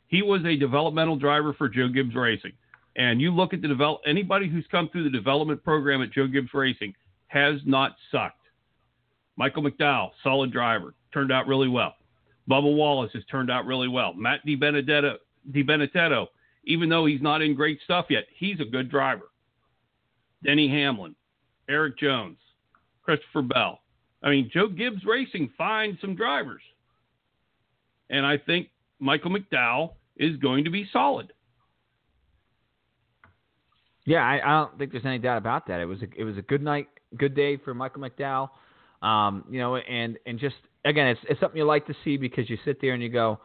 He 0.08 0.22
was 0.22 0.44
a 0.44 0.56
developmental 0.56 1.16
driver 1.16 1.52
for 1.54 1.68
Joe 1.68 1.88
Gibbs 1.88 2.14
Racing. 2.14 2.52
And 2.96 3.20
you 3.20 3.34
look 3.34 3.52
at 3.52 3.62
the 3.62 3.68
develop 3.68 4.02
anybody 4.06 4.48
who's 4.48 4.66
come 4.70 4.88
through 4.88 5.04
the 5.04 5.10
development 5.10 5.64
program 5.64 6.02
at 6.02 6.12
Joe 6.12 6.26
Gibbs 6.26 6.54
Racing 6.54 6.94
has 7.28 7.60
not 7.64 7.96
sucked. 8.12 8.38
Michael 9.36 9.64
McDowell, 9.64 10.10
solid 10.22 10.52
driver, 10.52 10.94
turned 11.12 11.32
out 11.32 11.48
really 11.48 11.68
well. 11.68 11.94
Bubba 12.48 12.72
Wallace 12.74 13.10
has 13.14 13.24
turned 13.30 13.50
out 13.50 13.66
really 13.66 13.88
well. 13.88 14.12
Matt 14.14 14.46
DiBenedetto, 14.46 15.16
DiBenedetto, 15.50 16.26
even 16.64 16.88
though 16.88 17.06
he's 17.06 17.22
not 17.22 17.42
in 17.42 17.54
great 17.54 17.80
stuff 17.82 18.06
yet, 18.10 18.24
he's 18.36 18.60
a 18.60 18.64
good 18.64 18.90
driver. 18.90 19.30
Denny 20.44 20.68
Hamlin, 20.68 21.16
Erik 21.68 21.98
Jones, 21.98 22.36
Christopher 23.02 23.42
Bell. 23.42 23.80
I 24.22 24.30
mean, 24.30 24.50
Joe 24.52 24.68
Gibbs 24.68 25.04
Racing 25.04 25.50
finds 25.56 26.00
some 26.00 26.14
drivers. 26.14 26.62
And 28.10 28.24
I 28.24 28.38
think 28.38 28.68
Michael 28.98 29.30
McDowell 29.30 29.92
is 30.16 30.36
going 30.36 30.64
to 30.64 30.70
be 30.70 30.88
solid. 30.92 31.32
Yeah, 34.06 34.18
I, 34.18 34.40
I 34.44 34.60
don't 34.60 34.78
think 34.78 34.92
there's 34.92 35.06
any 35.06 35.18
doubt 35.18 35.38
about 35.38 35.66
that. 35.68 35.80
It 35.80 35.86
was 35.86 36.02
a, 36.02 36.06
it 36.16 36.24
was 36.24 36.36
a 36.36 36.42
good 36.42 36.62
night, 36.62 36.88
good 37.16 37.34
day 37.34 37.56
for 37.56 37.74
Michael 37.74 38.02
McDowell. 38.02 38.50
Um, 39.02 39.44
you 39.50 39.58
know, 39.60 39.76
and 39.76 40.18
and 40.26 40.38
just 40.38 40.56
again, 40.84 41.08
it's 41.08 41.20
it's 41.28 41.40
something 41.40 41.58
you 41.58 41.64
like 41.64 41.86
to 41.86 41.94
see 42.04 42.16
because 42.16 42.48
you 42.48 42.58
sit 42.64 42.80
there 42.80 42.92
and 42.92 43.02
you 43.02 43.08
go, 43.08 43.40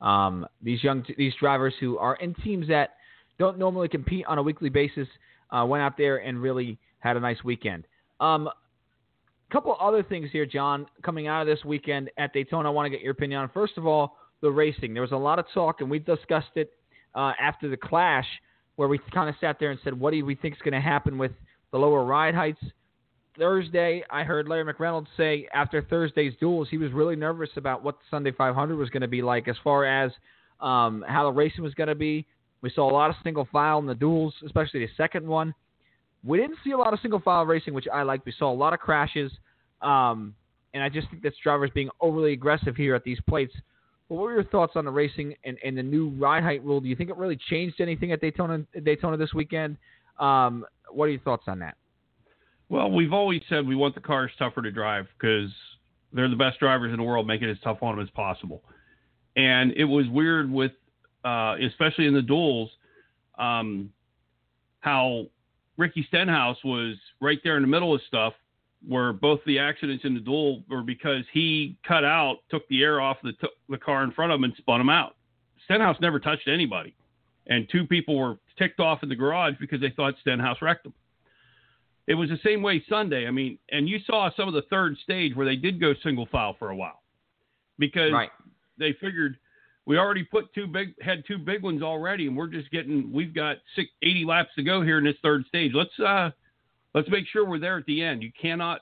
um, 0.00 0.46
these 0.62 0.82
young 0.82 1.04
these 1.16 1.34
drivers 1.40 1.74
who 1.80 1.98
are 1.98 2.16
in 2.16 2.34
teams 2.34 2.68
that 2.68 2.96
don't 3.38 3.58
normally 3.58 3.88
compete 3.88 4.24
on 4.26 4.38
a 4.38 4.42
weekly 4.42 4.68
basis 4.68 5.08
uh, 5.50 5.64
went 5.66 5.82
out 5.82 5.96
there 5.96 6.18
and 6.18 6.40
really 6.40 6.78
had 7.00 7.16
a 7.16 7.20
nice 7.20 7.42
weekend. 7.44 7.84
Um, 8.20 8.46
a 8.48 9.52
couple 9.52 9.76
other 9.80 10.02
things 10.02 10.28
here, 10.30 10.46
John, 10.46 10.86
coming 11.02 11.26
out 11.26 11.42
of 11.42 11.48
this 11.48 11.64
weekend 11.64 12.10
at 12.18 12.32
Daytona. 12.32 12.68
I 12.68 12.72
want 12.72 12.86
to 12.86 12.90
get 12.90 13.00
your 13.00 13.12
opinion 13.12 13.40
on. 13.40 13.50
First 13.52 13.76
of 13.76 13.86
all, 13.86 14.16
the 14.42 14.50
racing. 14.50 14.94
There 14.94 15.02
was 15.02 15.12
a 15.12 15.16
lot 15.16 15.38
of 15.38 15.46
talk, 15.52 15.80
and 15.80 15.90
we 15.90 15.98
discussed 15.98 16.56
it 16.56 16.72
uh, 17.14 17.32
after 17.40 17.68
the 17.68 17.76
clash, 17.76 18.26
where 18.76 18.88
we 18.88 18.98
kind 19.12 19.28
of 19.28 19.34
sat 19.40 19.58
there 19.58 19.70
and 19.70 19.80
said, 19.84 19.98
"What 19.98 20.12
do 20.12 20.24
we 20.24 20.34
think 20.34 20.54
is 20.54 20.60
going 20.62 20.74
to 20.74 20.80
happen 20.80 21.18
with 21.18 21.32
the 21.72 21.78
lower 21.78 22.04
ride 22.04 22.34
heights?" 22.34 22.60
Thursday, 23.38 24.02
I 24.10 24.22
heard 24.24 24.48
Larry 24.48 24.72
McReynolds 24.72 25.06
say 25.16 25.48
after 25.54 25.82
Thursday's 25.82 26.34
duels, 26.40 26.68
he 26.70 26.78
was 26.78 26.92
really 26.92 27.16
nervous 27.16 27.50
about 27.56 27.82
what 27.82 27.98
the 27.98 28.04
Sunday 28.10 28.32
500 28.32 28.76
was 28.76 28.90
going 28.90 29.02
to 29.02 29.08
be 29.08 29.22
like 29.22 29.48
as 29.48 29.56
far 29.62 29.84
as 29.84 30.10
um, 30.60 31.04
how 31.08 31.24
the 31.24 31.32
racing 31.32 31.62
was 31.62 31.74
going 31.74 31.88
to 31.88 31.94
be. 31.94 32.26
We 32.62 32.70
saw 32.70 32.90
a 32.90 32.92
lot 32.92 33.08
of 33.08 33.16
single 33.22 33.48
file 33.50 33.78
in 33.78 33.86
the 33.86 33.94
duels, 33.94 34.34
especially 34.44 34.80
the 34.80 34.92
second 34.96 35.26
one. 35.26 35.54
We 36.22 36.38
didn't 36.38 36.58
see 36.62 36.72
a 36.72 36.76
lot 36.76 36.92
of 36.92 37.00
single 37.00 37.20
file 37.20 37.46
racing, 37.46 37.72
which 37.72 37.86
I 37.92 38.02
liked. 38.02 38.26
We 38.26 38.34
saw 38.38 38.52
a 38.52 38.54
lot 38.54 38.74
of 38.74 38.80
crashes, 38.80 39.32
um, 39.80 40.34
and 40.74 40.82
I 40.82 40.90
just 40.90 41.08
think 41.08 41.22
this 41.22 41.32
driver's 41.42 41.70
being 41.70 41.88
overly 42.00 42.32
aggressive 42.34 42.76
here 42.76 42.94
at 42.94 43.04
these 43.04 43.18
plates. 43.26 43.54
But 44.10 44.16
what 44.16 44.24
were 44.24 44.34
your 44.34 44.44
thoughts 44.44 44.72
on 44.74 44.84
the 44.84 44.90
racing 44.90 45.36
and, 45.44 45.56
and 45.64 45.78
the 45.78 45.84
new 45.84 46.08
ride 46.18 46.42
height 46.42 46.64
rule? 46.64 46.80
Do 46.80 46.88
you 46.88 46.96
think 46.96 47.10
it 47.10 47.16
really 47.16 47.38
changed 47.48 47.80
anything 47.80 48.10
at 48.10 48.20
Daytona 48.20 48.66
Daytona 48.82 49.16
this 49.16 49.32
weekend? 49.32 49.76
Um, 50.18 50.66
what 50.90 51.04
are 51.04 51.10
your 51.10 51.20
thoughts 51.20 51.44
on 51.46 51.60
that? 51.60 51.76
Well, 52.68 52.90
we've 52.90 53.12
always 53.12 53.40
said 53.48 53.64
we 53.66 53.76
want 53.76 53.94
the 53.94 54.00
cars 54.00 54.32
tougher 54.36 54.62
to 54.62 54.72
drive 54.72 55.06
because 55.16 55.48
they're 56.12 56.28
the 56.28 56.34
best 56.34 56.58
drivers 56.58 56.90
in 56.90 56.98
the 56.98 57.04
world. 57.04 57.24
Make 57.28 57.40
it 57.42 57.50
as 57.50 57.56
tough 57.62 57.78
on 57.82 57.96
them 57.96 58.04
as 58.04 58.10
possible. 58.10 58.64
And 59.36 59.72
it 59.76 59.84
was 59.84 60.08
weird 60.08 60.50
with, 60.50 60.72
uh, 61.24 61.54
especially 61.64 62.06
in 62.06 62.14
the 62.14 62.22
duels, 62.22 62.68
um, 63.38 63.92
how 64.80 65.26
Ricky 65.76 66.04
Stenhouse 66.08 66.58
was 66.64 66.96
right 67.20 67.38
there 67.44 67.56
in 67.56 67.62
the 67.62 67.68
middle 67.68 67.94
of 67.94 68.00
stuff, 68.08 68.32
where 68.86 69.12
both 69.12 69.40
the 69.46 69.58
accidents 69.58 70.04
in 70.04 70.14
the 70.14 70.20
duel 70.20 70.62
were 70.68 70.82
because 70.82 71.24
he 71.32 71.76
cut 71.86 72.04
out, 72.04 72.38
took 72.50 72.66
the 72.68 72.82
air 72.82 73.00
off 73.00 73.18
the, 73.22 73.32
t- 73.32 73.48
the 73.68 73.76
car 73.78 74.02
in 74.04 74.10
front 74.12 74.32
of 74.32 74.38
him, 74.38 74.44
and 74.44 74.54
spun 74.56 74.80
him 74.80 74.88
out. 74.88 75.16
Stenhouse 75.64 75.96
never 76.00 76.18
touched 76.18 76.48
anybody, 76.48 76.94
and 77.46 77.68
two 77.70 77.86
people 77.86 78.16
were 78.18 78.38
ticked 78.58 78.80
off 78.80 79.02
in 79.02 79.08
the 79.08 79.14
garage 79.16 79.54
because 79.60 79.80
they 79.80 79.90
thought 79.90 80.14
Stenhouse 80.20 80.60
wrecked 80.62 80.84
them. 80.84 80.94
It 82.06 82.14
was 82.14 82.28
the 82.28 82.38
same 82.44 82.62
way 82.62 82.82
Sunday. 82.88 83.26
I 83.28 83.30
mean, 83.30 83.58
and 83.70 83.88
you 83.88 83.98
saw 84.06 84.30
some 84.36 84.48
of 84.48 84.54
the 84.54 84.62
third 84.62 84.96
stage 85.04 85.36
where 85.36 85.46
they 85.46 85.56
did 85.56 85.78
go 85.80 85.94
single 86.02 86.26
file 86.26 86.56
for 86.58 86.70
a 86.70 86.76
while 86.76 87.02
because 87.78 88.10
Right. 88.12 88.30
they 88.78 88.94
figured 88.94 89.38
we 89.86 89.96
already 89.98 90.24
put 90.24 90.52
two 90.54 90.66
big 90.66 90.94
had 91.02 91.24
two 91.26 91.38
big 91.38 91.62
ones 91.62 91.82
already, 91.82 92.26
and 92.26 92.36
we're 92.36 92.48
just 92.48 92.70
getting 92.70 93.12
we've 93.12 93.34
got 93.34 93.58
six, 93.76 93.90
80 94.02 94.24
laps 94.24 94.50
to 94.56 94.62
go 94.62 94.82
here 94.82 94.98
in 94.98 95.04
this 95.04 95.16
third 95.22 95.44
stage. 95.46 95.72
Let's 95.74 95.98
uh 96.00 96.30
let's 96.94 97.08
make 97.08 97.26
sure 97.26 97.44
we're 97.44 97.58
there 97.58 97.78
at 97.78 97.86
the 97.86 98.02
end. 98.02 98.22
You 98.22 98.32
cannot 98.40 98.80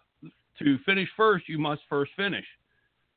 to 0.58 0.78
finish 0.84 1.08
first, 1.16 1.48
you 1.48 1.58
must 1.58 1.82
first 1.88 2.10
finish. 2.16 2.44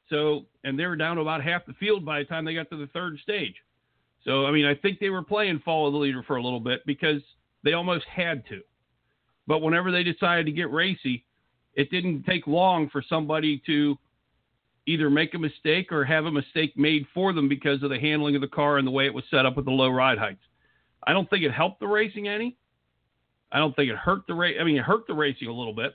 So 0.09 0.45
and 0.63 0.77
they 0.77 0.85
were 0.85 0.95
down 0.95 1.15
to 1.15 1.21
about 1.21 1.43
half 1.43 1.65
the 1.65 1.73
field 1.73 2.05
by 2.05 2.19
the 2.19 2.25
time 2.25 2.45
they 2.45 2.53
got 2.53 2.69
to 2.69 2.77
the 2.77 2.87
third 2.87 3.17
stage. 3.23 3.55
So 4.25 4.45
I 4.45 4.51
mean, 4.51 4.65
I 4.65 4.75
think 4.75 4.99
they 4.99 5.09
were 5.09 5.23
playing 5.23 5.61
follow 5.63 5.91
the 5.91 5.97
leader 5.97 6.23
for 6.23 6.35
a 6.35 6.43
little 6.43 6.59
bit 6.59 6.81
because 6.85 7.21
they 7.63 7.73
almost 7.73 8.05
had 8.05 8.45
to. 8.47 8.61
But 9.47 9.61
whenever 9.61 9.91
they 9.91 10.03
decided 10.03 10.45
to 10.45 10.51
get 10.51 10.71
racy, 10.71 11.25
it 11.73 11.89
didn't 11.89 12.23
take 12.23 12.45
long 12.47 12.89
for 12.89 13.03
somebody 13.07 13.61
to 13.65 13.97
either 14.87 15.09
make 15.09 15.33
a 15.33 15.39
mistake 15.39 15.91
or 15.91 16.03
have 16.03 16.25
a 16.25 16.31
mistake 16.31 16.75
made 16.75 17.05
for 17.13 17.33
them 17.33 17.47
because 17.47 17.81
of 17.83 17.89
the 17.89 17.99
handling 17.99 18.35
of 18.35 18.41
the 18.41 18.47
car 18.47 18.77
and 18.77 18.87
the 18.87 18.91
way 18.91 19.05
it 19.05 19.13
was 19.13 19.23
set 19.29 19.45
up 19.45 19.55
with 19.55 19.65
the 19.65 19.71
low 19.71 19.89
ride 19.89 20.17
heights. 20.17 20.43
I 21.05 21.13
don't 21.13 21.29
think 21.29 21.43
it 21.43 21.51
helped 21.51 21.79
the 21.79 21.87
racing 21.87 22.27
any. 22.27 22.57
I 23.51 23.59
don't 23.59 23.75
think 23.75 23.89
it 23.89 23.97
hurt 23.97 24.21
the 24.27 24.33
race. 24.33 24.57
I 24.59 24.63
mean, 24.63 24.77
it 24.77 24.83
hurt 24.83 25.07
the 25.07 25.13
racing 25.13 25.47
a 25.47 25.53
little 25.53 25.73
bit. 25.73 25.93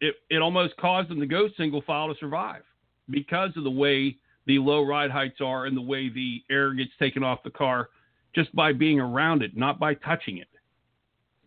It 0.00 0.14
it 0.30 0.40
almost 0.40 0.76
caused 0.76 1.10
them 1.10 1.20
to 1.20 1.26
go 1.26 1.48
single 1.56 1.82
file 1.82 2.08
to 2.08 2.18
survive 2.18 2.62
because 3.10 3.50
of 3.56 3.64
the 3.64 3.70
way 3.70 4.16
the 4.46 4.58
low 4.58 4.82
ride 4.82 5.10
heights 5.10 5.40
are 5.40 5.66
and 5.66 5.76
the 5.76 5.82
way 5.82 6.08
the 6.08 6.42
air 6.50 6.72
gets 6.74 6.90
taken 6.98 7.22
off 7.22 7.42
the 7.42 7.50
car 7.50 7.90
just 8.34 8.54
by 8.54 8.72
being 8.72 9.00
around 9.00 9.42
it, 9.42 9.56
not 9.56 9.78
by 9.78 9.94
touching 9.94 10.38
it. 10.38 10.48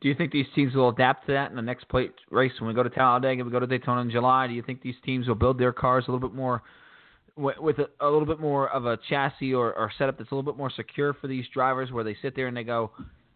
Do 0.02 0.10
you 0.10 0.16
think 0.16 0.32
these 0.34 0.46
teams 0.54 0.76
will 0.76 0.90
adapt 0.90 1.28
to 1.28 1.32
that 1.32 1.50
in 1.50 1.56
the 1.56 1.62
next 1.62 1.88
plate 1.88 2.12
race 2.30 2.52
when 2.60 2.68
we 2.68 2.74
go 2.74 2.84
to 2.84 2.90
Talladega, 2.90 3.44
we 3.44 3.52
go 3.52 3.60
to 3.60 3.68
Daytona 3.68 4.02
in 4.02 4.12
July? 4.12 4.48
Do 4.48 4.54
you 4.54 4.62
think 4.62 4.82
these 4.82 4.96
teams 5.06 5.28
will 5.28 5.36
build 5.36 5.58
their 5.58 5.72
cars 5.72 6.04
a 6.08 6.12
little 6.12 6.28
bit 6.28 6.36
more 6.36 6.62
with, 7.38 7.80
a, 7.80 7.88
a 8.02 8.10
little 8.10 8.26
bit 8.26 8.40
more 8.40 8.70
of 8.70 8.86
a 8.86 8.98
chassis 9.10 9.54
or, 9.54 9.74
or 9.74 9.92
setup 9.98 10.18
that's 10.18 10.30
a 10.32 10.36
little 10.36 10.52
bit 10.52 10.58
more 10.58 10.70
secure 10.76 11.14
for 11.14 11.28
these 11.28 11.46
drivers, 11.54 11.92
where 11.92 12.04
they 12.04 12.18
sit 12.22 12.36
there 12.36 12.48
and 12.48 12.56
they 12.56 12.64
go, 12.64 12.92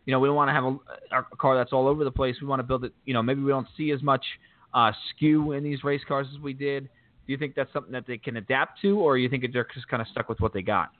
you 0.08 0.13
know, 0.13 0.20
we 0.22 0.28
don't 0.30 0.38
want 0.38 0.48
to 0.48 0.54
have 0.54 0.63
a, 0.63 1.34
a 1.34 1.36
car 1.36 1.58
that's 1.58 1.74
all 1.74 1.86
over 1.86 2.06
the 2.06 2.12
place. 2.12 2.38
We 2.41 2.48
want 2.48 2.62
to 2.62 2.63
build 2.63 2.86
it. 2.86 2.93
You 3.04 3.13
know, 3.13 3.22
maybe 3.22 3.41
we 3.41 3.52
don't 3.52 3.67
see 3.76 3.91
as 3.91 4.02
much 4.02 4.26
uh, 4.74 4.93
skew 5.10 5.52
in 5.52 5.65
these 5.65 5.84
race 5.84 6.02
cars 6.08 6.26
as 6.34 6.39
we 6.39 6.54
did. 6.54 6.86
Do 6.86 7.34
you 7.34 7.38
think 7.38 7.56
that's 7.56 7.72
something 7.74 7.91
that 7.91 8.08
they 8.08 8.17
can 8.17 8.38
adapt 8.38 8.82
to, 8.84 8.98
or 8.98 9.17
you 9.17 9.28
think 9.28 9.43
they're 9.52 9.67
just 9.74 9.89
kind 9.89 10.02
of 10.02 10.08
stuck 10.08 10.30
with 10.30 10.39
what 10.39 10.54
they 10.54 10.62
got? 10.62 10.91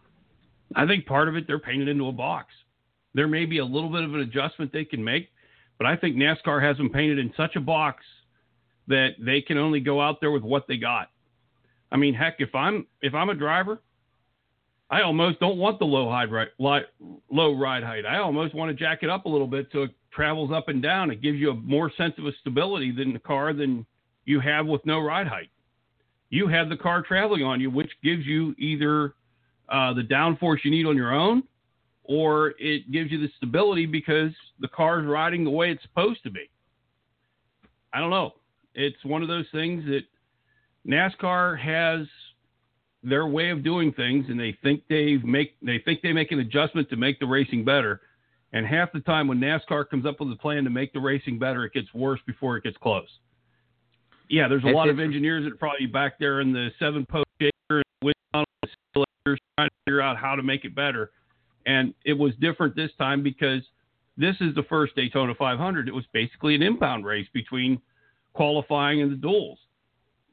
I 0.76 0.86
think 0.86 1.06
part 1.06 1.30
of 1.30 1.38
it 1.38 1.48
they're 1.48 1.58
painted 1.58 1.88
into 1.88 2.10
a 2.10 2.12
box. 2.12 2.48
There 3.14 3.30
may 3.30 3.46
be 3.46 3.60
a 3.60 3.66
little 3.66 3.90
bit 3.90 4.04
of 4.04 4.14
an 4.14 4.20
adjustment 4.20 4.74
they 4.74 4.84
can 4.84 5.02
make, 5.02 5.30
but 5.78 5.88
I 5.88 5.96
think 5.96 6.18
NASCAR 6.18 6.62
has 6.62 6.76
them 6.76 6.90
painted 6.90 7.18
in 7.18 7.34
such 7.38 7.56
a 7.56 7.62
box 7.62 8.04
that 8.90 9.12
they 9.20 9.40
can 9.40 9.58
only 9.58 9.80
go 9.80 10.02
out 10.02 10.20
there 10.20 10.32
with 10.32 10.44
what 10.44 10.68
they 10.68 10.76
got. 10.76 11.10
I 11.94 11.96
mean, 11.96 12.14
heck, 12.14 12.36
if 12.40 12.54
I'm 12.54 12.86
if 13.02 13.14
I'm 13.14 13.30
a 13.30 13.36
driver, 13.36 13.80
I 14.90 15.02
almost 15.02 15.40
don't 15.40 15.58
want 15.58 15.80
the 15.80 15.86
low 15.86 16.10
ride 16.10 16.32
right, 16.32 16.48
low 16.60 17.54
ride 17.54 17.84
height. 17.84 18.06
I 18.06 18.20
almost 18.20 18.56
want 18.56 18.70
to 18.70 18.84
jack 18.84 19.00
it 19.02 19.10
up 19.10 19.26
a 19.26 19.30
little 19.30 19.48
bit 19.48 19.68
so 19.74 19.84
it 19.84 19.92
travels 20.14 20.52
up 20.52 20.70
and 20.70 20.82
down. 20.82 21.12
It 21.12 21.22
gives 21.22 21.38
you 21.38 21.52
a 21.52 21.56
more 21.56 21.92
sense 21.98 22.14
of 22.18 22.26
a 22.26 22.32
stability 22.40 22.92
than 22.92 23.12
the 23.12 23.20
car 23.20 23.54
than 23.54 23.86
you 24.26 24.40
have 24.40 24.66
with 24.66 24.86
no 24.86 25.00
ride 25.00 25.28
height. 25.28 25.50
You 26.30 26.48
have 26.48 26.70
the 26.70 26.78
car 26.78 27.02
traveling 27.02 27.44
on 27.44 27.60
you, 27.60 27.70
which 27.70 27.92
gives 28.04 28.26
you 28.26 28.56
either 28.58 29.14
uh, 29.70 29.94
the 29.94 30.04
downforce 30.04 30.60
you 30.64 30.72
need 30.72 30.86
on 30.86 30.96
your 30.96 31.14
own, 31.14 31.44
or 32.04 32.54
it 32.58 32.90
gives 32.92 33.12
you 33.12 33.20
the 33.20 33.30
stability 33.38 33.86
because 33.86 34.32
the 34.60 34.68
car's 34.70 35.06
riding 35.06 35.44
the 35.44 35.50
way 35.50 35.72
it's 35.72 35.84
supposed 35.84 36.24
to 36.24 36.32
be. 36.32 36.50
I 37.94 38.00
don't 38.00 38.10
know. 38.10 38.36
It's 38.74 39.04
one 39.04 39.22
of 39.22 39.28
those 39.28 39.46
things 39.52 39.84
that 39.86 40.04
NASCAR 40.88 41.60
has 41.60 42.08
their 43.08 43.26
way 43.28 43.50
of 43.50 43.64
doing 43.64 43.94
things, 43.94 44.26
and 44.30 44.40
they 44.40 44.58
think 44.64 44.84
they 44.90 45.18
make 45.18 45.56
they 45.62 45.80
think 45.80 46.02
they 46.02 46.14
make 46.14 46.32
an 46.32 46.40
adjustment 46.40 46.90
to 46.90 46.96
make 46.96 47.20
the 47.20 47.26
racing 47.26 47.64
better. 47.64 48.02
And 48.54 48.66
half 48.66 48.92
the 48.92 49.02
time, 49.02 49.28
when 49.28 49.40
NASCAR 49.40 49.90
comes 49.90 50.06
up 50.06 50.20
with 50.20 50.32
a 50.32 50.36
plan 50.36 50.64
to 50.64 50.70
make 50.70 50.94
the 50.94 51.00
racing 51.00 51.38
better, 51.38 51.66
it 51.66 51.74
gets 51.74 51.94
worse 51.94 52.20
before 52.26 52.58
it 52.58 52.64
gets 52.64 52.78
close. 52.78 53.10
Yeah, 54.30 54.48
there's 54.48 54.64
a 54.64 54.68
It's- 54.68 54.76
lot 54.76 54.90
of 54.90 55.00
engineers 55.00 55.44
that 55.44 55.54
are 55.54 55.58
probably 55.58 55.86
back 55.86 56.18
there 56.18 56.42
in 56.42 56.54
the 56.54 56.72
seven 56.80 57.06
post 57.06 57.28
shaker 57.42 57.82
and 58.02 58.46
simulators 58.66 59.38
trying 59.58 59.70
to 59.70 59.76
figure 59.86 60.02
out 60.02 60.18
how 60.18 60.36
to 60.36 60.44
make 60.44 60.66
it 60.66 60.76
better. 60.76 61.12
And 61.66 61.94
it 62.06 62.14
was 62.14 62.36
different 62.36 62.76
this 62.76 62.94
time 62.96 63.22
because 63.22 63.62
this 64.18 64.40
is 64.42 64.56
the 64.56 64.64
first 64.64 64.96
Daytona 64.96 65.36
500. 65.36 65.88
It 65.88 65.94
was 65.94 66.06
basically 66.08 66.56
an 66.56 66.64
impound 66.64 67.06
race 67.06 67.28
between 67.34 67.82
qualifying 68.34 69.02
and 69.02 69.12
the 69.12 69.16
duels. 69.18 69.60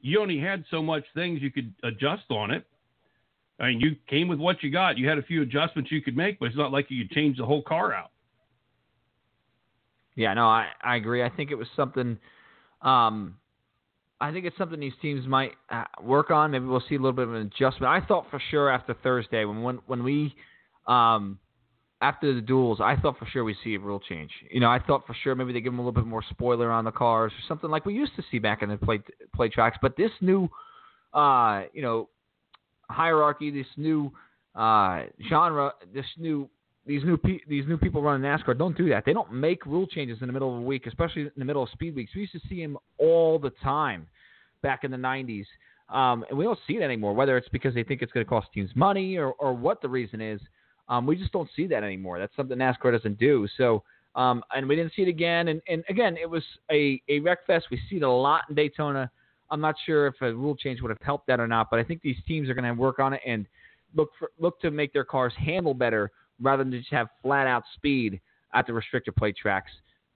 You 0.05 0.21
only 0.21 0.37
had 0.39 0.63
so 0.69 0.83
much 0.83 1.03
things 1.15 1.41
you 1.41 1.49
could 1.49 1.73
adjust 1.83 2.25
on 2.29 2.51
it. 2.51 2.63
I 3.59 3.69
mean, 3.69 3.79
you 3.79 3.95
came 4.07 4.27
with 4.27 4.37
what 4.37 4.61
you 4.61 4.71
got. 4.71 4.99
You 4.99 5.09
had 5.09 5.17
a 5.17 5.23
few 5.23 5.41
adjustments 5.41 5.91
you 5.91 5.99
could 5.99 6.15
make, 6.15 6.37
but 6.39 6.45
it's 6.45 6.55
not 6.55 6.71
like 6.71 6.85
you 6.89 7.03
could 7.03 7.15
change 7.15 7.37
the 7.37 7.45
whole 7.45 7.63
car 7.63 7.91
out. 7.91 8.11
Yeah, 10.15 10.35
no, 10.35 10.45
I, 10.45 10.67
I 10.79 10.97
agree. 10.97 11.23
I 11.23 11.29
think 11.29 11.49
it 11.49 11.55
was 11.55 11.67
something. 11.75 12.19
Um, 12.83 13.37
I 14.21 14.31
think 14.31 14.45
it's 14.45 14.55
something 14.59 14.79
these 14.79 14.93
teams 15.01 15.25
might 15.25 15.53
uh, 15.71 15.85
work 16.03 16.29
on. 16.29 16.51
Maybe 16.51 16.65
we'll 16.65 16.83
see 16.87 16.95
a 16.95 16.99
little 16.99 17.11
bit 17.11 17.27
of 17.27 17.33
an 17.33 17.41
adjustment. 17.41 17.85
I 17.91 18.05
thought 18.05 18.27
for 18.29 18.39
sure 18.51 18.69
after 18.69 18.93
Thursday 19.01 19.43
when 19.43 19.63
when 19.63 19.79
when 19.87 20.03
we 20.03 20.35
um, 20.85 21.39
after 22.01 22.33
the 22.33 22.41
duels, 22.41 22.79
I 22.81 22.95
thought 22.97 23.17
for 23.17 23.25
sure 23.25 23.43
we'd 23.43 23.55
see 23.63 23.75
a 23.75 23.79
rule 23.79 23.99
change. 23.99 24.31
You 24.51 24.59
know, 24.59 24.69
I 24.69 24.79
thought 24.79 25.07
for 25.07 25.15
sure 25.23 25.33
maybe 25.33 25.53
they 25.53 25.61
give 25.61 25.71
them 25.71 25.79
a 25.79 25.81
little 25.81 25.93
bit 25.93 26.07
more 26.07 26.23
spoiler 26.29 26.69
on 26.71 26.85
the 26.85 26.91
cars 26.91 27.31
or 27.31 27.47
something 27.47 27.69
like 27.69 27.85
we 27.85 27.93
used 27.93 28.15
to 28.17 28.23
see 28.29 28.39
back 28.39 28.61
in 28.61 28.69
the 28.69 28.77
play 28.77 28.99
play 29.33 29.49
tracks. 29.49 29.77
But 29.81 29.95
this 29.95 30.11
new, 30.21 30.49
uh, 31.13 31.63
you 31.73 31.81
know, 31.81 32.09
hierarchy, 32.89 33.49
this 33.49 33.67
new 33.77 34.11
uh, 34.55 35.03
genre, 35.29 35.73
this 35.93 36.05
new 36.17 36.49
these 36.85 37.03
new 37.03 37.17
pe- 37.17 37.39
these 37.47 37.65
new 37.67 37.77
people 37.77 38.01
running 38.01 38.29
NASCAR 38.29 38.57
don't 38.57 38.77
do 38.77 38.89
that. 38.89 39.05
They 39.05 39.13
don't 39.13 39.31
make 39.33 39.65
rule 39.65 39.87
changes 39.87 40.19
in 40.21 40.27
the 40.27 40.33
middle 40.33 40.53
of 40.53 40.61
a 40.61 40.65
week, 40.65 40.85
especially 40.85 41.23
in 41.23 41.31
the 41.37 41.45
middle 41.45 41.63
of 41.63 41.69
speed 41.69 41.95
weeks. 41.95 42.11
We 42.13 42.21
used 42.21 42.33
to 42.33 42.41
see 42.47 42.61
them 42.61 42.77
all 42.97 43.39
the 43.39 43.51
time 43.63 44.07
back 44.61 44.83
in 44.83 44.91
the 44.91 44.97
'90s, 44.97 45.45
um, 45.89 46.25
and 46.29 46.37
we 46.37 46.43
don't 46.43 46.59
see 46.67 46.75
it 46.75 46.81
anymore. 46.83 47.13
Whether 47.13 47.37
it's 47.37 47.49
because 47.49 47.73
they 47.73 47.83
think 47.83 48.01
it's 48.01 48.11
going 48.11 48.25
to 48.25 48.29
cost 48.29 48.47
teams 48.53 48.69
money 48.75 49.17
or, 49.17 49.31
or 49.33 49.53
what 49.53 49.81
the 49.81 49.89
reason 49.89 50.21
is, 50.21 50.39
um, 50.87 51.05
we 51.05 51.15
just 51.15 51.31
don't 51.31 51.49
see 51.55 51.67
that 51.67 51.83
anymore. 51.83 52.19
That's 52.19 52.35
something 52.35 52.57
NASCAR 52.57 52.91
doesn't 52.91 53.17
do. 53.17 53.47
So, 53.57 53.83
um, 54.15 54.43
and 54.55 54.67
we 54.67 54.75
didn't 54.75 54.93
see 54.95 55.01
it 55.01 55.07
again. 55.07 55.49
And, 55.49 55.61
and 55.67 55.83
again, 55.89 56.15
it 56.21 56.29
was 56.29 56.43
a 56.71 57.01
a 57.09 57.19
wreck 57.19 57.45
fest. 57.45 57.67
We 57.71 57.79
see 57.89 57.97
it 57.97 58.03
a 58.03 58.09
lot 58.09 58.43
in 58.49 58.55
Daytona. 58.55 59.09
I'm 59.51 59.61
not 59.61 59.75
sure 59.85 60.07
if 60.07 60.15
a 60.21 60.33
rule 60.33 60.55
change 60.55 60.81
would 60.81 60.89
have 60.89 61.01
helped 61.01 61.27
that 61.27 61.39
or 61.39 61.47
not, 61.47 61.69
but 61.69 61.79
I 61.79 61.83
think 61.83 62.01
these 62.01 62.17
teams 62.27 62.49
are 62.49 62.53
going 62.53 62.65
to 62.65 62.73
work 62.73 62.99
on 62.99 63.13
it 63.13 63.21
and 63.25 63.45
look 63.93 64.09
for, 64.17 64.31
look 64.39 64.59
to 64.61 64.71
make 64.71 64.91
their 64.91 65.03
cars 65.03 65.33
handle 65.37 65.73
better 65.73 66.11
rather 66.41 66.63
than 66.63 66.73
just 66.73 66.91
have 66.91 67.07
flat 67.21 67.45
out 67.47 67.63
speed 67.75 68.19
at 68.53 68.65
the 68.65 68.73
restrictor 68.73 69.15
plate 69.15 69.35
tracks 69.39 69.71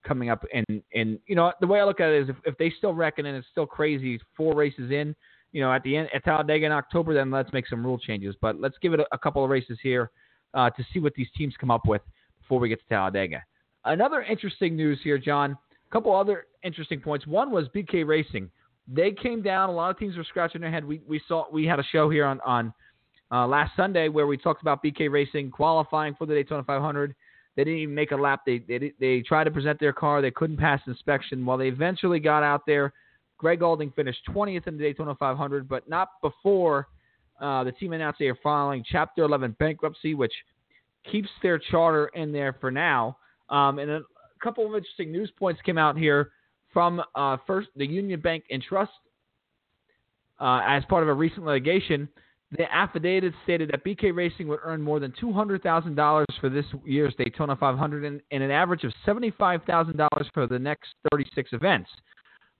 coming 0.06 0.30
up. 0.30 0.44
And 0.54 0.82
and 0.94 1.18
you 1.26 1.34
know 1.34 1.52
the 1.60 1.66
way 1.66 1.80
I 1.80 1.84
look 1.84 2.00
at 2.00 2.10
it 2.10 2.22
is 2.22 2.28
if, 2.30 2.36
if 2.44 2.58
they 2.58 2.72
still 2.78 2.94
reckon 2.94 3.26
and 3.26 3.36
it's 3.36 3.46
still 3.50 3.66
crazy 3.66 4.20
four 4.36 4.54
races 4.54 4.90
in, 4.90 5.14
you 5.52 5.60
know 5.60 5.72
at 5.72 5.82
the 5.82 5.96
end 5.96 6.08
at 6.14 6.24
Talladega 6.24 6.66
in 6.66 6.72
October, 6.72 7.12
then 7.12 7.30
let's 7.30 7.52
make 7.52 7.66
some 7.66 7.84
rule 7.84 7.98
changes. 7.98 8.34
But 8.40 8.60
let's 8.60 8.76
give 8.80 8.94
it 8.94 9.00
a, 9.00 9.06
a 9.12 9.18
couple 9.18 9.44
of 9.44 9.50
races 9.50 9.78
here 9.82 10.10
uh, 10.54 10.70
to 10.70 10.84
see 10.92 11.00
what 11.00 11.14
these 11.14 11.28
teams 11.36 11.54
come 11.58 11.70
up 11.70 11.86
with 11.86 12.02
before 12.40 12.58
we 12.58 12.68
get 12.68 12.80
to 12.80 12.88
Talladega. 12.88 13.42
Another 13.84 14.22
interesting 14.22 14.76
news 14.76 14.98
here, 15.02 15.18
John. 15.18 15.52
A 15.52 15.92
couple 15.92 16.14
other 16.14 16.46
interesting 16.62 17.00
points. 17.00 17.26
One 17.26 17.50
was 17.50 17.66
BK 17.74 18.06
Racing. 18.06 18.50
They 18.86 19.12
came 19.12 19.42
down. 19.42 19.68
A 19.68 19.72
lot 19.72 19.90
of 19.90 19.98
teams 19.98 20.16
were 20.16 20.24
scratching 20.24 20.60
their 20.60 20.70
head. 20.70 20.84
We 20.84 21.00
we 21.06 21.20
saw 21.26 21.46
we 21.52 21.64
had 21.64 21.78
a 21.78 21.84
show 21.84 22.10
here 22.10 22.26
on 22.26 22.40
on 22.44 22.72
uh, 23.32 23.46
last 23.46 23.72
Sunday 23.76 24.08
where 24.08 24.26
we 24.26 24.36
talked 24.36 24.62
about 24.62 24.82
BK 24.82 25.10
Racing 25.10 25.50
qualifying 25.50 26.14
for 26.14 26.26
the 26.26 26.34
Daytona 26.34 26.64
500. 26.64 27.14
They 27.56 27.64
didn't 27.64 27.80
even 27.80 27.94
make 27.94 28.12
a 28.12 28.16
lap. 28.16 28.42
They 28.44 28.58
they 28.58 28.92
they 28.98 29.20
tried 29.20 29.44
to 29.44 29.50
present 29.50 29.78
their 29.80 29.92
car. 29.92 30.20
They 30.20 30.30
couldn't 30.30 30.56
pass 30.56 30.80
inspection. 30.86 31.44
While 31.44 31.58
they 31.58 31.68
eventually 31.68 32.20
got 32.20 32.42
out 32.42 32.66
there, 32.66 32.92
Gray 33.38 33.56
Gaulding 33.56 33.90
finished 33.92 34.20
20th 34.30 34.66
in 34.66 34.76
the 34.76 34.82
Daytona 34.82 35.14
500, 35.14 35.68
but 35.68 35.88
not 35.88 36.08
before 36.22 36.88
uh, 37.40 37.64
the 37.64 37.72
team 37.72 37.92
announced 37.92 38.18
they 38.18 38.26
are 38.26 38.38
filing 38.42 38.84
Chapter 38.90 39.22
11 39.22 39.56
bankruptcy, 39.58 40.14
which 40.14 40.32
keeps 41.10 41.28
their 41.42 41.58
charter 41.58 42.10
in 42.14 42.32
there 42.32 42.56
for 42.60 42.70
now. 42.70 43.16
Um, 43.48 43.78
and 43.78 43.90
a 43.90 44.02
couple 44.42 44.66
of 44.66 44.74
interesting 44.74 45.10
news 45.10 45.30
points 45.38 45.60
came 45.62 45.78
out 45.78 45.96
here 45.96 46.30
from 46.72 47.02
uh, 47.14 47.36
first 47.46 47.68
the 47.76 47.86
Union 47.86 48.20
Bank 48.20 48.44
and 48.50 48.62
Trust 48.62 48.92
uh, 50.40 50.60
as 50.66 50.84
part 50.86 51.02
of 51.02 51.08
a 51.08 51.14
recent 51.14 51.44
litigation. 51.44 52.08
The 52.56 52.72
affidavit 52.72 53.32
stated 53.44 53.70
that 53.70 53.84
BK 53.84 54.14
Racing 54.14 54.48
would 54.48 54.58
earn 54.64 54.82
more 54.82 54.98
than 54.98 55.12
$200,000 55.22 56.24
for 56.40 56.48
this 56.48 56.64
year's 56.84 57.14
Daytona 57.16 57.54
500 57.54 58.04
and, 58.04 58.20
and 58.32 58.42
an 58.42 58.50
average 58.50 58.82
of 58.82 58.92
$75,000 59.06 60.08
for 60.34 60.46
the 60.48 60.58
next 60.58 60.88
36 61.12 61.52
events. 61.52 61.88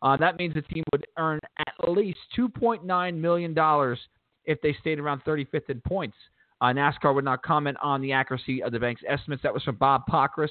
Uh, 0.03 0.17
that 0.17 0.39
means 0.39 0.55
the 0.55 0.63
team 0.63 0.85
would 0.93 1.07
earn 1.19 1.41
at 1.59 1.89
least 1.89 2.19
$2.9 2.39 3.15
million 3.17 3.97
if 4.45 4.61
they 4.63 4.75
stayed 4.81 4.99
around 4.99 5.23
35th 5.25 5.71
in 5.71 5.81
points. 5.81 6.17
Uh, 6.61 6.67
NASCAR 6.67 7.15
would 7.15 7.25
not 7.25 7.43
comment 7.43 7.77
on 7.83 8.01
the 8.01 8.13
accuracy 8.13 8.63
of 8.63 8.73
the 8.73 8.79
bank's 8.79 9.03
estimates. 9.09 9.43
That 9.43 9.55
was 9.55 9.63
from 9.63 9.77
Bob 9.77 10.03
Pockrass. 10.09 10.51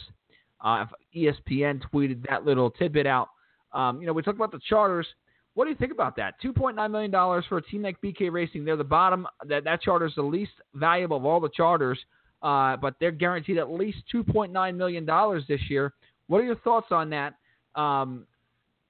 Uh, 0.62 0.86
ESPN 1.16 1.82
tweeted 1.94 2.26
that 2.28 2.46
little 2.46 2.72
tidbit 2.72 3.06
out. 3.06 3.30
Um, 3.74 4.02
you 4.02 4.08
know, 4.08 4.14
we 4.14 4.22
talked 4.22 4.38
about 4.38 4.52
the 4.52 4.60
charters. 4.68 5.08
What 5.54 5.66
do 5.66 5.72
you 5.72 5.76
think 5.76 5.92
about 5.92 6.16
that? 6.16 6.36
Two 6.42 6.54
point 6.54 6.76
nine 6.76 6.92
million 6.92 7.12
dollars 7.12 7.46
for 7.48 7.58
a 7.58 7.62
team 7.62 7.82
like 7.82 8.00
BK 8.02 8.32
Racing. 8.32 8.66
They're 8.66 8.76
the 8.76 8.84
bottom. 8.84 9.28
That 9.46 9.64
that 9.66 9.82
charter 9.82 10.06
is 10.06 10.16
the 10.16 10.22
least 10.22 10.52
valuable 10.74 11.18
of 11.18 11.26
all 11.26 11.40
the 11.40 11.50
charters, 11.50 12.00
uh, 12.42 12.78
but 12.78 12.96
they're 13.00 13.12
guaranteed 13.12 13.58
at 13.58 13.70
least 13.70 13.98
two 14.12 14.24
point 14.24 14.52
nine 14.52 14.78
million 14.78 15.06
dollars 15.06 15.44
this 15.48 15.62
year. 15.70 15.94
What 16.28 16.40
are 16.40 16.46
your 16.46 16.56
thoughts 16.58 16.88
on 16.92 17.10
that? 17.12 17.36
Um, 17.76 18.26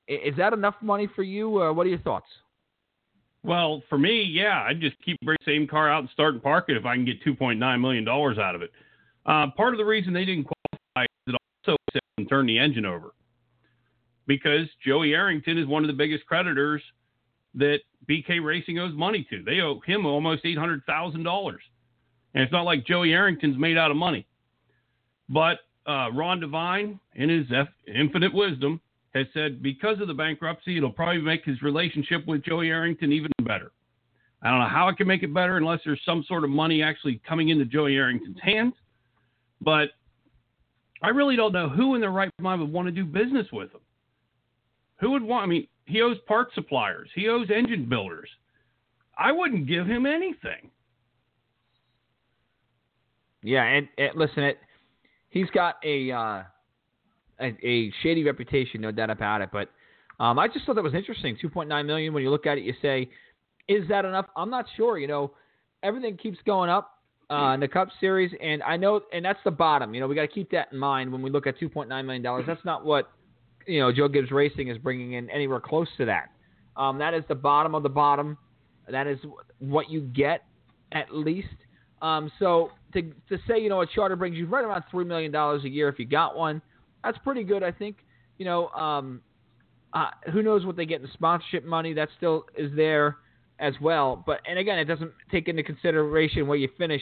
is 0.07 0.35
that 0.37 0.53
enough 0.53 0.75
money 0.81 1.07
for 1.15 1.23
you? 1.23 1.59
Or 1.59 1.73
what 1.73 1.85
are 1.85 1.89
your 1.89 1.99
thoughts? 1.99 2.27
Well, 3.43 3.81
for 3.89 3.97
me, 3.97 4.23
yeah, 4.23 4.65
I'd 4.67 4.81
just 4.81 4.95
keep 5.03 5.17
the 5.21 5.37
same 5.45 5.67
car 5.67 5.89
out 5.89 5.99
and 5.99 6.09
start 6.09 6.33
and 6.33 6.43
park 6.43 6.65
it 6.67 6.77
if 6.77 6.85
I 6.85 6.95
can 6.95 7.05
get 7.05 7.23
two 7.23 7.35
point 7.35 7.59
nine 7.59 7.79
million 7.81 8.03
dollars 8.03 8.37
out 8.37 8.55
of 8.55 8.61
it. 8.61 8.71
Uh, 9.25 9.47
part 9.55 9.73
of 9.73 9.77
the 9.77 9.85
reason 9.85 10.13
they 10.13 10.25
didn't 10.25 10.45
qualify 10.45 11.05
is 11.27 11.33
it 11.33 11.37
also 11.67 11.77
said 11.93 12.29
turn 12.29 12.45
the 12.45 12.59
engine 12.59 12.85
over 12.85 13.13
because 14.27 14.67
Joey 14.85 15.13
Arrington 15.13 15.57
is 15.57 15.65
one 15.65 15.83
of 15.83 15.87
the 15.87 15.93
biggest 15.93 16.25
creditors 16.25 16.81
that 17.55 17.79
BK 18.07 18.43
Racing 18.43 18.79
owes 18.79 18.93
money 18.93 19.25
to. 19.29 19.43
They 19.43 19.59
owe 19.61 19.79
him 19.85 20.05
almost 20.05 20.45
eight 20.45 20.57
hundred 20.57 20.83
thousand 20.85 21.23
dollars, 21.23 21.61
and 22.33 22.43
it's 22.43 22.51
not 22.51 22.63
like 22.63 22.85
Joey 22.85 23.13
Arrington's 23.13 23.57
made 23.57 23.77
out 23.77 23.91
of 23.91 23.97
money. 23.97 24.27
But 25.29 25.59
uh, 25.87 26.09
Ron 26.13 26.39
Devine, 26.39 26.99
in 27.15 27.29
his 27.29 27.47
infinite 27.87 28.33
wisdom, 28.33 28.81
has 29.15 29.25
said 29.33 29.61
because 29.61 29.99
of 30.01 30.07
the 30.07 30.13
bankruptcy, 30.13 30.77
it'll 30.77 30.91
probably 30.91 31.21
make 31.21 31.43
his 31.45 31.61
relationship 31.61 32.25
with 32.27 32.43
Joey 32.43 32.69
Arrington 32.69 33.11
even 33.11 33.31
better. 33.43 33.71
I 34.41 34.49
don't 34.49 34.59
know 34.59 34.67
how 34.67 34.87
it 34.87 34.97
can 34.97 35.07
make 35.07 35.23
it 35.23 35.33
better 35.33 35.57
unless 35.57 35.81
there's 35.83 36.01
some 36.05 36.23
sort 36.27 36.43
of 36.43 36.49
money 36.49 36.81
actually 36.81 37.21
coming 37.27 37.49
into 37.49 37.65
Joey 37.65 37.97
Arrington's 37.97 38.39
hands. 38.41 38.73
But 39.61 39.89
I 41.01 41.09
really 41.09 41.35
don't 41.35 41.51
know 41.51 41.69
who 41.69 41.95
in 41.95 42.01
their 42.01 42.11
right 42.11 42.31
mind 42.39 42.61
would 42.61 42.71
want 42.71 42.87
to 42.87 42.91
do 42.91 43.03
business 43.03 43.47
with 43.51 43.71
him. 43.71 43.81
Who 45.01 45.11
would 45.11 45.23
want? 45.23 45.43
I 45.43 45.47
mean, 45.47 45.67
he 45.85 46.01
owes 46.01 46.17
part 46.27 46.53
suppliers, 46.53 47.09
he 47.15 47.27
owes 47.27 47.49
engine 47.49 47.87
builders. 47.89 48.29
I 49.17 49.31
wouldn't 49.31 49.67
give 49.67 49.85
him 49.85 50.05
anything. 50.05 50.71
Yeah, 53.41 53.63
and, 53.63 53.87
and 53.97 54.15
listen, 54.15 54.43
it 54.43 54.59
he's 55.29 55.49
got 55.51 55.75
a, 55.83 56.11
uh, 56.11 56.43
a, 57.39 57.57
a 57.63 57.91
shady 58.03 58.23
reputation, 58.23 58.81
no 58.81 58.91
doubt 58.91 59.09
about 59.09 59.41
it. 59.41 59.49
But 59.51 59.69
um, 60.19 60.37
I 60.39 60.47
just 60.47 60.65
thought 60.65 60.75
that 60.75 60.83
was 60.83 60.93
interesting. 60.93 61.37
Two 61.39 61.49
point 61.49 61.69
nine 61.69 61.85
million. 61.85 62.13
When 62.13 62.23
you 62.23 62.29
look 62.29 62.45
at 62.45 62.57
it, 62.57 62.63
you 62.63 62.73
say, 62.81 63.09
is 63.67 63.87
that 63.89 64.05
enough? 64.05 64.27
I'm 64.35 64.49
not 64.49 64.65
sure. 64.75 64.97
You 64.97 65.07
know, 65.07 65.31
everything 65.83 66.17
keeps 66.17 66.37
going 66.45 66.69
up 66.69 66.99
uh, 67.29 67.51
in 67.53 67.59
the 67.59 67.67
Cup 67.67 67.89
Series, 67.99 68.31
and 68.41 68.63
I 68.63 68.75
know, 68.77 69.01
and 69.13 69.23
that's 69.23 69.39
the 69.45 69.51
bottom. 69.51 69.93
You 69.93 70.01
know, 70.01 70.07
we 70.07 70.15
got 70.15 70.21
to 70.21 70.27
keep 70.27 70.51
that 70.51 70.69
in 70.71 70.77
mind 70.77 71.11
when 71.11 71.21
we 71.21 71.29
look 71.29 71.47
at 71.47 71.59
two 71.59 71.69
point 71.69 71.89
nine 71.89 72.05
million 72.05 72.23
dollars. 72.23 72.45
That's 72.47 72.63
not 72.65 72.83
what 72.85 73.11
you 73.67 73.79
know 73.79 73.91
Joe 73.91 74.07
Gibbs 74.07 74.31
Racing 74.31 74.67
is 74.67 74.77
bringing 74.77 75.13
in 75.13 75.29
anywhere 75.29 75.59
close 75.59 75.87
to 75.97 76.05
that. 76.05 76.29
Um, 76.75 76.97
that 76.99 77.13
is 77.13 77.23
the 77.27 77.35
bottom 77.35 77.75
of 77.75 77.83
the 77.83 77.89
bottom. 77.89 78.37
That 78.89 79.07
is 79.07 79.19
what 79.59 79.89
you 79.89 80.01
get 80.01 80.41
at 80.91 81.13
least. 81.13 81.47
Um, 82.01 82.31
so 82.39 82.71
to 82.93 83.01
to 83.01 83.37
say 83.47 83.59
you 83.59 83.69
know 83.69 83.81
a 83.81 83.87
charter 83.87 84.15
brings 84.15 84.35
you 84.35 84.47
right 84.47 84.63
around 84.63 84.83
three 84.89 85.05
million 85.05 85.31
dollars 85.31 85.63
a 85.65 85.69
year 85.69 85.89
if 85.89 85.99
you 85.99 86.05
got 86.05 86.35
one, 86.35 86.61
that's 87.03 87.17
pretty 87.19 87.43
good. 87.43 87.63
I 87.63 87.71
think 87.71 87.97
you 88.37 88.45
know 88.45 88.67
um, 88.69 89.21
uh, 89.93 90.09
who 90.31 90.41
knows 90.43 90.65
what 90.65 90.75
they 90.75 90.85
get 90.85 91.01
in 91.01 91.07
sponsorship 91.13 91.65
money 91.65 91.93
that 91.93 92.09
still 92.17 92.45
is 92.57 92.71
there 92.75 93.17
as 93.59 93.73
well. 93.81 94.23
But 94.25 94.41
and 94.47 94.59
again, 94.59 94.79
it 94.79 94.85
doesn't 94.85 95.11
take 95.31 95.47
into 95.47 95.63
consideration 95.63 96.47
where 96.47 96.57
you 96.57 96.69
finish 96.77 97.01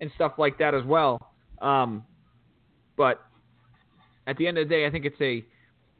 and 0.00 0.10
stuff 0.14 0.32
like 0.38 0.58
that 0.58 0.74
as 0.74 0.84
well. 0.84 1.32
Um, 1.60 2.04
but 2.96 3.20
at 4.26 4.36
the 4.36 4.46
end 4.46 4.58
of 4.58 4.68
the 4.68 4.74
day, 4.74 4.86
I 4.86 4.90
think 4.90 5.04
it's 5.04 5.20
a 5.20 5.44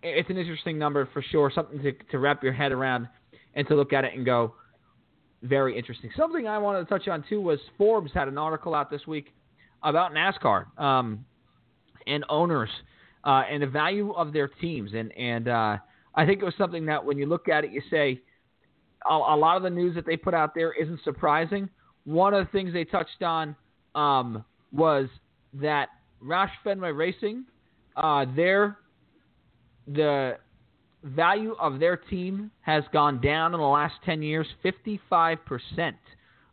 it's 0.03 0.30
an 0.30 0.36
interesting 0.36 0.78
number 0.78 1.09
for 1.12 1.22
sure, 1.22 1.51
something 1.53 1.82
to, 1.82 1.92
to 2.11 2.18
wrap 2.18 2.42
your 2.42 2.53
head 2.53 2.70
around 2.70 3.09
and 3.55 3.66
to 3.66 3.74
look 3.74 3.92
at 3.92 4.05
it 4.05 4.14
and 4.14 4.24
go, 4.24 4.55
very 5.42 5.76
interesting. 5.76 6.11
Something 6.16 6.46
I 6.46 6.59
wanted 6.59 6.80
to 6.80 6.84
touch 6.86 7.09
on 7.09 7.24
too 7.28 7.40
was 7.40 7.59
Forbes 7.76 8.12
had 8.14 8.28
an 8.28 8.38
article 8.38 8.74
out 8.74 8.90
this 8.90 9.07
week 9.07 9.34
about 9.82 10.12
NASCAR 10.12 10.78
um, 10.80 11.24
and 12.07 12.24
owners 12.28 12.70
uh, 13.25 13.43
and 13.51 13.62
the 13.62 13.66
value 13.66 14.12
of 14.12 14.33
their 14.33 14.49
teams, 14.49 14.93
and 14.95 15.16
and 15.16 15.49
uh, 15.49 15.77
I 16.14 16.27
think 16.27 16.41
it 16.41 16.45
was 16.45 16.55
something 16.59 16.87
that 16.87 17.05
when 17.05 17.19
you 17.19 17.27
look 17.27 17.49
at 17.49 17.64
it, 17.64 17.73
you 17.73 17.83
say 17.91 18.21
a, 19.09 19.14
a, 19.14 19.37
lot 19.37 19.57
of 19.57 19.62
the 19.62 19.71
news 19.71 19.95
that 19.95 20.07
they 20.07 20.16
put 20.16 20.35
out 20.35 20.55
there 20.55 20.73
isn't 20.73 21.01
surprising. 21.05 21.69
One 22.05 22.35
of 22.35 22.47
the 22.47 22.53
things 22.53 22.73
they 22.73 22.85
touched 22.85 23.23
on 23.23 23.55
um, 23.95 24.45
was 24.73 25.09
that 25.55 25.89
Roush 26.23 26.51
Fenway 26.64 26.93
Racing, 26.93 27.45
uh, 27.97 28.25
their 28.35 28.79
the 29.87 30.39
value 31.03 31.55
of 31.61 31.79
their 31.79 31.97
team 31.97 32.51
has 32.61 32.85
gone 32.93 33.21
down 33.21 33.55
in 33.55 33.61
the 33.61 33.66
last 33.66 33.95
10 34.05 34.23
years 34.23 34.47
55%. 34.64 35.39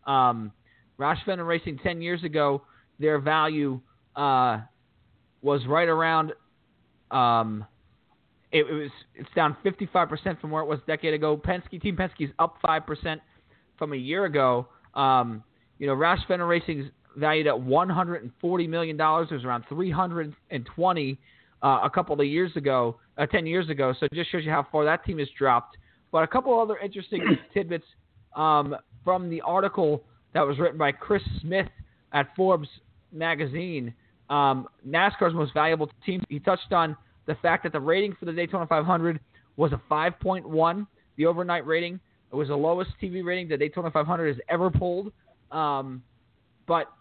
Um, 0.05 0.51
Roush 0.99 1.23
Fenway 1.25 1.43
Racing 1.43 1.79
10 1.83 2.01
years 2.01 2.23
ago, 2.23 2.61
their 2.99 3.19
value 3.19 3.81
uh, 4.15 4.59
was 5.41 5.65
right 5.67 5.87
around 5.87 6.33
um, 7.11 7.65
It, 8.51 8.65
it 8.69 8.73
was 8.73 8.91
it's 9.15 9.29
down 9.35 9.55
55% 9.65 10.39
from 10.39 10.51
where 10.51 10.63
it 10.63 10.67
was 10.67 10.79
a 10.83 10.87
decade 10.87 11.13
ago. 11.13 11.37
Penske 11.37 11.81
Team 11.81 11.97
Penske's 11.97 12.31
up 12.39 12.57
5% 12.63 13.19
from 13.77 13.93
a 13.93 13.97
year 13.97 14.25
ago. 14.25 14.67
Um, 14.93 15.43
you 15.77 15.87
know, 15.87 15.95
Roush 15.95 16.25
Fenway 16.27 16.59
Racing's 16.59 16.89
valued 17.17 17.47
at 17.47 17.59
140 17.59 18.67
million 18.67 18.97
dollars. 18.97 19.27
It 19.31 19.35
was 19.35 19.43
around 19.43 19.65
320 19.69 21.19
uh, 21.61 21.79
a 21.83 21.89
couple 21.89 22.19
of 22.19 22.25
years 22.25 22.51
ago, 22.55 22.97
uh, 23.17 23.25
10 23.25 23.45
years 23.45 23.69
ago. 23.69 23.93
So 23.99 24.05
it 24.05 24.13
just 24.13 24.31
shows 24.31 24.43
you 24.45 24.51
how 24.51 24.65
far 24.71 24.85
that 24.85 25.05
team 25.05 25.19
has 25.19 25.27
dropped. 25.37 25.77
But 26.11 26.23
a 26.23 26.27
couple 26.27 26.57
other 26.59 26.77
interesting 26.77 27.21
tidbits 27.53 27.85
um, 28.35 28.75
from 29.03 29.29
the 29.29 29.41
article 29.41 30.03
that 30.33 30.41
was 30.41 30.59
written 30.59 30.77
by 30.77 30.91
Chris 30.91 31.23
Smith 31.41 31.67
at 32.13 32.27
Forbes 32.35 32.67
magazine. 33.11 33.93
Um, 34.29 34.67
NASCAR's 34.87 35.33
most 35.33 35.53
valuable 35.53 35.89
team. 36.05 36.23
He 36.29 36.39
touched 36.39 36.71
on 36.71 36.97
the 37.27 37.35
fact 37.35 37.63
that 37.63 37.71
the 37.71 37.79
rating 37.79 38.15
for 38.19 38.25
the 38.25 38.31
Daytona 38.31 38.65
500 38.67 39.19
was 39.55 39.71
a 39.71 39.81
5.1. 39.89 40.87
The 41.17 41.25
overnight 41.25 41.65
rating 41.65 41.99
it 42.31 42.35
was 42.35 42.49
the 42.49 42.55
lowest 42.55 42.91
TV 43.01 43.23
rating 43.23 43.47
the 43.47 43.57
Daytona 43.57 43.89
500 43.91 44.27
has 44.27 44.43
ever 44.49 44.69
pulled. 44.69 45.11
Um, 45.51 46.03
but 46.67 46.91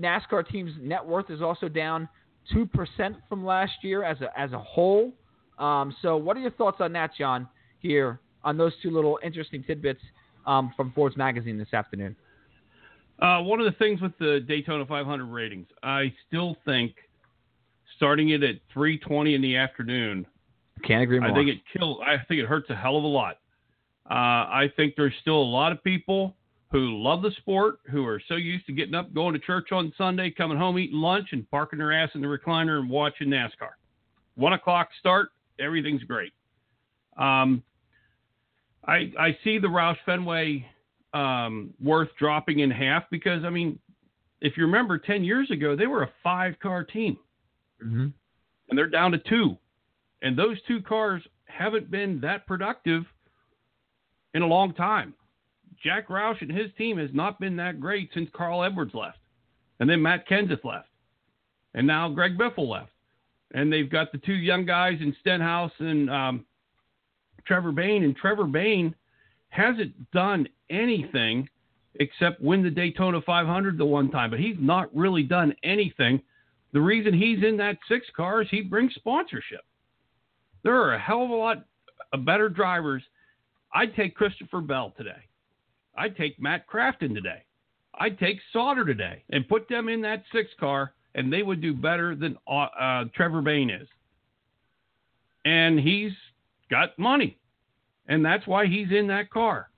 NASCAR 0.00 0.48
team's 0.48 0.72
net 0.80 1.04
worth 1.04 1.30
is 1.30 1.42
also 1.42 1.68
down 1.68 2.08
two 2.50 2.66
percent 2.66 3.16
from 3.28 3.44
last 3.44 3.72
year 3.82 4.02
as 4.02 4.20
a 4.20 4.38
as 4.38 4.52
a 4.52 4.58
whole. 4.58 5.12
Um, 5.58 5.94
so, 6.00 6.16
what 6.16 6.36
are 6.36 6.40
your 6.40 6.52
thoughts 6.52 6.78
on 6.80 6.92
that, 6.94 7.10
John? 7.18 7.48
Here 7.80 8.20
on 8.44 8.56
those 8.56 8.72
two 8.82 8.90
little 8.90 9.18
interesting 9.22 9.62
tidbits 9.62 10.00
um, 10.46 10.72
from 10.76 10.92
Forbes 10.92 11.16
magazine 11.16 11.58
this 11.58 11.74
afternoon. 11.74 12.16
Uh, 13.22 13.40
one 13.40 13.60
of 13.60 13.66
the 13.66 13.78
things 13.78 14.00
with 14.00 14.18
the 14.18 14.40
Daytona 14.48 14.84
500 14.84 15.24
ratings, 15.26 15.68
I 15.84 16.12
still 16.26 16.56
think 16.64 16.96
starting 17.94 18.30
it 18.30 18.42
at 18.42 18.56
3:20 18.74 19.36
in 19.36 19.40
the 19.40 19.56
afternoon. 19.56 20.26
Can't 20.82 21.04
agree 21.04 21.20
more. 21.20 21.30
I 21.30 21.34
think 21.34 21.48
it 21.48 21.60
kills. 21.72 22.00
I 22.04 22.18
think 22.18 22.40
it 22.40 22.46
hurts 22.46 22.68
a 22.70 22.74
hell 22.74 22.96
of 22.96 23.04
a 23.04 23.06
lot. 23.06 23.38
Uh, 24.10 24.50
I 24.50 24.72
think 24.74 24.96
there's 24.96 25.14
still 25.20 25.40
a 25.40 25.50
lot 25.50 25.70
of 25.70 25.84
people 25.84 26.36
who 26.72 27.00
love 27.00 27.22
the 27.22 27.30
sport, 27.32 27.76
who 27.88 28.04
are 28.04 28.20
so 28.26 28.34
used 28.34 28.66
to 28.66 28.72
getting 28.72 28.94
up, 28.94 29.14
going 29.14 29.34
to 29.34 29.38
church 29.38 29.70
on 29.70 29.92
Sunday, 29.96 30.30
coming 30.30 30.58
home, 30.58 30.76
eating 30.76 30.96
lunch, 30.96 31.28
and 31.30 31.48
parking 31.48 31.78
their 31.78 31.92
ass 31.92 32.10
in 32.16 32.22
the 32.22 32.26
recliner 32.26 32.80
and 32.80 32.90
watching 32.90 33.28
NASCAR. 33.28 33.74
One 34.34 34.54
o'clock 34.54 34.88
start, 34.98 35.28
everything's 35.60 36.02
great. 36.02 36.32
Um, 37.16 37.62
I 38.84 39.12
I 39.16 39.38
see 39.44 39.58
the 39.58 39.68
Roush 39.68 39.98
Fenway 40.04 40.66
um, 41.14 41.74
worth 41.82 42.08
dropping 42.18 42.60
in 42.60 42.70
half 42.70 43.04
because 43.10 43.44
I 43.44 43.50
mean, 43.50 43.78
if 44.40 44.56
you 44.56 44.64
remember, 44.64 44.98
ten 44.98 45.24
years 45.24 45.50
ago 45.50 45.76
they 45.76 45.86
were 45.86 46.02
a 46.02 46.10
five 46.22 46.58
car 46.60 46.84
team, 46.84 47.18
mm-hmm. 47.82 48.08
and 48.68 48.78
they're 48.78 48.88
down 48.88 49.12
to 49.12 49.18
two, 49.18 49.56
and 50.22 50.36
those 50.36 50.56
two 50.66 50.82
cars 50.82 51.22
haven't 51.44 51.90
been 51.90 52.20
that 52.20 52.46
productive 52.46 53.04
in 54.34 54.42
a 54.42 54.46
long 54.46 54.72
time. 54.74 55.14
Jack 55.82 56.08
Roush 56.08 56.40
and 56.40 56.50
his 56.50 56.70
team 56.78 56.96
has 56.98 57.10
not 57.12 57.40
been 57.40 57.56
that 57.56 57.80
great 57.80 58.10
since 58.14 58.30
Carl 58.32 58.62
Edwards 58.62 58.94
left, 58.94 59.18
and 59.80 59.90
then 59.90 60.00
Matt 60.00 60.28
Kenseth 60.28 60.64
left, 60.64 60.88
and 61.74 61.86
now 61.86 62.08
Greg 62.08 62.38
Biffle 62.38 62.68
left, 62.68 62.92
and 63.52 63.72
they've 63.72 63.90
got 63.90 64.12
the 64.12 64.18
two 64.18 64.34
young 64.34 64.64
guys 64.64 64.98
in 65.00 65.14
Stenhouse 65.20 65.72
and 65.78 66.08
um, 66.08 66.46
Trevor 67.46 67.72
Bayne, 67.72 68.04
and 68.04 68.16
Trevor 68.16 68.46
Bayne 68.46 68.94
hasn't 69.48 70.10
done 70.12 70.48
anything 70.72 71.48
except 71.96 72.40
win 72.40 72.62
the 72.62 72.70
Daytona 72.70 73.20
500 73.20 73.78
the 73.78 73.84
one 73.84 74.10
time, 74.10 74.30
but 74.30 74.40
he's 74.40 74.56
not 74.58 74.94
really 74.96 75.22
done 75.22 75.54
anything. 75.62 76.20
The 76.72 76.80
reason 76.80 77.12
he's 77.12 77.44
in 77.44 77.56
that 77.58 77.78
six 77.86 78.06
car 78.16 78.42
is 78.42 78.48
he 78.50 78.62
brings 78.62 78.94
sponsorship. 78.94 79.60
There 80.62 80.74
are 80.74 80.94
a 80.94 80.98
hell 80.98 81.22
of 81.22 81.30
a 81.30 81.34
lot 81.34 81.64
of 82.12 82.24
better 82.24 82.48
drivers. 82.48 83.02
I'd 83.74 83.94
take 83.94 84.14
Christopher 84.14 84.60
Bell 84.60 84.92
today. 84.96 85.28
I'd 85.96 86.16
take 86.16 86.40
Matt 86.40 86.66
Crafton 86.66 87.14
today. 87.14 87.44
I'd 87.94 88.18
take 88.18 88.38
Sauter 88.52 88.86
today 88.86 89.22
and 89.30 89.48
put 89.48 89.68
them 89.68 89.88
in 89.88 90.00
that 90.02 90.24
six 90.32 90.50
car, 90.58 90.94
and 91.14 91.30
they 91.30 91.42
would 91.42 91.60
do 91.60 91.74
better 91.74 92.14
than 92.14 92.38
uh, 92.48 92.66
uh, 92.78 93.04
Trevor 93.14 93.42
Bayne 93.42 93.68
is. 93.68 93.88
And 95.44 95.78
he's 95.78 96.12
got 96.70 96.98
money, 96.98 97.36
and 98.08 98.24
that's 98.24 98.46
why 98.46 98.66
he's 98.66 98.90
in 98.90 99.08
that 99.08 99.28
car. 99.30 99.68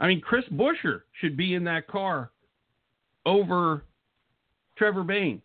I 0.00 0.06
mean, 0.06 0.20
Chris 0.20 0.44
Buescher 0.52 1.02
should 1.20 1.36
be 1.36 1.54
in 1.54 1.64
that 1.64 1.88
car 1.88 2.30
over 3.26 3.84
Trevor 4.76 5.04
Bayne. 5.04 5.42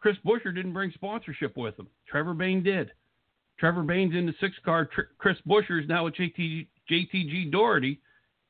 Chris 0.00 0.16
Buescher 0.26 0.54
didn't 0.54 0.72
bring 0.72 0.92
sponsorship 0.92 1.56
with 1.56 1.78
him. 1.78 1.86
Trevor 2.08 2.34
Bayne 2.34 2.62
did. 2.62 2.92
Trevor 3.58 3.82
Bayne's 3.82 4.14
in 4.14 4.26
the 4.26 4.34
six 4.40 4.54
car. 4.64 4.86
Tr- 4.86 5.02
Chris 5.18 5.38
Buescher 5.46 5.80
is 5.80 5.88
now 5.88 6.04
with 6.04 6.14
JT, 6.14 6.66
JTG 6.90 7.50
Daugherty 7.50 8.00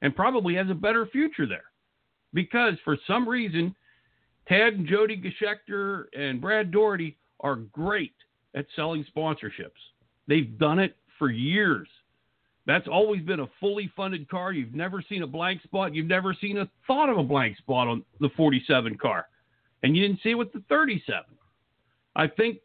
and 0.03 0.15
probably 0.17 0.55
has 0.55 0.69
a 0.71 0.75
better 0.75 1.07
future 1.07 1.47
there. 1.47 1.65
Because 2.33 2.75
for 2.85 2.97
some 3.07 3.29
reason, 3.29 3.75
Tad 4.49 4.75
and 4.75 4.87
Jodi 4.87 5.17
Geschickter 5.17 6.05
and 6.17 6.41
Brad 6.41 6.71
Daugherty 6.71 7.17
are 7.41 7.57
great 7.57 8.15
at 8.55 8.67
selling 8.77 9.05
sponsorships. 9.17 9.71
They've 10.27 10.59
done 10.59 10.79
it 10.79 10.97
for 11.19 11.31
years. 11.31 11.89
That's 12.67 12.89
always 12.89 13.23
been 13.23 13.41
a 13.41 13.49
fully 13.61 13.93
funded 13.95 14.29
car. 14.29 14.53
You've 14.53 14.75
never 14.75 15.03
seen 15.07 15.23
a 15.23 15.27
blank 15.27 15.63
spot. 15.63 15.95
You've 15.95 16.07
never 16.07 16.35
seen 16.41 16.59
a 16.59 16.69
thought 16.87 17.11
of 17.11 17.19
a 17.19 17.23
blank 17.23 17.59
spot 17.59 17.89
on 17.89 18.03
the 18.21 18.31
47 18.37 18.97
car. 18.97 19.27
And 19.83 19.95
you 19.95 20.07
didn't 20.07 20.23
see 20.23 20.31
it 20.31 20.35
with 20.35 20.53
the 20.53 20.63
37. 20.69 21.25
I 22.17 22.27
think 22.27 22.59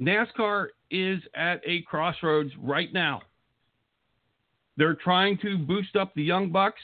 NASCAR 0.00 0.68
is 0.90 1.22
at 1.34 1.62
a 1.64 1.82
crossroads 1.82 2.52
right 2.58 2.92
now. 2.92 3.22
They're 4.76 4.94
trying 4.94 5.38
to 5.38 5.56
boost 5.56 5.96
up 5.96 6.14
the 6.14 6.22
young 6.22 6.50
bucks, 6.50 6.82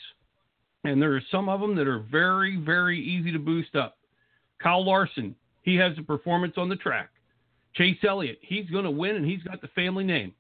and 0.85 1.01
there 1.01 1.15
are 1.15 1.23
some 1.31 1.51
of 1.51 1.61
them 1.61 1.77
that 1.77 1.87
are 1.87 2.01
very, 2.11 2.57
very 2.57 2.99
easy 2.99 3.31
to 3.33 3.39
boost 3.39 3.77
up. 3.77 3.99
Kyle 4.63 4.85
Larson, 4.85 5.35
he 5.63 5.77
has 5.77 5.93
a 5.99 6.03
performance 6.03 6.55
on 6.57 6.71
the 6.71 6.77
track. 6.77 7.11
Chase 7.75 7.99
Elliott, 8.07 8.39
he's 8.41 8.71
going 8.71 8.85
to 8.85 8.91
win, 8.91 9.17
and 9.17 9.27
he's 9.27 9.43
got 9.43 9.61
the 9.61 9.69
family 9.69 10.05
name. 10.05 10.33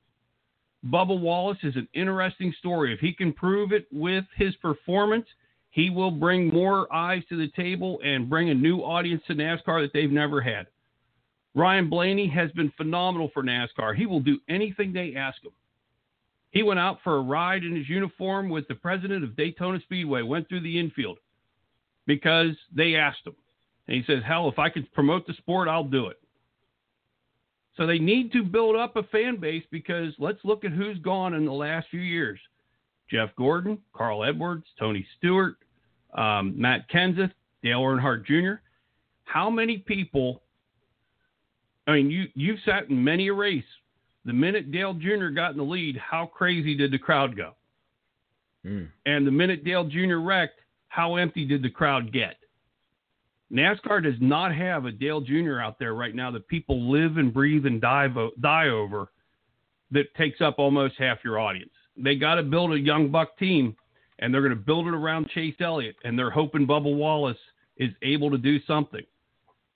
Bubba 0.86 1.18
Wallace 1.18 1.58
is 1.62 1.76
an 1.76 1.88
interesting 1.94 2.52
story. 2.58 2.92
If 2.92 3.00
he 3.00 3.12
can 3.12 3.32
prove 3.32 3.72
it 3.72 3.86
with 3.92 4.24
his 4.36 4.54
performance, 4.56 5.26
he 5.70 5.90
will 5.90 6.10
bring 6.10 6.48
more 6.48 6.92
eyes 6.92 7.22
to 7.28 7.36
the 7.36 7.48
table 7.48 8.00
and 8.04 8.28
bring 8.28 8.50
a 8.50 8.54
new 8.54 8.80
audience 8.80 9.22
to 9.26 9.34
NASCAR 9.34 9.82
that 9.82 9.90
they've 9.92 10.10
never 10.10 10.40
had. 10.40 10.66
Ryan 11.54 11.88
Blaney 11.88 12.28
has 12.28 12.50
been 12.52 12.72
phenomenal 12.76 13.30
for 13.32 13.42
NASCAR. 13.42 13.94
He 13.94 14.06
will 14.06 14.20
do 14.20 14.38
anything 14.48 14.92
they 14.92 15.14
ask 15.14 15.42
him. 15.44 15.52
He 16.50 16.62
went 16.62 16.80
out 16.80 16.98
for 17.02 17.16
a 17.16 17.22
ride 17.22 17.64
in 17.64 17.76
his 17.76 17.88
uniform 17.88 18.50
with 18.50 18.68
the 18.68 18.74
president 18.74 19.24
of 19.24 19.36
Daytona 19.36 19.80
Speedway, 19.80 20.22
went 20.22 20.48
through 20.48 20.60
the 20.60 20.78
infield 20.78 21.18
because 22.06 22.54
they 22.74 22.96
asked 22.96 23.26
him. 23.26 23.34
And 23.88 23.96
he 23.96 24.02
says, 24.06 24.22
Hell, 24.26 24.48
if 24.48 24.58
I 24.58 24.68
can 24.68 24.86
promote 24.94 25.26
the 25.26 25.34
sport, 25.34 25.68
I'll 25.68 25.84
do 25.84 26.08
it. 26.08 26.21
So 27.76 27.86
they 27.86 27.98
need 27.98 28.32
to 28.32 28.42
build 28.42 28.76
up 28.76 28.96
a 28.96 29.02
fan 29.04 29.38
base 29.38 29.64
because 29.70 30.12
let's 30.18 30.38
look 30.44 30.64
at 30.64 30.72
who's 30.72 30.98
gone 30.98 31.34
in 31.34 31.46
the 31.46 31.52
last 31.52 31.88
few 31.90 32.00
years 32.00 32.38
Jeff 33.10 33.30
Gordon, 33.36 33.78
Carl 33.94 34.24
Edwards, 34.24 34.66
Tony 34.78 35.06
Stewart, 35.18 35.56
um, 36.14 36.54
Matt 36.56 36.88
Kenseth, 36.90 37.32
Dale 37.62 37.80
Earnhardt 37.80 38.26
Jr. 38.26 38.60
How 39.24 39.48
many 39.48 39.78
people? 39.78 40.42
I 41.86 41.92
mean, 41.92 42.10
you 42.10 42.26
you've 42.34 42.60
sat 42.64 42.88
in 42.90 43.02
many 43.02 43.28
a 43.28 43.34
race 43.34 43.64
the 44.24 44.32
minute 44.32 44.70
Dale 44.70 44.94
Jr. 44.94 45.28
got 45.28 45.52
in 45.52 45.56
the 45.56 45.64
lead, 45.64 45.96
how 45.96 46.26
crazy 46.26 46.76
did 46.76 46.92
the 46.92 46.98
crowd 46.98 47.36
go? 47.36 47.54
Mm. 48.64 48.88
And 49.06 49.26
the 49.26 49.30
minute 49.30 49.64
Dale 49.64 49.84
Jr. 49.84 50.16
wrecked, 50.16 50.60
how 50.88 51.16
empty 51.16 51.44
did 51.44 51.62
the 51.62 51.70
crowd 51.70 52.12
get? 52.12 52.36
NASCAR 53.52 54.02
does 54.02 54.20
not 54.20 54.54
have 54.54 54.86
a 54.86 54.92
Dale 54.92 55.20
Jr. 55.20 55.60
out 55.60 55.78
there 55.78 55.94
right 55.94 56.14
now 56.14 56.30
that 56.30 56.48
people 56.48 56.90
live 56.90 57.18
and 57.18 57.34
breathe 57.34 57.66
and 57.66 57.80
die, 57.80 58.08
die 58.40 58.68
over 58.68 59.10
that 59.90 60.14
takes 60.14 60.40
up 60.40 60.58
almost 60.58 60.94
half 60.98 61.18
your 61.22 61.38
audience. 61.38 61.72
They 61.96 62.16
got 62.16 62.36
to 62.36 62.42
build 62.42 62.72
a 62.72 62.78
young 62.78 63.10
buck 63.10 63.36
team, 63.38 63.76
and 64.18 64.32
they're 64.32 64.40
going 64.40 64.56
to 64.56 64.56
build 64.56 64.86
it 64.86 64.94
around 64.94 65.28
Chase 65.28 65.56
Elliott, 65.60 65.96
and 66.04 66.18
they're 66.18 66.30
hoping 66.30 66.66
Bubba 66.66 66.94
Wallace 66.94 67.36
is 67.76 67.90
able 68.02 68.30
to 68.30 68.38
do 68.38 68.58
something 68.66 69.04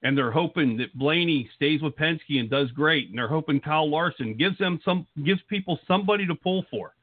and 0.02 0.16
they're 0.16 0.30
hoping 0.30 0.76
that 0.76 0.96
Blaney 0.96 1.48
stays 1.56 1.82
with 1.82 1.96
Penske 1.96 2.38
and 2.38 2.50
does 2.50 2.70
great, 2.70 3.08
and 3.08 3.18
they're 3.18 3.26
hoping 3.26 3.60
Kyle 3.60 3.90
Larson 3.90 4.36
gives 4.36 4.56
them 4.58 4.78
some 4.84 5.04
gives 5.24 5.40
people 5.48 5.80
somebody 5.88 6.26
to 6.26 6.34
pull 6.36 6.64
for. 6.70 6.94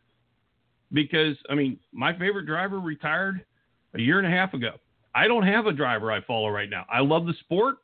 Because 0.91 1.35
I 1.49 1.55
mean, 1.55 1.79
my 1.91 2.17
favorite 2.17 2.45
driver 2.45 2.79
retired 2.79 3.43
a 3.95 3.99
year 3.99 4.19
and 4.19 4.27
a 4.27 4.29
half 4.29 4.53
ago. 4.53 4.75
I 5.15 5.27
don't 5.27 5.45
have 5.45 5.67
a 5.67 5.73
driver 5.73 6.11
I 6.11 6.21
follow 6.21 6.49
right 6.49 6.69
now. 6.69 6.85
I 6.91 7.01
love 7.01 7.25
the 7.25 7.33
sport. 7.41 7.77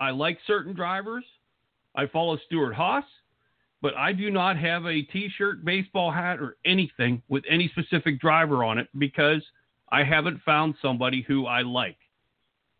I 0.00 0.10
like 0.10 0.38
certain 0.46 0.74
drivers. 0.74 1.24
I 1.94 2.06
follow 2.06 2.38
Stewart-Haas, 2.46 3.04
but 3.80 3.94
I 3.96 4.12
do 4.12 4.30
not 4.30 4.58
have 4.58 4.84
a 4.84 5.02
t-shirt, 5.02 5.64
baseball 5.64 6.10
hat, 6.10 6.38
or 6.38 6.56
anything 6.64 7.22
with 7.28 7.44
any 7.48 7.68
specific 7.68 8.20
driver 8.20 8.64
on 8.64 8.78
it 8.78 8.88
because 8.98 9.42
I 9.90 10.04
haven't 10.04 10.42
found 10.42 10.74
somebody 10.82 11.22
who 11.26 11.46
I 11.46 11.62
like 11.62 11.96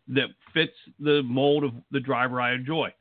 that 0.09 0.29
fits 0.53 0.73
the 0.99 1.21
mold 1.23 1.63
of 1.63 1.71
the 1.91 1.99
driver 1.99 2.39
I 2.39 2.53
enjoy. 2.53 2.93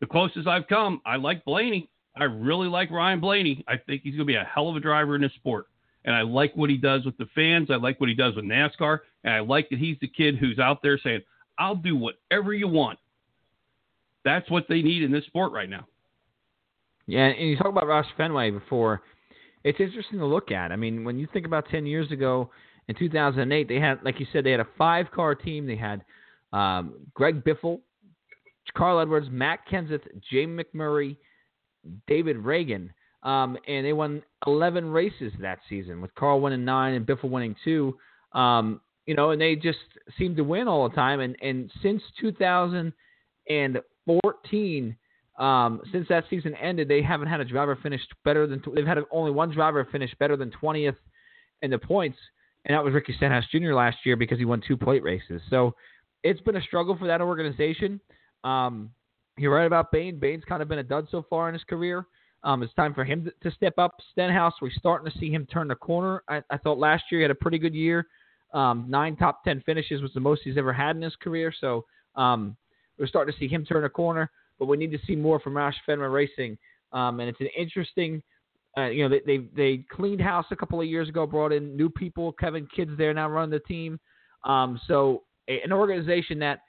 The 0.00 0.06
closest 0.06 0.46
I've 0.46 0.68
come, 0.68 1.00
I 1.04 1.16
like 1.16 1.44
Blaney. 1.44 1.90
I 2.16 2.24
really 2.24 2.68
like 2.68 2.90
Ryan 2.90 3.20
Blaney. 3.20 3.64
I 3.68 3.76
think 3.76 4.02
he's 4.02 4.12
going 4.14 4.26
to 4.26 4.32
be 4.32 4.36
a 4.36 4.44
hell 4.44 4.68
of 4.68 4.76
a 4.76 4.80
driver 4.80 5.14
in 5.14 5.22
this 5.22 5.34
sport. 5.34 5.66
And 6.08 6.16
I 6.16 6.22
like 6.22 6.56
what 6.56 6.70
he 6.70 6.78
does 6.78 7.04
with 7.04 7.18
the 7.18 7.28
fans. 7.34 7.68
I 7.70 7.74
like 7.74 8.00
what 8.00 8.08
he 8.08 8.14
does 8.14 8.34
with 8.34 8.46
NASCAR. 8.46 9.00
And 9.24 9.34
I 9.34 9.40
like 9.40 9.68
that 9.68 9.78
he's 9.78 9.98
the 10.00 10.08
kid 10.08 10.38
who's 10.38 10.58
out 10.58 10.78
there 10.82 10.98
saying, 10.98 11.20
I'll 11.58 11.74
do 11.74 11.96
whatever 11.96 12.54
you 12.54 12.66
want. 12.66 12.98
That's 14.24 14.50
what 14.50 14.64
they 14.70 14.80
need 14.80 15.02
in 15.02 15.12
this 15.12 15.26
sport 15.26 15.52
right 15.52 15.68
now. 15.68 15.86
Yeah, 17.06 17.26
and 17.26 17.50
you 17.50 17.58
talk 17.58 17.66
about 17.66 17.84
Roush 17.84 18.06
Fenway 18.16 18.50
before. 18.50 19.02
It's 19.64 19.80
interesting 19.80 20.18
to 20.20 20.24
look 20.24 20.50
at. 20.50 20.72
I 20.72 20.76
mean, 20.76 21.04
when 21.04 21.18
you 21.18 21.28
think 21.30 21.44
about 21.44 21.68
10 21.70 21.84
years 21.84 22.10
ago 22.10 22.48
in 22.88 22.94
2008, 22.94 23.68
they 23.68 23.78
had, 23.78 23.98
like 24.02 24.18
you 24.18 24.26
said, 24.32 24.44
they 24.44 24.50
had 24.50 24.60
a 24.60 24.68
five 24.78 25.10
car 25.10 25.34
team. 25.34 25.66
They 25.66 25.76
had 25.76 26.02
um, 26.54 26.94
Greg 27.12 27.44
Biffle, 27.44 27.80
Carl 28.74 29.00
Edwards, 29.00 29.28
Matt 29.30 29.60
Kenseth, 29.70 30.06
Jamie 30.32 30.64
McMurray, 30.64 31.18
David 32.06 32.38
Ragan. 32.38 32.88
Um, 33.22 33.58
and 33.66 33.84
they 33.84 33.92
won 33.92 34.22
11 34.46 34.90
races 34.90 35.32
that 35.40 35.58
season, 35.68 36.00
with 36.00 36.14
Carl 36.14 36.40
winning 36.40 36.64
nine 36.64 36.94
and 36.94 37.04
Biffle 37.06 37.30
winning 37.30 37.54
two. 37.64 37.96
Um, 38.32 38.80
you 39.06 39.14
know, 39.14 39.30
and 39.30 39.40
they 39.40 39.56
just 39.56 39.78
seemed 40.18 40.36
to 40.36 40.44
win 40.44 40.68
all 40.68 40.88
the 40.88 40.94
time. 40.94 41.20
And, 41.20 41.36
and 41.40 41.70
since 41.82 42.02
2014, 42.20 44.96
um, 45.38 45.80
since 45.92 46.06
that 46.08 46.24
season 46.28 46.54
ended, 46.56 46.88
they 46.88 47.00
haven't 47.00 47.28
had 47.28 47.40
a 47.40 47.44
driver 47.44 47.78
finish 47.82 48.00
better 48.24 48.46
than 48.46 48.62
they've 48.74 48.86
had 48.86 48.98
only 49.10 49.30
one 49.30 49.50
driver 49.50 49.86
finish 49.90 50.14
better 50.18 50.36
than 50.36 50.52
20th 50.62 50.96
in 51.62 51.70
the 51.70 51.78
points, 51.78 52.18
and 52.64 52.74
that 52.74 52.84
was 52.84 52.92
Ricky 52.92 53.14
Stenhouse 53.16 53.44
Jr. 53.50 53.72
last 53.72 53.98
year 54.04 54.16
because 54.16 54.38
he 54.38 54.44
won 54.44 54.62
two 54.66 54.76
plate 54.76 55.02
races. 55.02 55.40
So 55.48 55.74
it's 56.24 56.40
been 56.40 56.56
a 56.56 56.62
struggle 56.62 56.96
for 56.98 57.06
that 57.06 57.20
organization. 57.20 58.00
Um, 58.42 58.90
you're 59.36 59.54
right 59.54 59.66
about 59.66 59.92
Bayne. 59.92 60.18
Bayne's 60.18 60.44
kind 60.44 60.60
of 60.60 60.68
been 60.68 60.80
a 60.80 60.84
dud 60.84 61.06
so 61.10 61.24
far 61.30 61.48
in 61.48 61.54
his 61.54 61.64
career. 61.64 62.06
Um, 62.44 62.62
it's 62.62 62.72
time 62.74 62.94
for 62.94 63.04
him 63.04 63.30
to, 63.42 63.50
step 63.50 63.78
up. 63.78 63.96
Stenhouse, 64.12 64.54
we're 64.62 64.70
starting 64.70 65.10
to 65.10 65.18
see 65.18 65.30
him 65.30 65.46
turn 65.46 65.68
the 65.68 65.74
corner. 65.74 66.22
I, 66.28 66.42
I 66.50 66.56
thought 66.56 66.78
last 66.78 67.04
year 67.10 67.20
he 67.20 67.22
had 67.22 67.30
a 67.30 67.34
pretty 67.34 67.58
good 67.58 67.74
year. 67.74 68.06
Um, 68.54 68.86
nine 68.88 69.16
top 69.16 69.42
ten 69.44 69.62
finishes 69.66 70.00
was 70.02 70.12
the 70.14 70.20
most 70.20 70.42
he's 70.44 70.56
ever 70.56 70.72
had 70.72 70.96
in 70.96 71.02
his 71.02 71.16
career. 71.16 71.52
So 71.60 71.84
um, 72.14 72.56
we're 72.98 73.06
starting 73.06 73.32
to 73.32 73.38
see 73.38 73.48
him 73.48 73.64
turn 73.64 73.84
a 73.84 73.90
corner 73.90 74.30
but 74.58 74.66
we 74.66 74.76
need 74.76 74.90
to 74.90 74.98
see 75.06 75.16
more 75.16 75.40
from 75.40 75.54
Roush 75.54 75.74
Fenway 75.86 76.06
Racing. 76.06 76.58
Um, 76.92 77.20
and 77.20 77.28
it's 77.28 77.40
an 77.40 77.48
interesting, 77.56 78.22
uh, 78.76 78.86
you 78.86 79.08
know, 79.08 79.08
they, 79.08 79.38
they 79.38 79.44
they 79.56 79.84
cleaned 79.90 80.20
house 80.20 80.46
a 80.50 80.56
couple 80.56 80.80
of 80.80 80.86
years 80.86 81.08
ago, 81.08 81.26
brought 81.26 81.52
in 81.52 81.76
new 81.76 81.88
people. 81.88 82.32
Kevin 82.32 82.66
Kidd's 82.74 82.96
there 82.98 83.14
now 83.14 83.28
running 83.28 83.50
the 83.50 83.60
team. 83.60 84.00
Um, 84.44 84.80
so 84.86 85.22
a, 85.48 85.60
an 85.62 85.72
organization 85.72 86.38
that 86.40 86.60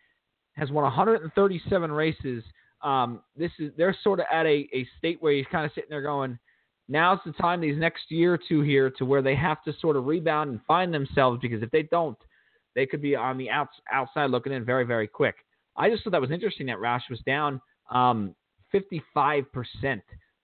has 0.55 0.72
won 0.72 0.84
137 0.84 1.91
races. 1.91 2.43
Um, 2.82 3.21
this 3.36 3.51
is 3.59 3.71
they're 3.77 3.95
sort 4.03 4.19
of 4.19 4.25
at 4.32 4.45
a, 4.45 4.67
a 4.73 4.88
state 4.97 5.21
where 5.21 5.34
he's 5.34 5.45
kind 5.51 5.65
of 5.65 5.71
sitting 5.73 5.89
there 5.89 6.01
going, 6.01 6.39
now's 6.88 7.19
the 7.25 7.32
time 7.34 7.61
these 7.61 7.77
next 7.77 8.03
year 8.09 8.34
or 8.34 8.39
two 8.39 8.61
here 8.61 8.89
to 8.89 9.05
where 9.05 9.21
they 9.21 9.36
have 9.36 9.63
to 9.63 9.73
sort 9.82 9.95
of 9.95 10.05
rebound 10.05 10.49
and 10.49 10.59
find 10.67 10.93
themselves 10.93 11.39
because 11.41 11.61
if 11.61 11.71
they 11.71 11.84
don't, 11.84 12.17
they 12.75 12.86
could 12.86 13.01
be 13.01 13.15
on 13.15 13.38
the 13.38 13.49
outs, 13.49 13.75
outside 13.91 14.30
looking 14.30 14.53
in 14.53 14.63
very 14.65 14.86
very 14.86 15.07
quick. 15.07 15.36
I 15.75 15.89
just 15.89 16.03
thought 16.03 16.11
that 16.11 16.21
was 16.21 16.32
interesting 16.32 16.67
that 16.67 16.77
Roush 16.77 17.09
was 17.09 17.19
down 17.25 17.61
um, 17.91 18.36
55% 18.73 19.45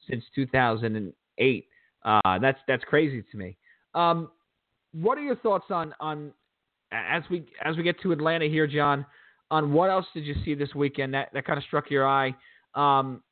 since 0.09 0.23
2008. 0.33 1.67
Uh, 2.03 2.39
that's 2.39 2.59
that's 2.67 2.83
crazy 2.83 3.23
to 3.31 3.37
me. 3.37 3.57
Um, 3.93 4.29
what 4.93 5.17
are 5.17 5.21
your 5.21 5.35
thoughts 5.37 5.65
on 5.69 5.93
on 5.99 6.31
as 6.91 7.23
we 7.29 7.45
as 7.63 7.75
we 7.75 7.83
get 7.83 7.99
to 8.01 8.11
Atlanta 8.11 8.45
here, 8.45 8.67
John? 8.67 9.05
On 9.55 9.71
what 9.71 9.89
else 9.89 10.05
did 10.13 10.25
you 10.25 10.35
see 10.43 10.53
this 10.53 10.75
weekend 10.75 11.13
that, 11.13 11.29
that 11.31 11.45
kind 11.45 11.57
of 11.57 11.63
struck 11.63 11.89
your 11.89 12.05
eye 12.05 12.35
um, 12.73 13.23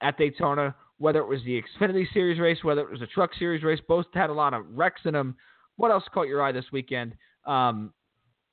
at 0.00 0.16
Daytona? 0.16 0.76
Whether 0.98 1.18
it 1.18 1.26
was 1.26 1.40
the 1.44 1.60
Xfinity 1.60 2.04
Series 2.14 2.38
race, 2.38 2.62
whether 2.62 2.82
it 2.82 2.90
was 2.92 3.02
a 3.02 3.06
Truck 3.08 3.30
Series 3.36 3.64
race, 3.64 3.80
both 3.88 4.06
had 4.14 4.30
a 4.30 4.32
lot 4.32 4.54
of 4.54 4.64
wrecks 4.70 5.00
in 5.06 5.14
them. 5.14 5.34
What 5.74 5.90
else 5.90 6.04
caught 6.14 6.28
your 6.28 6.40
eye 6.40 6.52
this 6.52 6.66
weekend 6.70 7.16
um, 7.46 7.92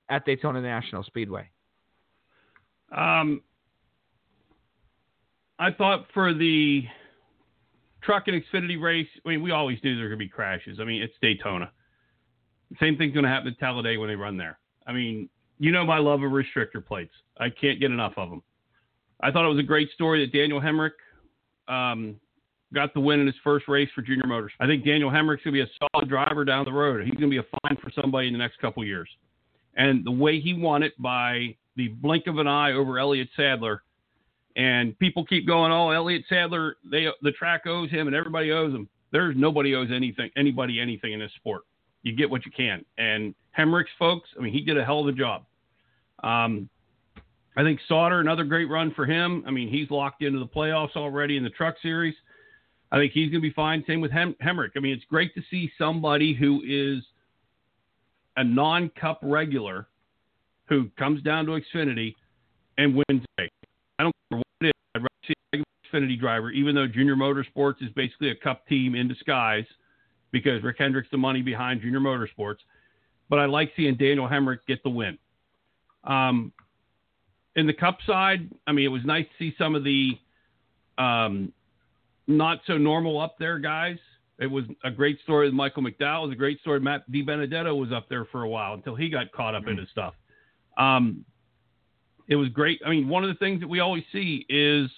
at 0.10 0.26
Daytona 0.26 0.60
National 0.60 1.04
Speedway? 1.04 1.48
Um, 2.98 3.44
I 5.60 5.70
thought 5.72 6.08
for 6.12 6.34
the 6.34 6.82
truck 8.02 8.24
and 8.28 8.42
Xfinity 8.42 8.82
race, 8.82 9.08
I 9.24 9.30
mean, 9.30 9.44
we 9.44 9.52
always 9.52 9.78
knew 9.84 9.94
there 9.94 10.06
were 10.06 10.10
going 10.10 10.18
to 10.18 10.26
be 10.26 10.30
crashes. 10.30 10.80
I 10.82 10.84
mean, 10.84 11.04
it's 11.04 11.14
Daytona. 11.22 11.72
Same 12.80 12.98
thing's 12.98 13.14
going 13.14 13.26
to 13.26 13.30
happen 13.30 13.54
to 13.54 13.60
Talladega 13.60 14.00
when 14.00 14.10
they 14.10 14.16
run 14.16 14.36
there. 14.36 14.58
I 14.88 14.94
mean, 14.94 15.30
you 15.60 15.72
know 15.72 15.86
my 15.86 16.00
love 16.00 16.24
of 16.24 16.32
restrictor 16.32 16.86
plates. 16.86 17.14
I 17.40 17.50
can't 17.50 17.80
get 17.80 17.92
enough 17.92 18.14
of 18.18 18.30
them. 18.30 18.42
I 19.22 19.32
thought 19.32 19.46
it 19.46 19.50
was 19.50 19.60
a 19.60 19.64
great 19.64 19.92
story 19.92 20.26
that 20.26 20.36
Daniel 20.36 20.62
Hemric 20.62 20.92
um, 21.68 22.16
got 22.74 22.94
the 22.94 23.00
win 23.00 23.20
in 23.20 23.28
his 23.28 23.36
first 23.44 23.68
race 23.68 23.90
for 23.94 24.02
Junior 24.02 24.26
Motors. 24.26 24.54
I 24.60 24.66
think 24.66 24.86
Daniel 24.86 25.10
Hemric's 25.10 25.44
going 25.44 25.56
to 25.56 25.64
be 25.66 25.70
a 25.70 25.90
solid 25.94 26.10
driver 26.10 26.46
down 26.46 26.66
the 26.66 26.72
road. 26.72 27.04
He's 27.04 27.16
going 27.16 27.30
to 27.30 27.42
be 27.42 27.46
a 27.46 27.60
fine 27.62 27.78
for 27.82 27.92
somebody 27.92 28.28
in 28.28 28.34
the 28.34 28.40
next 28.40 28.60
couple 28.60 28.84
years. 28.86 29.10
And 29.76 30.06
the 30.06 30.12
way 30.12 30.40
he 30.40 30.54
won 30.54 30.84
it 30.84 30.94
by 31.00 31.56
the 31.76 31.90
blink 31.90 32.28
of 32.28 32.38
an 32.38 32.48
eye 32.48 32.72
over 32.72 32.98
Elliott 32.98 33.30
Sadler 33.36 33.84
and 34.56 34.98
people 35.00 35.26
keep 35.26 35.48
going, 35.48 35.72
oh, 35.72 35.92
Elliott 35.92 36.24
Sadler, 36.28 36.76
they 36.84 37.08
the 37.22 37.32
track 37.32 37.66
owes 37.66 37.90
him, 37.90 38.08
and 38.08 38.16
everybody 38.16 38.52
owes 38.52 38.74
him. 38.74 38.90
There's 39.12 39.36
nobody 39.38 39.74
owes 39.76 39.90
anything, 39.94 40.30
anybody 40.36 40.80
anything 40.80 41.14
in 41.14 41.20
this 41.20 41.32
sport. 41.38 41.64
You 42.04 42.16
get 42.16 42.30
what 42.30 42.46
you 42.46 42.52
can. 42.52 42.86
And 42.98 43.36
Hemric's 43.58 43.90
folks, 43.98 44.30
I 44.38 44.42
mean, 44.42 44.54
he 44.54 44.62
did 44.62 44.78
a 44.78 44.86
hell 44.86 45.02
of 45.02 45.08
a 45.08 45.12
job. 45.12 45.44
Um, 46.24 46.70
I 47.58 47.64
think 47.64 47.80
Sauter, 47.88 48.20
another 48.20 48.44
great 48.44 48.70
run 48.70 48.94
for 48.94 49.06
him. 49.06 49.44
I 49.46 49.52
mean, 49.52 49.70
he's 49.70 49.90
locked 49.92 50.24
into 50.24 50.40
the 50.40 50.48
playoffs 50.48 50.96
already 50.96 51.36
in 51.36 51.44
the 51.44 51.50
Truck 51.50 51.76
Series. 51.82 52.16
I 52.92 52.98
think 52.98 53.12
he's 53.12 53.30
going 53.30 53.42
to 53.42 53.48
be 53.48 53.54
fine. 53.54 53.84
Same 53.86 54.02
with 54.02 54.12
Hem- 54.12 54.36
Hemric. 54.42 54.72
I 54.76 54.80
mean, 54.80 54.94
it's 54.94 55.06
great 55.10 55.36
to 55.36 55.42
see 55.52 55.72
somebody 55.78 56.34
who 56.34 56.62
is 56.66 57.04
a 58.38 58.44
non-cup 58.44 59.20
regular 59.22 59.88
who 60.68 60.90
comes 60.98 61.22
down 61.24 61.46
to 61.48 61.60
Xfinity 61.60 62.16
and 62.78 62.96
wins 62.96 63.26
I 63.38 64.04
don't 64.04 64.16
care 64.32 64.38
what 64.38 64.46
it 64.62 64.68
is. 64.68 64.72
I'd 64.96 65.02
rather 65.02 65.28
see 65.28 65.34
a 65.54 65.98
Xfinity 65.98 66.20
driver, 66.20 66.52
even 66.52 66.76
though 66.76 66.88
Junior 66.88 67.16
Motorsports 67.16 67.84
is 67.84 67.90
basically 67.96 68.30
a 68.32 68.36
cup 68.36 68.66
team 68.68 68.96
in 68.96 69.08
disguise 69.08 69.66
because 70.32 70.64
Rick 70.64 70.78
Hendrick's 70.80 71.10
the 71.12 71.18
money 71.18 71.42
behind 71.42 71.82
Junior 71.82 72.00
Motorsports. 72.00 72.60
But 73.30 73.40
I 73.40 73.46
like 73.46 73.72
seeing 73.76 73.96
Daniel 73.96 74.28
Hemric 74.28 74.60
get 74.68 74.82
the 74.84 74.90
win. 74.90 75.18
Um, 76.04 76.52
in 77.56 77.68
the 77.68 77.74
cup 77.74 78.00
side, 78.06 78.50
I 78.68 78.72
mean, 78.72 78.86
it 78.86 78.90
was 78.90 79.04
nice 79.06 79.26
to 79.26 79.32
see 79.38 79.56
some 79.58 79.76
of 79.76 79.84
the 79.84 80.18
um, 80.98 81.52
not 82.28 82.62
so 82.68 82.78
normal 82.78 83.20
up 83.20 83.36
there 83.40 83.60
guys. 83.60 83.98
It 84.40 84.48
was 84.48 84.64
a 84.84 84.92
great 84.92 85.20
story 85.22 85.48
with 85.48 85.54
Michael 85.54 85.84
McDowell. 85.84 86.24
It 86.24 86.28
was 86.28 86.32
a 86.32 86.38
great 86.38 86.62
story. 86.62 86.80
Matt 86.80 87.10
DiBenedetto 87.12 87.78
was 87.78 87.92
up 87.92 88.08
there 88.08 88.26
for 88.26 88.44
a 88.44 88.50
while 88.50 88.74
until 88.74 88.96
he 88.96 89.10
got 89.10 89.32
caught 89.34 89.54
up 89.54 89.64
mm-hmm. 89.64 89.72
into 89.72 89.88
stuff. 89.92 90.14
Um, 90.78 91.26
it 92.30 92.36
was 92.36 92.48
great. 92.50 92.80
I 92.86 92.90
mean, 92.90 93.10
one 93.10 93.24
of 93.24 93.30
the 93.30 93.36
things 93.36 93.60
that 93.60 93.68
we 93.68 93.80
always 93.80 94.04
see 94.14 94.46
is 94.48 94.90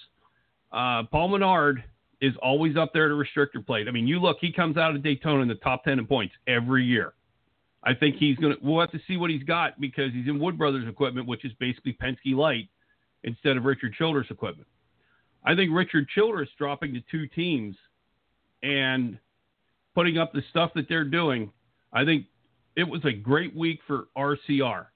uh, 0.70 1.04
Paul 1.10 1.28
Menard 1.28 1.82
is 2.22 2.34
always 2.40 2.76
up 2.76 2.92
there 2.94 3.08
to 3.08 3.14
restrictor 3.14 3.64
plate. 3.66 3.88
I 3.88 3.90
mean, 3.90 4.06
you 4.06 4.20
look, 4.20 4.38
he 4.40 4.52
comes 4.52 4.76
out 4.76 4.94
of 4.94 5.02
Daytona 5.02 5.42
in 5.42 5.48
the 5.48 5.56
top 5.56 5.82
10 5.82 5.98
in 5.98 6.06
points 6.06 6.32
every 6.46 6.84
year. 6.84 7.14
I 7.82 7.94
think 7.94 8.16
he's 8.16 8.36
going 8.36 8.54
to, 8.54 8.58
we'll 8.62 8.80
have 8.80 8.92
to 8.92 9.00
see 9.08 9.16
what 9.16 9.28
he's 9.28 9.42
got 9.42 9.80
because 9.80 10.12
he's 10.12 10.28
in 10.28 10.38
Wood 10.38 10.56
Brothers 10.56 10.88
equipment, 10.88 11.26
which 11.26 11.44
is 11.44 11.50
basically 11.58 11.98
Penske 12.00 12.36
Light 12.36 12.68
instead 13.24 13.56
of 13.56 13.64
Richard 13.64 13.94
Childress 13.94 14.28
equipment. 14.30 14.68
I 15.44 15.56
think 15.56 15.72
Richard 15.74 16.08
Childress 16.14 16.48
dropping 16.56 16.94
to 16.94 17.00
two 17.10 17.26
teams 17.26 17.74
and 18.62 19.18
putting 19.96 20.16
up 20.16 20.32
the 20.32 20.42
stuff 20.50 20.70
that 20.76 20.88
they're 20.88 21.04
doing, 21.04 21.50
I 21.92 22.04
think 22.04 22.26
it 22.76 22.84
was 22.84 23.04
a 23.04 23.12
great 23.12 23.54
week 23.54 23.80
for 23.88 24.04
RCR. 24.16 24.86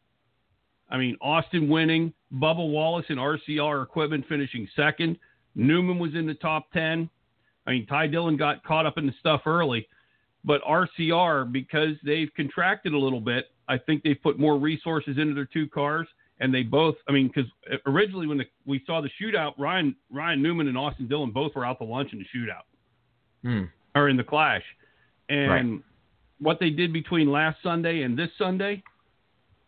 I 0.89 0.97
mean, 0.97 1.17
Austin 1.21 1.69
winning, 1.69 2.13
Bubba 2.33 2.71
Wallace 2.71 3.07
and 3.09 3.19
RCR 3.19 3.83
equipment 3.83 4.27
finishing 4.29 4.69
second. 4.77 5.19
Newman 5.57 5.99
was 5.99 6.15
in 6.15 6.27
the 6.27 6.35
top 6.35 6.71
10. 6.71 7.11
I 7.67 7.73
mean, 7.73 7.87
Ty 7.87 8.09
Dillon 8.09 8.37
got 8.37 8.63
caught 8.65 8.87
up 8.87 8.99
in 8.99 9.07
the 9.07 9.15
stuff 9.19 9.43
early, 9.47 9.87
but 10.45 10.63
RCR, 10.63 11.51
because 11.51 11.97
they've 12.05 12.31
contracted 12.37 12.93
a 12.93 12.99
little 12.99 13.21
bit, 13.21 13.47
I 13.69 13.79
think 13.79 14.03
they've 14.03 14.21
put 14.23 14.39
more 14.39 14.59
resources 14.59 15.19
into 15.19 15.35
their 15.35 15.47
two 15.47 15.69
cars. 15.69 16.07
And 16.39 16.53
they 16.53 16.63
both, 16.63 16.97
I 17.09 17.13
mean, 17.13 17.29
because 17.35 17.51
originally 17.87 18.27
when 18.27 18.37
the, 18.37 18.45
we 18.67 18.83
saw 18.87 19.01
the 19.01 19.09
shootout, 19.21 19.55
Ryan 19.59 19.97
Ryan 20.11 20.43
Newman 20.43 20.69
and 20.69 20.77
Austin 20.77 21.09
Dillon 21.09 21.31
both 21.31 21.55
were 21.55 21.65
out 21.65 21.79
to 21.79 21.85
lunch 21.85 22.13
in 22.13 22.19
the 22.19 22.27
shootout 22.27 22.65
hmm. 23.43 23.65
or 23.95 24.11
in 24.11 24.19
the 24.19 24.25
clash. 24.25 24.63
And 25.31 25.51
right. 25.51 25.83
what 26.39 26.61
they 26.61 26.69
did 26.69 26.93
between 26.93 27.33
last 27.33 27.57
Sunday 27.63 28.03
and 28.03 28.19
this 28.19 28.29
Sunday, 28.37 28.83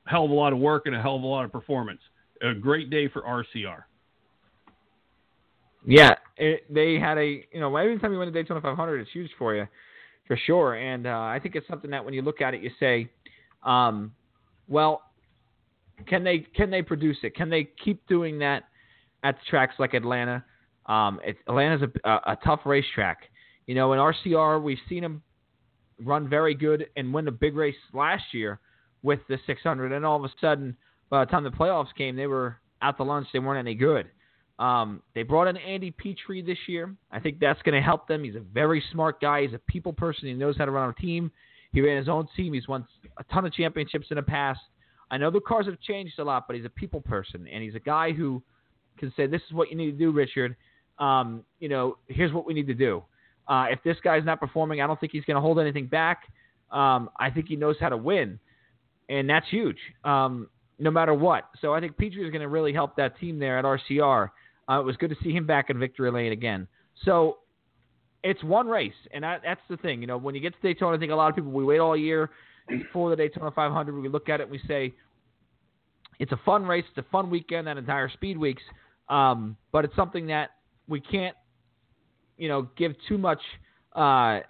hell 0.07 0.26
of 0.26 0.30
a 0.30 0.34
lot 0.34 0.53
of 0.53 0.59
work 0.59 0.84
and 0.84 0.94
a 0.94 1.01
hell 1.01 1.16
of 1.16 1.22
a 1.22 1.26
lot 1.26 1.46
of 1.46 1.53
performance. 1.53 2.01
A 2.42 2.53
great 2.53 2.90
day 2.90 3.09
for 3.09 3.22
RCR. 3.22 3.84
Yeah, 5.87 6.14
it, 6.37 6.72
they 6.72 6.99
had 6.99 7.18
a 7.18 7.45
you 7.53 7.61
know 7.61 7.74
every 7.76 7.99
time 7.99 8.12
you 8.12 8.18
win 8.18 8.33
the 8.33 8.33
Daytona 8.33 8.61
500, 8.61 9.01
it's 9.01 9.11
huge 9.12 9.31
for 9.39 9.55
you, 9.55 9.66
for 10.26 10.37
sure. 10.37 10.74
And 10.74 11.07
uh, 11.07 11.11
I 11.11 11.39
think 11.43 11.55
it's 11.57 11.68
something 11.68 11.91
that 11.91 12.05
when 12.05 12.14
you 12.14 12.22
look 12.22 12.41
at 12.41 12.55
it, 12.55 12.62
you 12.62 12.70
say, 12.79 13.09
um, 13.64 14.12
well, 14.68 15.03
can 16.07 16.24
they 16.24 16.41
can 16.55 16.70
they 16.70 16.83
produce 16.83 17.18
it? 17.22 17.35
Can 17.35 17.51
they 17.51 17.68
keep 17.83 18.07
doing 18.07 18.39
that 18.41 18.64
at 19.22 19.37
tracks 19.49 19.74
like 19.79 19.95
Atlanta? 19.95 20.45
Um, 20.87 21.20
it's, 21.24 21.39
Atlanta's 21.47 21.89
a, 22.05 22.09
a, 22.09 22.33
a 22.33 22.39
tough 22.45 22.61
racetrack. 22.64 23.18
You 23.66 23.74
know, 23.74 23.93
in 23.93 23.99
RCR, 23.99 24.62
we've 24.62 24.79
seen 24.89 25.03
them 25.03 25.22
run 26.03 26.29
very 26.29 26.55
good 26.55 26.87
and 26.97 27.12
win 27.12 27.29
a 27.29 27.33
big 27.33 27.57
race 27.57 27.74
last 27.93 28.24
year 28.33 28.61
with 29.03 29.20
the 29.29 29.39
600, 29.47 29.93
and 29.93 30.05
all 30.05 30.16
of 30.16 30.24
a 30.24 30.33
sudden, 30.41 30.76
by 31.11 31.24
the 31.24 31.31
time 31.31 31.45
the 31.45 31.51
playoffs 31.51 31.95
came, 31.97 32.16
they 32.16 32.26
were 32.26 32.57
out 32.83 32.97
the 32.97 33.05
lunch. 33.05 33.29
They 33.33 33.39
weren't 33.39 33.59
any 33.59 33.74
good. 33.74 34.09
Um, 34.59 35.02
they 35.14 35.22
brought 35.22 35.46
in 35.46 35.56
Andy 35.56 35.90
Petree 35.92 36.42
this 36.42 36.59
year. 36.66 36.94
I 37.12 37.20
think 37.20 37.38
that's 37.38 37.62
going 37.62 37.74
to 37.74 37.80
help 37.80 38.09
them. 38.09 38.24
He's 38.24 38.34
a 38.34 38.40
very 38.40 38.82
smart 38.92 39.20
guy. 39.20 39.42
He's 39.42 39.54
a 39.54 39.61
people 39.70 39.92
person. 39.92 40.26
He 40.26 40.34
knows 40.34 40.56
how 40.59 40.64
to 40.64 40.70
run 40.72 40.90
a 40.90 41.00
team. 41.00 41.30
He 41.72 41.80
ran 41.80 41.96
his 41.96 42.09
own 42.09 42.26
team. 42.36 42.52
He's 42.54 42.66
won 42.66 42.86
a 43.18 43.24
ton 43.32 43.46
of 43.46 43.52
championships 43.52 44.06
in 44.11 44.16
the 44.16 44.22
past. 44.22 44.61
I 45.11 45.16
know 45.16 45.30
the 45.30 45.40
cars 45.40 45.66
have 45.66 45.80
changed 45.80 46.18
a 46.18 46.24
lot, 46.24 46.46
but 46.46 46.56
he's 46.56 46.64
a 46.64 46.70
people 46.70 47.00
person, 47.00 47.46
and 47.52 47.62
he's 47.62 47.74
a 47.74 47.80
guy 47.80 48.12
who 48.12 48.42
can 48.98 49.12
say, 49.16 49.26
"This 49.26 49.42
is 49.46 49.52
what 49.52 49.70
you 49.70 49.76
need 49.76 49.92
to 49.92 49.96
do, 49.96 50.11
Richard. 50.11 50.56
Um, 50.98 51.44
you 51.61 51.68
know, 51.68 51.96
here's 52.09 52.32
what 52.32 52.46
we 52.46 52.52
need 52.52 52.66
to 52.66 52.74
do." 52.74 53.02
Uh, 53.46 53.66
if 53.70 53.82
this 53.82 53.96
guy's 54.02 54.24
not 54.24 54.40
performing, 54.40 54.80
I 54.80 54.86
don't 54.86 54.98
think 55.00 55.12
he's 55.12 55.24
going 55.24 55.36
to 55.36 55.40
hold 55.40 55.59
anything 55.59 55.86
back. 55.86 56.24
Um, 56.70 57.09
I 57.18 57.30
think 57.30 57.48
he 57.48 57.56
knows 57.56 57.76
how 57.80 57.88
to 57.88 57.96
win, 57.96 58.38
and 59.09 59.28
that's 59.28 59.48
huge, 59.48 59.78
um, 60.04 60.48
no 60.78 60.90
matter 60.90 61.14
what. 61.14 61.48
So 61.61 61.72
I 61.72 61.80
think 61.80 61.96
Petree 61.96 62.24
is 62.24 62.30
going 62.30 62.42
to 62.42 62.48
really 62.48 62.74
help 62.74 62.96
that 62.96 63.18
team 63.18 63.38
there 63.38 63.59
at 63.59 63.64
RCR. 63.64 64.30
Uh, 64.69 64.81
it 64.81 64.85
was 64.85 64.97
good 64.97 65.11
to 65.11 65.16
see 65.23 65.33
him 65.33 65.47
back 65.47 65.71
in 65.71 65.79
victory 65.79 66.11
lane 66.11 66.33
again. 66.33 66.69
So 67.05 67.39
it's 68.23 68.43
one 68.43 68.66
race, 68.66 68.93
and 69.12 69.25
that, 69.25 69.43
that's 69.45 69.61
the 69.71 69.77
thing. 69.79 70.01
You 70.01 70.07
know, 70.07 70.19
when 70.19 70.35
you 70.35 70.41
get 70.41 70.55
to 70.55 70.61
Daytona, 70.61 70.97
I 70.97 71.01
think 71.01 71.12
a 71.12 71.14
lot 71.14 71.31
of 71.31 71.37
people 71.37 71.51
we 71.51 71.64
wait 71.64 71.79
all 71.79 71.97
year 71.97 72.31
before 72.69 73.11
the 73.11 73.16
Daytona 73.16 73.51
500. 73.51 73.95
We 73.95 74.09
look 74.09 74.29
at 74.29 74.41
it 74.41 74.45
and 74.45 74.53
we 74.53 74.61
say 74.69 74.93
it's 76.19 76.33
a 76.33 76.41
fun 76.45 76.64
race, 76.66 76.85
it's 76.89 77.07
a 77.07 77.11
fun 77.11 77.31
weekend, 77.31 77.66
that 77.66 77.79
entire 77.79 78.11
speed 78.11 78.37
weeks, 78.37 78.62
um, 79.09 79.57
but 79.73 79.85
it's 79.85 79.97
something 79.97 80.27
that 80.27 80.51
we 80.89 81.01
can't, 81.01 81.37
you 82.37 82.49
know, 82.49 82.69
give 82.77 82.93
too 83.09 83.19
much, 83.19 83.41
uh, 83.95 84.41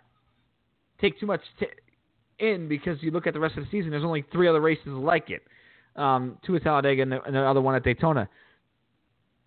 take 1.01 1.21
too 1.21 1.27
much 1.27 1.43
t- 1.61 1.67
in 2.39 2.69
because 2.69 3.01
you 3.03 3.11
look 3.11 3.27
at 3.27 3.35
the 3.35 3.41
rest 3.41 3.57
of 3.57 3.65
the 3.65 3.71
season. 3.71 3.91
There's 3.91 4.05
only 4.05 4.25
three 4.33 4.49
other 4.49 4.61
races 4.61 4.87
like 4.87 5.31
it, 5.31 5.43
um, 5.95 6.39
two 6.45 6.57
at 6.57 6.65
Talladega 6.65 7.03
and 7.03 7.13
the, 7.13 7.23
and 7.23 7.35
the 7.35 7.41
other 7.41 7.61
one 7.61 7.75
at 7.75 7.85
Daytona 7.85 8.29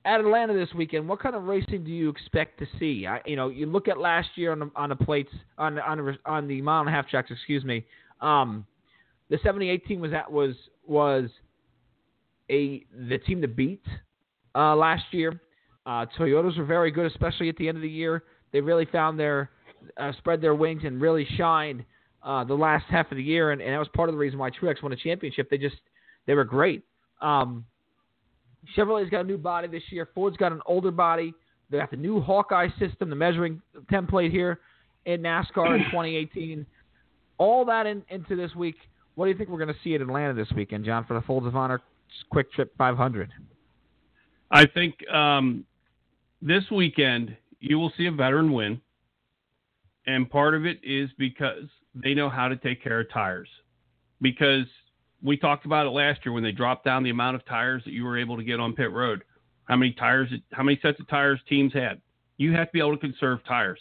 at 0.05 0.19
Atlanta 0.19 0.53
this 0.53 0.73
weekend, 0.75 1.07
what 1.07 1.19
kind 1.19 1.35
of 1.35 1.43
racing 1.43 1.83
do 1.83 1.91
you 1.91 2.09
expect 2.09 2.59
to 2.59 2.65
see? 2.79 3.05
I, 3.07 3.21
you 3.25 3.35
know, 3.35 3.49
you 3.49 3.65
look 3.65 3.87
at 3.87 3.97
last 3.97 4.29
year 4.35 4.51
on 4.51 4.59
the 4.59 4.71
on 4.75 4.89
the 4.89 4.95
plates 4.95 5.31
on 5.57 5.77
on 5.79 5.97
the, 5.97 6.17
on 6.25 6.47
the 6.47 6.61
mile 6.61 6.81
and 6.81 6.89
a 6.89 6.91
half 6.91 7.07
tracks. 7.07 7.29
Excuse 7.31 7.63
me. 7.63 7.85
Um, 8.19 8.65
the 9.29 9.39
78 9.43 9.85
team 9.85 10.01
was 10.01 10.11
that 10.11 10.31
was 10.31 10.55
was 10.85 11.29
a 12.49 12.85
the 13.09 13.17
team 13.19 13.41
to 13.41 13.47
beat 13.47 13.83
uh, 14.55 14.75
last 14.75 15.05
year. 15.11 15.39
Uh, 15.85 16.05
Toyotas 16.17 16.57
were 16.57 16.65
very 16.65 16.91
good, 16.91 17.05
especially 17.05 17.49
at 17.49 17.57
the 17.57 17.67
end 17.67 17.77
of 17.77 17.81
the 17.81 17.89
year. 17.89 18.23
They 18.51 18.61
really 18.61 18.85
found 18.85 19.19
their 19.19 19.49
uh, 19.97 20.11
spread 20.17 20.41
their 20.41 20.55
wings 20.55 20.81
and 20.85 21.01
really 21.01 21.27
shined 21.37 21.85
uh, 22.23 22.43
the 22.43 22.53
last 22.53 22.85
half 22.89 23.09
of 23.11 23.17
the 23.17 23.23
year, 23.23 23.51
and, 23.51 23.61
and 23.61 23.73
that 23.73 23.79
was 23.79 23.87
part 23.95 24.09
of 24.09 24.13
the 24.13 24.19
reason 24.19 24.37
why 24.37 24.49
Truex 24.49 24.83
won 24.83 24.91
a 24.91 24.95
championship. 24.95 25.49
They 25.49 25.57
just 25.57 25.77
they 26.27 26.33
were 26.33 26.43
great. 26.43 26.83
Um, 27.21 27.65
Chevrolet's 28.75 29.09
got 29.09 29.21
a 29.21 29.27
new 29.27 29.37
body 29.37 29.67
this 29.67 29.83
year. 29.89 30.07
Ford's 30.13 30.37
got 30.37 30.51
an 30.51 30.61
older 30.65 30.91
body. 30.91 31.33
They 31.69 31.77
got 31.77 31.91
the 31.91 31.97
new 31.97 32.21
Hawkeye 32.21 32.67
system, 32.79 33.09
the 33.09 33.15
measuring 33.15 33.61
template 33.91 34.31
here 34.31 34.59
in 35.05 35.21
NASCAR 35.21 35.75
in 35.75 35.85
2018. 35.85 36.65
All 37.37 37.65
that 37.65 37.85
in, 37.85 38.03
into 38.09 38.35
this 38.35 38.53
week. 38.55 38.75
What 39.15 39.25
do 39.25 39.31
you 39.31 39.37
think 39.37 39.49
we're 39.49 39.57
going 39.57 39.73
to 39.73 39.79
see 39.83 39.95
at 39.95 40.01
Atlanta 40.01 40.33
this 40.33 40.51
weekend, 40.55 40.85
John, 40.85 41.05
for 41.05 41.13
the 41.13 41.21
Folds 41.21 41.47
of 41.47 41.55
Honor 41.55 41.81
QuikTrip 42.33 42.69
500? 42.77 43.31
I 44.51 44.65
think 44.65 44.95
um, 45.09 45.65
this 46.41 46.63
weekend 46.69 47.35
you 47.59 47.79
will 47.79 47.91
see 47.97 48.05
a 48.07 48.11
veteran 48.11 48.51
win, 48.51 48.81
and 50.07 50.29
part 50.29 50.55
of 50.55 50.65
it 50.65 50.79
is 50.83 51.09
because 51.17 51.65
they 51.95 52.13
know 52.13 52.29
how 52.29 52.47
to 52.47 52.55
take 52.57 52.83
care 52.83 53.01
of 53.01 53.11
tires. 53.11 53.49
Because 54.21 54.65
we 55.23 55.37
talked 55.37 55.65
about 55.65 55.85
it 55.85 55.91
last 55.91 56.25
year 56.25 56.33
when 56.33 56.43
they 56.43 56.51
dropped 56.51 56.85
down 56.85 57.03
the 57.03 57.09
amount 57.09 57.35
of 57.35 57.45
tires 57.45 57.83
that 57.85 57.93
you 57.93 58.03
were 58.03 58.17
able 58.17 58.37
to 58.37 58.43
get 58.43 58.59
on 58.59 58.73
pit 58.73 58.91
road. 58.91 59.23
How 59.65 59.75
many 59.75 59.93
tires? 59.93 60.29
How 60.51 60.63
many 60.63 60.79
sets 60.81 60.99
of 60.99 61.07
tires 61.07 61.39
teams 61.47 61.73
had? 61.73 62.01
You 62.37 62.53
have 62.53 62.67
to 62.67 62.73
be 62.73 62.79
able 62.79 62.95
to 62.95 62.97
conserve 62.97 63.39
tires. 63.45 63.79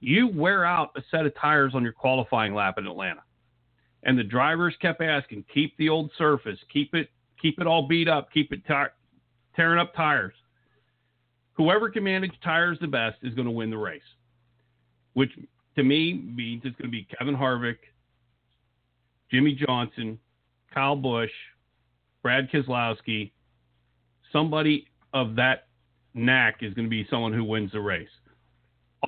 You 0.00 0.28
wear 0.28 0.64
out 0.64 0.90
a 0.96 1.02
set 1.10 1.26
of 1.26 1.34
tires 1.34 1.74
on 1.74 1.82
your 1.82 1.92
qualifying 1.92 2.54
lap 2.54 2.76
in 2.78 2.86
Atlanta, 2.86 3.22
and 4.02 4.18
the 4.18 4.24
drivers 4.24 4.76
kept 4.76 5.00
asking, 5.00 5.44
"Keep 5.52 5.76
the 5.78 5.88
old 5.88 6.12
surface, 6.18 6.62
keep 6.70 6.94
it, 6.94 7.10
keep 7.40 7.58
it 7.60 7.66
all 7.66 7.88
beat 7.88 8.08
up, 8.08 8.30
keep 8.30 8.52
it 8.52 8.64
tearing 8.66 9.78
up 9.78 9.94
tires." 9.94 10.34
Whoever 11.54 11.88
can 11.88 12.04
manage 12.04 12.38
tires 12.40 12.78
the 12.78 12.86
best 12.86 13.16
is 13.22 13.32
going 13.34 13.46
to 13.46 13.52
win 13.52 13.70
the 13.70 13.78
race, 13.78 14.02
which 15.14 15.32
to 15.76 15.82
me 15.82 16.12
means 16.12 16.62
it's 16.66 16.76
going 16.76 16.90
to 16.90 16.96
be 16.96 17.04
Kevin 17.04 17.34
Harvick, 17.34 17.78
Jimmie 19.30 19.54
Johnson, 19.54 20.20
Kyle 20.76 20.94
Busch, 20.94 21.30
Brad 22.22 22.50
Keselowski, 22.50 23.32
somebody 24.30 24.86
of 25.14 25.34
that 25.36 25.68
knack 26.12 26.58
is 26.60 26.74
going 26.74 26.84
to 26.84 26.90
be 26.90 27.06
someone 27.08 27.32
who 27.32 27.44
wins 27.44 27.72
the 27.72 27.80
race. 27.80 28.10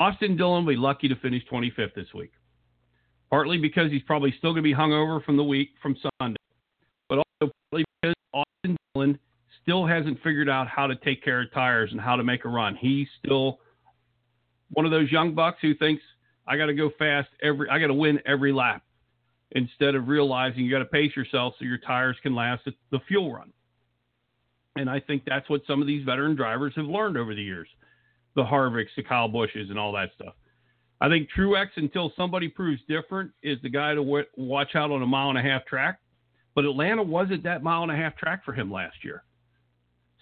Austin 0.01 0.35
Dillon 0.35 0.65
will 0.65 0.73
be 0.73 0.79
lucky 0.79 1.09
to 1.09 1.17
finish 1.17 1.43
25th 1.53 1.95
this 1.95 2.07
week, 2.15 2.33
partly 3.29 3.59
because 3.59 3.91
he's 3.91 4.03
probably 4.05 4.35
still 4.39 4.53
going 4.53 4.63
to 4.63 4.71
be 4.71 4.75
hungover 4.75 5.23
from 5.23 5.37
the 5.37 5.45
week 5.45 5.69
from 5.83 5.95
Sunday, 6.19 6.39
but 7.07 7.19
also 7.19 7.53
partly 7.71 7.85
because 8.01 8.15
Austin 8.33 8.77
Dillon 8.95 9.19
still 9.63 9.87
hasn't 9.87 10.23
figured 10.23 10.49
out 10.49 10.69
how 10.69 10.87
to 10.87 10.97
take 10.97 11.23
care 11.23 11.43
of 11.43 11.53
tires 11.53 11.91
and 11.93 12.01
how 12.01 12.17
to 12.17 12.25
make 12.25 12.47
a 12.47 12.49
run. 12.49 12.77
He's 12.77 13.09
still 13.23 13.59
one 14.71 14.87
of 14.87 14.91
those 14.91 15.13
young 15.13 15.35
bucks 15.35 15.59
who 15.61 15.75
thinks 15.75 16.03
I 16.47 16.57
got 16.57 16.67
to 16.67 16.75
go 16.75 16.91
fast 16.99 17.29
every, 17.43 17.69
I 17.69 17.79
got 17.79 17.89
to 17.89 17.95
win 17.95 18.21
every 18.25 18.53
lap 18.53 18.83
instead 19.53 19.95
of 19.95 20.09
realizing 20.09 20.65
you 20.65 20.71
got 20.71 20.81
to 20.81 20.85
pace 20.85 21.15
yourself 21.17 21.55
so 21.59 21.65
your 21.65 21.79
tires 21.79 22.17
can 22.23 22.35
last 22.35 22.69
the 22.91 23.01
fuel 23.09 23.33
run. 23.33 23.53
And 24.77 24.89
I 24.89 25.01
think 25.01 25.23
that's 25.27 25.49
what 25.49 25.63
some 25.67 25.81
of 25.81 25.87
these 25.87 26.05
veteran 26.05 26.37
drivers 26.37 26.73
have 26.77 26.87
learned 26.87 27.17
over 27.17 27.35
the 27.35 27.43
years 27.43 27.69
the 28.37 28.45
Harvicks, 28.45 28.95
the 28.97 29.03
Kyle 29.03 29.29
Busches, 29.29 29.69
and 29.71 29.79
all 29.79 29.93
that 29.93 30.11
stuff. 30.15 30.35
I 31.01 31.09
think 31.09 31.29
Truex, 31.37 31.69
until 31.77 32.13
somebody 32.17 32.49
proves 32.49 32.81
different, 32.89 33.33
is 33.43 33.59
the 33.63 33.69
guy 33.69 33.95
to 33.95 34.01
w- 34.01 34.25
watch 34.37 34.77
out 34.77 34.93
on 34.93 35.03
a 35.03 35.07
mile 35.07 35.31
and 35.31 35.39
a 35.39 35.43
half 35.43 35.65
track. 35.65 35.99
But 36.55 36.65
Atlanta 36.65 37.03
wasn't 37.03 37.43
that 37.45 37.63
mile 37.63 37.83
and 37.83 37.91
a 37.91 37.97
half 37.97 38.17
track 38.17 38.45
for 38.45 38.53
him 38.53 38.71
last 38.71 38.97
year. 39.03 39.25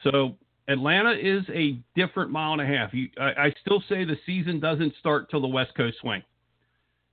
So 0.03 0.37
Atlanta 0.68 1.12
is 1.12 1.45
a 1.53 1.79
different 1.95 2.31
mile 2.31 2.53
and 2.53 2.62
a 2.62 2.66
half. 2.66 2.93
You, 2.93 3.09
I, 3.18 3.47
I 3.47 3.55
still 3.61 3.83
say 3.89 4.05
the 4.05 4.18
season 4.27 4.61
doesn't 4.61 4.95
start 4.99 5.31
till 5.31 5.41
the 5.41 5.49
West 5.49 5.74
Coast 5.77 5.97
swing. 6.01 6.22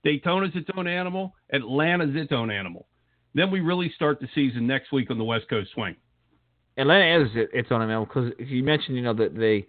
Daytona's 0.03 0.51
its 0.55 0.69
own 0.75 0.87
animal. 0.87 1.33
Atlanta's 1.51 2.15
its 2.15 2.31
own 2.31 2.51
animal. 2.51 2.87
Then 3.35 3.49
we 3.49 3.61
really 3.61 3.91
start 3.95 4.19
the 4.19 4.27
season 4.35 4.67
next 4.67 4.91
week 4.91 5.09
on 5.09 5.17
the 5.17 5.23
West 5.23 5.45
Coast 5.49 5.71
swing. 5.73 5.95
Atlanta 6.77 7.23
is 7.23 7.29
its 7.53 7.69
own 7.71 7.81
animal 7.81 8.05
because 8.05 8.31
you 8.39 8.63
mentioned, 8.63 8.97
you 8.97 9.03
know, 9.03 9.13
the, 9.13 9.29
the 9.29 9.61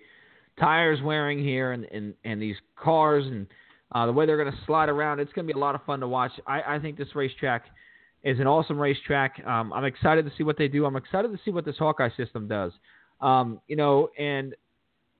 tires 0.58 1.00
wearing 1.02 1.38
here 1.38 1.72
and, 1.72 1.84
and, 1.86 2.14
and 2.24 2.40
these 2.40 2.56
cars 2.76 3.24
and 3.26 3.46
uh, 3.92 4.06
the 4.06 4.12
way 4.12 4.26
they're 4.26 4.42
going 4.42 4.52
to 4.52 4.58
slide 4.66 4.88
around. 4.88 5.20
It's 5.20 5.32
going 5.32 5.46
to 5.46 5.52
be 5.52 5.56
a 5.56 5.60
lot 5.60 5.74
of 5.74 5.84
fun 5.84 6.00
to 6.00 6.08
watch. 6.08 6.32
I, 6.46 6.76
I 6.76 6.78
think 6.78 6.96
this 6.96 7.14
racetrack 7.14 7.66
is 8.22 8.40
an 8.40 8.46
awesome 8.46 8.78
racetrack. 8.78 9.40
Um, 9.46 9.72
I'm 9.72 9.84
excited 9.84 10.24
to 10.24 10.32
see 10.36 10.44
what 10.44 10.58
they 10.58 10.68
do. 10.68 10.86
I'm 10.86 10.96
excited 10.96 11.30
to 11.30 11.38
see 11.44 11.50
what 11.50 11.64
this 11.64 11.76
Hawkeye 11.78 12.10
system 12.16 12.48
does. 12.48 12.72
Um, 13.20 13.60
you 13.68 13.76
know, 13.76 14.08
and 14.18 14.54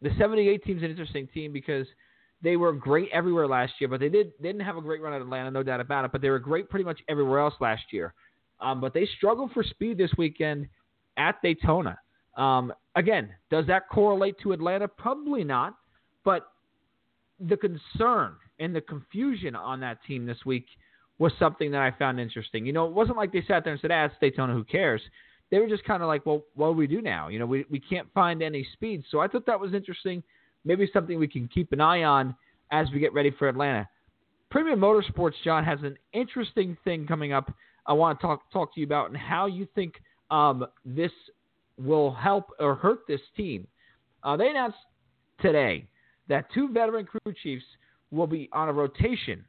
the 0.03 0.11
78 0.19 0.65
team's 0.65 0.83
an 0.83 0.91
interesting 0.91 1.29
team 1.33 1.53
because– 1.53 1.87
they 2.45 2.57
were 2.57 2.72
great 2.72 3.09
everywhere 3.11 3.49
last 3.49 3.72
year, 3.80 3.88
but 3.88 3.99
they 3.99 4.11
did 4.11 4.30
didn't 4.40 4.61
have 4.61 4.76
a 4.76 4.82
great 4.82 5.01
run 5.01 5.14
at 5.14 5.22
Atlanta, 5.22 5.51
no 5.51 5.62
doubt 5.62 5.80
about 5.80 6.05
it. 6.05 6.12
But 6.12 6.20
they 6.20 6.28
were 6.28 6.38
great 6.38 6.68
pretty 6.68 6.84
much 6.84 7.01
everywhere 7.09 7.40
else 7.40 7.55
last 7.59 7.84
year. 7.90 8.12
Um, 8.61 8.80
but 8.80 8.92
they 8.92 9.09
struggled 9.16 9.51
for 9.53 9.64
speed 9.64 9.99
this 9.99 10.11
weekend 10.18 10.68
at 11.16 11.40
Daytona. 11.42 11.99
Um, 12.36 12.72
again, 12.95 13.30
does 13.51 13.66
that 13.66 13.88
correlate 13.88 14.36
to 14.42 14.53
Atlanta? 14.53 14.86
Probably 14.86 15.42
not. 15.42 15.74
But 16.24 16.53
the 17.40 17.57
concern 17.57 18.34
and 18.61 18.76
the 18.76 18.80
confusion 18.82 19.57
on 19.57 19.80
that 19.80 19.99
team 20.07 20.26
this 20.26 20.38
week 20.45 20.66
was 21.18 21.32
something 21.38 21.70
that 21.70 21.80
I 21.80 21.92
found 21.99 22.20
interesting. 22.20 22.66
You 22.66 22.72
know, 22.72 22.86
it 22.86 22.92
wasn't 22.92 23.16
like 23.16 23.32
they 23.32 23.42
sat 23.49 23.64
there 23.64 23.72
and 23.72 23.80
said, 23.80 23.90
"Ah, 23.90 24.05
it's 24.05 24.14
Daytona. 24.20 24.53
Who 24.53 24.64
cares?" 24.64 25.01
They 25.51 25.59
were 25.59 25.68
just 25.68 25.84
kind 25.84 26.03
of 26.03 26.09
like, 26.09 26.26
"Well, 26.26 26.45
what 26.55 26.68
do 26.68 26.72
we 26.72 26.86
do 26.86 27.01
now? 27.01 27.28
You 27.28 27.38
know, 27.38 27.47
we 27.47 27.64
we 27.70 27.80
can't 27.80 28.12
find 28.12 28.42
any 28.42 28.64
speed." 28.74 29.05
So 29.11 29.20
I 29.20 29.28
thought 29.28 29.47
that 29.47 29.59
was 29.59 29.72
interesting 29.72 30.22
maybe 30.65 30.89
something 30.93 31.19
we 31.19 31.29
can 31.29 31.49
keep 31.49 31.73
an 31.73 31.81
eye 31.81 32.03
on 32.03 32.35
as 32.71 32.87
we 32.93 32.99
get 32.99 33.12
ready 33.12 33.31
for 33.31 33.49
Atlanta. 33.49 33.89
Premium 34.51 34.81
Motorsports, 34.81 35.35
John, 35.45 35.65
has 35.65 35.81
an 35.83 35.97
interesting 36.12 36.77
thing 36.85 37.07
coming 37.07 37.33
up. 37.33 37.53
I 37.87 37.93
want 37.93 38.21
to 38.21 38.27
talk 38.27 38.51
talk 38.53 38.75
to 38.75 38.81
you 38.81 38.87
about 38.87 39.09
and 39.09 39.17
how 39.17 39.47
you 39.47 39.67
think 39.75 39.95
um, 40.31 40.67
this 40.85 41.11
will 41.79 42.12
help 42.12 42.51
or 42.59 42.75
hurt 42.75 43.01
this 43.09 43.21
team. 43.37 43.67
Uh, 44.23 44.37
they 44.37 44.49
announced 44.49 44.79
today 45.41 45.87
that 46.29 46.47
two 46.55 46.73
veteran 46.73 47.05
crew 47.05 47.35
chiefs 47.43 47.65
will 48.11 48.27
be 48.27 48.49
on 48.53 48.69
a 48.69 48.73
rotation 48.73 49.45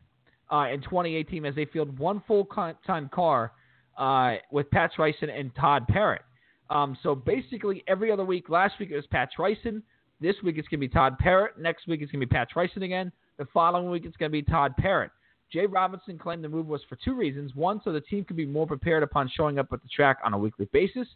uh, 0.52 0.68
in 0.72 0.82
2018 0.82 1.46
as 1.46 1.56
they 1.56 1.66
field 1.66 1.98
one 1.98 2.22
full-time 2.28 3.10
car 3.14 3.52
uh, 3.98 4.34
with 4.52 4.70
Pat 4.72 4.92
Tryson 4.98 5.30
and 5.30 5.54
Todd 5.56 5.88
Parrott. 5.88 6.24
Um, 6.70 6.98
so 7.04 7.14
basically, 7.16 7.84
every 7.88 8.12
other 8.12 8.26
week. 8.26 8.50
Last 8.50 8.74
week 8.80 8.90
it 8.92 8.96
was 8.96 9.06
Pat 9.08 9.30
Tryson 9.38 9.82
This 10.22 10.36
week 10.44 10.58
it's 10.58 10.68
going 10.68 10.80
to 10.80 10.88
be 10.88 10.94
Todd 10.94 11.18
Parrott. 11.20 11.60
Next 11.60 11.88
week 11.88 12.02
it's 12.02 12.12
going 12.12 12.22
to 12.22 12.26
be 12.26 12.34
Pat 12.34 12.48
Tryson 12.56 12.84
again. 12.84 13.12
The 13.38 13.46
following 13.54 13.90
week 13.90 14.04
it's 14.06 14.18
going 14.18 14.32
to 14.32 14.34
be 14.34 14.42
Todd 14.42 14.74
Parrott. 14.78 15.12
Jay 15.52 15.66
Robinson 15.66 16.18
claimed 16.18 16.44
the 16.44 16.50
move 16.50 16.68
was 16.68 16.82
for 16.90 16.98
two 17.04 17.14
reasons. 17.14 17.54
One, 17.54 17.82
so 17.84 17.92
the 17.92 18.02
team 18.02 18.24
could 18.24 18.38
be 18.38 18.46
more 18.46 18.66
prepared 18.66 19.04
upon 19.04 19.30
showing 19.36 19.60
up 19.60 19.68
at 19.72 19.82
the 19.82 19.90
track 19.90 20.18
on 20.24 20.34
a 20.34 20.38
weekly 20.38 20.68
basis, 20.74 21.08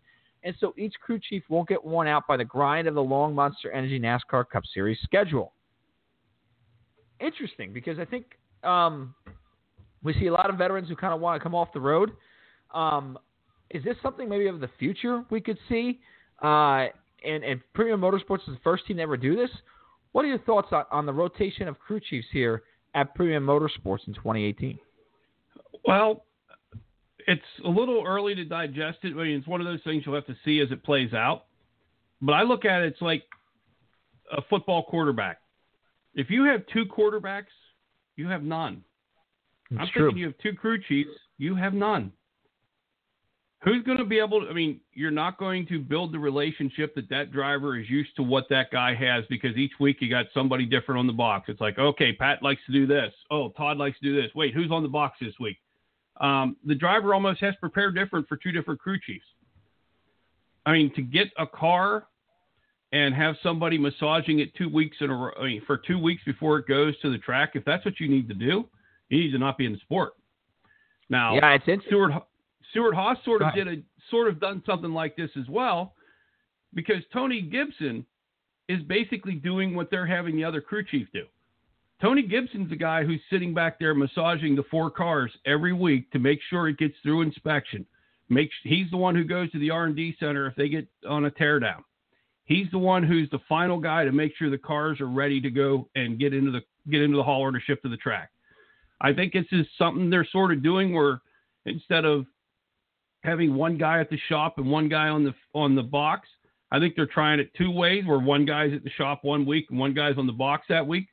and 0.43 0.56
so 0.60 0.74
each 0.78 0.93
crew 1.02 1.20
chief 1.20 1.43
won't 1.50 1.68
get 1.68 1.84
worn 1.84 2.08
out 2.08 2.28
by 2.28 2.38
the 2.38 2.45
grind 2.45 2.88
of 2.88 2.93
the 2.93 3.02
long 3.02 3.34
Monster 3.34 3.72
Energy 3.72 4.00
NASCAR 4.00 4.47
Cup 4.50 4.64
Series 4.74 5.00
schedule. 5.04 5.54
Interesting, 7.20 7.74
because 7.74 8.00
I 8.00 8.06
think 8.06 8.26
um, 8.64 9.16
we 10.04 10.14
see 10.14 10.28
a 10.28 10.34
lot 10.34 10.50
of 10.50 10.58
veterans 10.58 10.88
who 10.88 10.95
kind 10.95 11.14
of 11.14 11.20
want 11.20 11.39
to 11.39 11.43
come 11.43 11.56
off 11.56 11.74
the 11.74 11.82
road. 11.82 12.12
Um, 12.74 13.18
is 13.72 13.84
this 13.84 13.95
something 14.02 14.30
maybe 14.30 14.47
of 14.47 14.60
the 14.60 14.70
future 14.78 15.26
we 15.30 15.41
could 15.41 15.58
see? 15.68 16.00
Uh, 16.41 16.88
and, 17.26 17.43
and 17.43 17.61
Premium 17.74 18.01
Motorsports 18.01 18.47
is 18.47 18.55
the 18.55 18.59
first 18.63 18.86
team 18.88 18.97
to 18.97 19.03
ever 19.03 19.17
do 19.17 19.36
this. 19.36 19.49
What 20.11 20.26
are 20.26 20.28
your 20.28 20.39
thoughts 20.39 20.70
on, 20.72 20.86
on 20.91 21.05
the 21.05 21.13
rotation 21.13 21.67
of 21.67 21.80
crew 21.80 21.99
chiefs 21.99 22.28
here 22.32 22.63
at 22.95 23.13
Premium 23.15 23.45
Motorsports 23.45 24.07
in 24.07 24.13
2018? 24.13 24.80
Well, 25.86 26.26
it's 27.28 27.41
a 27.63 27.70
little 27.70 28.03
early 28.05 28.36
to 28.36 28.45
digest 28.45 28.99
it. 29.03 29.13
I 29.13 29.24
mean, 29.24 29.38
it's 29.38 29.47
one 29.47 29.61
of 29.61 29.67
those 29.67 29.82
things 29.84 30.03
you'll 30.05 30.15
have 30.15 30.26
to 30.28 30.36
see 30.43 30.59
as 30.61 30.72
it 30.72 30.84
plays 30.84 31.13
out. 31.13 31.45
But 32.22 32.34
I 32.34 32.43
look 32.43 32.65
at 32.65 32.82
it, 32.82 32.93
it's 32.93 33.01
like 33.01 33.24
a 34.36 34.41
football 34.49 34.84
quarterback. 34.84 35.39
If 36.15 36.30
you 36.30 36.45
have 36.45 36.61
two 36.74 36.86
quarterbacks, 36.86 37.53
you 38.15 38.28
have 38.28 38.43
none. 38.43 38.84
It's 39.72 39.80
I'm 39.80 39.88
true. 39.93 40.07
thinking 40.07 40.20
you 40.20 40.26
have 40.28 40.38
two 40.41 40.53
crew 40.53 40.82
chiefs, 40.82 41.11
you 41.38 41.55
have 41.55 41.74
none. 41.74 42.11
Who's 43.62 43.84
going 43.84 43.97
to 43.97 44.05
be 44.05 44.20
able 44.20 44.41
to? 44.41 44.47
I 44.47 44.53
mean, 44.53 44.80
you're 44.93 45.12
not 45.12 45.38
going 45.38 45.68
to 45.68 45.80
build 45.80 46.14
the 46.14 46.20
relationship 46.20 46.95
that 46.95 47.10
that 47.10 47.34
driver 47.34 47.78
is 47.78 47.89
used 47.89 48.16
to 48.16 48.24
what 48.24 48.45
that 48.49 48.72
guy 48.72 48.95
has 48.95 49.26
because 49.30 49.57
each 49.57 49.74
week 49.82 49.97
you 49.99 50.10
got 50.10 50.28
somebody 50.34 50.66
different 50.66 50.99
on 50.99 51.07
the 51.07 51.14
box. 51.14 51.49
It's 51.49 51.60
like, 51.60 51.78
okay, 51.78 52.14
Pat 52.14 52.41
likes 52.41 52.62
to 52.68 52.72
do 52.72 52.88
this. 52.88 53.14
Oh, 53.30 53.49
Todd 53.49 53.78
likes 53.78 53.99
to 53.99 54.05
do 54.05 54.22
this. 54.22 54.32
Wait, 54.34 54.53
who's 54.53 54.72
on 54.72 54.82
the 54.82 54.89
box 54.89 55.18
this 55.20 55.34
week? 55.41 55.57
Um, 56.22 56.55
the 56.66 56.76
driver 56.76 57.14
almost 57.14 57.41
has 57.41 57.53
to 57.55 57.60
prepare 57.60 57.91
different 57.91 58.30
for 58.30 58.38
two 58.38 58.53
different 58.53 58.80
crew 58.80 58.97
chiefs. 59.05 59.26
I 60.66 60.72
mean, 60.72 60.93
to 60.95 61.01
get 61.01 61.28
a 61.38 61.45
car 61.45 62.07
and 62.93 63.14
have 63.14 63.36
somebody 63.43 63.78
massaging 63.78 64.39
it 64.39 64.55
two 64.55 64.70
weeks 64.70 64.97
in 65.01 65.10
a 65.10 65.16
row, 65.16 65.32
I 65.38 65.45
mean, 65.45 65.62
for 65.68 65.78
two 65.78 65.99
weeks 65.99 66.24
before 66.26 66.60
it 66.60 66.68
goes 66.68 66.97
to 67.01 67.12
the 67.12 67.18
track, 67.18 67.51
if 67.55 67.66
that's 67.66 67.84
what 67.84 67.99
you 67.99 68.07
need 68.07 68.30
to 68.30 68.34
do, 68.34 68.70
you 69.10 69.20
need 69.20 69.32
to 69.32 69.38
not 69.38 69.57
be 69.57 69.66
in 69.66 69.74
the 69.74 69.80
sport. 69.80 70.14
Now, 71.10 71.36
Yeah, 71.36 71.51
it's 71.51 71.68
interesting. 71.68 71.89
Stewart 71.89 72.12
Stewart-Haas 72.72 73.17
sort 73.26 73.41
of 73.41 73.53
did 73.53 73.67
a 73.67 73.82
sort 74.09 74.28
of 74.28 74.39
done 74.39 74.61
something 74.65 74.91
like 74.91 75.15
this 75.15 75.32
as 75.39 75.47
well, 75.49 75.93
because 76.74 77.03
Tony 77.11 77.41
Gibson 77.41 78.05
is 78.67 78.82
basically 78.84 79.34
doing 79.34 79.76
what 79.76 79.89
they're 79.89 80.05
having 80.05 80.36
the 80.36 80.43
other 80.43 80.61
crew 80.61 80.84
chief 80.84 81.07
do. 81.13 81.26
Tony 82.01 82.22
Gibson's 82.22 82.70
the 82.70 82.76
guy 82.76 83.03
who's 83.03 83.20
sitting 83.30 83.53
back 83.53 83.80
there 83.80 83.93
massaging 83.93 84.55
the 84.55 84.63
four 84.72 84.89
cars 84.89 85.32
every 85.45 85.74
week 85.74 86.09
to 86.11 86.20
make 86.20 86.39
sure 86.49 86.70
it 86.70 86.78
gets 86.78 86.93
through 87.03 87.22
inspection. 87.22 87.86
Make 88.30 88.51
he's 88.63 88.89
the 88.91 88.97
one 88.97 89.15
who 89.15 89.24
goes 89.24 89.51
to 89.51 89.59
the 89.59 89.72
R 89.72 89.86
and 89.86 89.95
D 89.95 90.15
center 90.20 90.47
if 90.47 90.55
they 90.55 90.70
get 90.70 90.88
on 91.07 91.26
a 91.26 91.32
teardown. 91.32 91.84
He's 92.45 92.67
the 92.72 92.80
one 92.80 93.03
who's 93.03 93.30
the 93.32 93.39
final 93.49 93.80
guy 93.80 94.05
to 94.05 94.11
make 94.11 94.36
sure 94.38 94.49
the 94.49 94.57
cars 94.57 95.01
are 95.01 95.07
ready 95.07 95.41
to 95.41 95.49
go 95.49 95.89
and 95.95 96.20
get 96.20 96.34
into 96.34 96.51
the 96.51 96.61
get 96.89 97.01
into 97.01 97.17
the 97.17 97.24
hauler 97.24 97.51
to 97.51 97.59
ship 97.59 97.82
to 97.82 97.89
the 97.89 97.97
track. 97.97 98.30
I 99.01 99.13
think 99.13 99.34
this 99.34 99.45
is 99.51 99.65
something 99.78 100.09
they're 100.09 100.28
sort 100.32 100.51
of 100.51 100.63
doing 100.63 100.93
where 100.93 101.22
instead 101.65 102.05
of 102.05 102.26
having 103.24 103.55
one 103.55 103.78
guy 103.78 103.99
at 103.99 104.09
the 104.09 104.20
shop 104.30 104.57
and 104.57 104.70
one 104.70 104.89
guy 104.89 105.09
on 105.09 105.24
the 105.24 105.34
on 105.53 105.76
the 105.76 105.84
box, 105.84 106.28
I 106.72 106.80
think 106.80 106.95
they're 106.95 107.07
trying 107.07 107.39
it 107.39 107.51
two 107.57 107.72
ways 107.72 108.05
where 108.05 108.20
one 108.20 108.45
guy's 108.45 108.74
at 108.74 108.84
the 108.84 108.89
shop 108.91 109.20
one 109.24 109.45
week 109.45 109.67
and 109.70 109.80
one 109.80 109.93
guy's 109.93 110.17
on 110.17 110.28
the 110.28 110.34
box 110.34 110.65
that 110.70 110.86
week. 110.86 111.07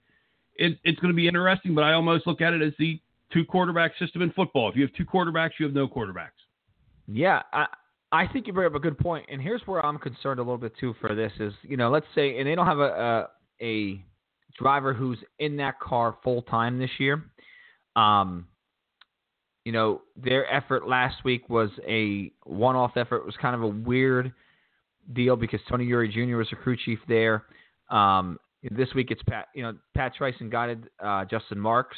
It, 0.56 0.78
it's 0.84 0.98
going 1.00 1.12
to 1.12 1.16
be 1.16 1.28
interesting, 1.28 1.74
but 1.74 1.84
I 1.84 1.92
almost 1.92 2.26
look 2.26 2.40
at 2.40 2.52
it 2.52 2.62
as 2.62 2.72
the 2.78 3.00
two 3.32 3.44
quarterback 3.44 3.92
system 3.98 4.22
in 4.22 4.32
football. 4.32 4.70
If 4.70 4.76
you 4.76 4.82
have 4.82 4.92
two 4.94 5.04
quarterbacks, 5.04 5.52
you 5.58 5.66
have 5.66 5.74
no 5.74 5.86
quarterbacks. 5.86 6.30
Yeah, 7.06 7.42
I 7.52 7.66
I 8.12 8.26
think 8.28 8.46
you 8.46 8.52
bring 8.52 8.66
up 8.66 8.74
a 8.74 8.80
good 8.80 8.98
point, 8.98 9.26
and 9.30 9.40
here's 9.42 9.62
where 9.66 9.84
I'm 9.84 9.98
concerned 9.98 10.38
a 10.38 10.42
little 10.42 10.58
bit 10.58 10.72
too. 10.78 10.94
For 11.00 11.14
this 11.14 11.32
is, 11.40 11.52
you 11.62 11.76
know, 11.76 11.90
let's 11.90 12.06
say, 12.14 12.38
and 12.38 12.46
they 12.46 12.54
don't 12.54 12.66
have 12.66 12.78
a 12.78 13.28
a, 13.60 13.64
a 13.64 14.04
driver 14.58 14.94
who's 14.94 15.18
in 15.38 15.56
that 15.56 15.78
car 15.80 16.16
full 16.22 16.42
time 16.42 16.78
this 16.78 16.90
year. 16.98 17.24
Um, 17.94 18.46
you 19.66 19.72
know, 19.72 20.02
their 20.16 20.48
effort 20.48 20.86
last 20.86 21.24
week 21.24 21.48
was 21.48 21.70
a 21.88 22.30
one-off 22.44 22.92
effort. 22.96 23.16
It 23.16 23.26
was 23.26 23.34
kind 23.42 23.56
of 23.56 23.62
a 23.62 23.66
weird 23.66 24.32
deal 25.12 25.34
because 25.34 25.58
Tony 25.68 25.84
Eury 25.84 26.08
Jr. 26.08 26.36
was 26.36 26.46
a 26.52 26.54
crew 26.54 26.76
chief 26.76 27.00
there. 27.08 27.46
Um, 27.90 28.38
this 28.70 28.94
week 28.94 29.10
it's 29.10 29.20
Pat, 29.24 29.48
you 29.56 29.64
know, 29.64 29.74
Pat 29.92 30.12
Tryson 30.16 30.52
guided 30.52 30.88
uh, 31.04 31.24
Justin 31.24 31.58
Marks 31.58 31.96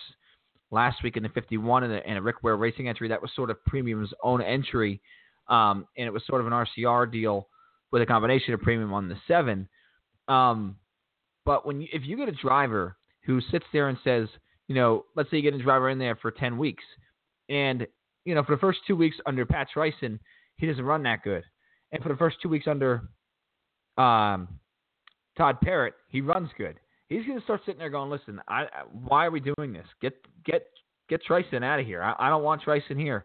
last 0.70 1.02
week 1.02 1.18
in 1.18 1.22
the 1.22 1.28
51 1.28 1.84
and 1.84 1.92
a, 1.92 2.06
and 2.06 2.16
a 2.16 2.22
Rick 2.22 2.36
Ware 2.42 2.56
Racing 2.56 2.88
entry. 2.88 3.06
That 3.06 3.20
was 3.20 3.30
sort 3.36 3.50
of 3.50 3.62
Premium's 3.66 4.14
own 4.22 4.40
entry, 4.40 5.02
um, 5.48 5.86
and 5.98 6.06
it 6.06 6.10
was 6.10 6.22
sort 6.26 6.40
of 6.40 6.46
an 6.46 6.54
RCR 6.54 7.12
deal 7.12 7.48
with 7.90 8.00
a 8.00 8.06
combination 8.06 8.54
of 8.54 8.62
Premium 8.62 8.94
on 8.94 9.10
the 9.10 9.16
seven. 9.28 9.68
Um, 10.26 10.76
but 11.44 11.66
when 11.66 11.82
you, 11.82 11.88
if 11.92 12.00
you 12.06 12.16
get 12.16 12.30
a 12.30 12.32
driver 12.32 12.96
who 13.26 13.42
sits 13.50 13.66
there 13.74 13.90
and 13.90 13.98
says, 14.02 14.26
you 14.68 14.74
know, 14.74 15.04
let's 15.14 15.30
say 15.30 15.36
you 15.36 15.42
get 15.42 15.52
a 15.52 15.62
driver 15.62 15.90
in 15.90 15.98
there 15.98 16.16
for 16.16 16.30
10 16.30 16.56
weeks, 16.56 16.84
and 17.48 17.86
you 18.24 18.34
know, 18.34 18.42
for 18.42 18.54
the 18.54 18.60
first 18.60 18.80
two 18.86 18.96
weeks 18.96 19.16
under 19.26 19.46
Pat 19.46 19.68
Tryson, 19.74 20.18
he 20.56 20.66
doesn't 20.66 20.84
run 20.84 21.02
that 21.04 21.22
good, 21.22 21.44
and 21.92 22.02
for 22.02 22.08
the 22.08 22.16
first 22.16 22.36
two 22.42 22.48
weeks 22.48 22.66
under 22.66 23.08
um, 23.96 24.48
Todd 25.36 25.60
Parrott, 25.62 25.94
he 26.08 26.20
runs 26.20 26.50
good. 26.58 26.76
He's 27.08 27.24
going 27.24 27.38
to 27.38 27.44
start 27.44 27.62
sitting 27.64 27.78
there 27.78 27.90
going, 27.90 28.10
"Listen, 28.10 28.40
I, 28.48 28.66
why 28.92 29.24
are 29.26 29.30
we 29.30 29.40
doing 29.40 29.72
this? 29.72 29.86
Get 30.02 30.14
get 30.44 30.66
get 31.08 31.22
Tryson 31.26 31.64
out 31.64 31.80
of 31.80 31.86
here. 31.86 32.02
I, 32.02 32.14
I 32.18 32.28
don't 32.28 32.42
want 32.42 32.62
Tryson 32.62 32.98
here." 32.98 33.24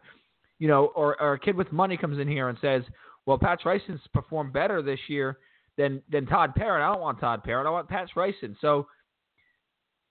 You 0.59 0.67
know, 0.69 0.85
or, 0.95 1.19
or 1.21 1.33
a 1.33 1.39
kid 1.39 1.55
with 1.55 1.71
money 1.71 1.97
comes 1.97 2.19
in 2.19 2.27
here 2.27 2.47
and 2.47 2.57
says, 2.61 2.83
"Well, 3.25 3.37
Pat 3.37 3.59
Tryson's 3.61 3.99
performed 4.13 4.53
better 4.53 4.81
this 4.81 4.99
year 5.07 5.37
than 5.77 6.01
than 6.09 6.25
Todd 6.25 6.55
Parrott. 6.55 6.81
I 6.81 6.93
don't 6.93 7.01
want 7.01 7.19
Todd 7.19 7.43
Parrott. 7.43 7.67
I 7.67 7.71
want 7.71 7.89
Pat 7.89 8.07
Tryson." 8.15 8.55
So 8.61 8.87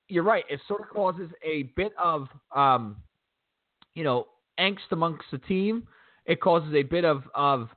you're 0.08 0.24
right. 0.24 0.44
It 0.50 0.60
sort 0.68 0.82
of 0.82 0.90
causes 0.90 1.30
a 1.42 1.62
bit 1.74 1.92
of 2.02 2.28
um, 2.54 2.96
you 3.94 4.04
know 4.04 4.26
angst 4.58 4.90
amongst 4.90 5.24
the 5.30 5.38
team. 5.38 5.86
It 6.26 6.40
causes 6.40 6.74
a 6.74 6.82
bit 6.82 7.04
of 7.04 7.22
of 7.34 7.68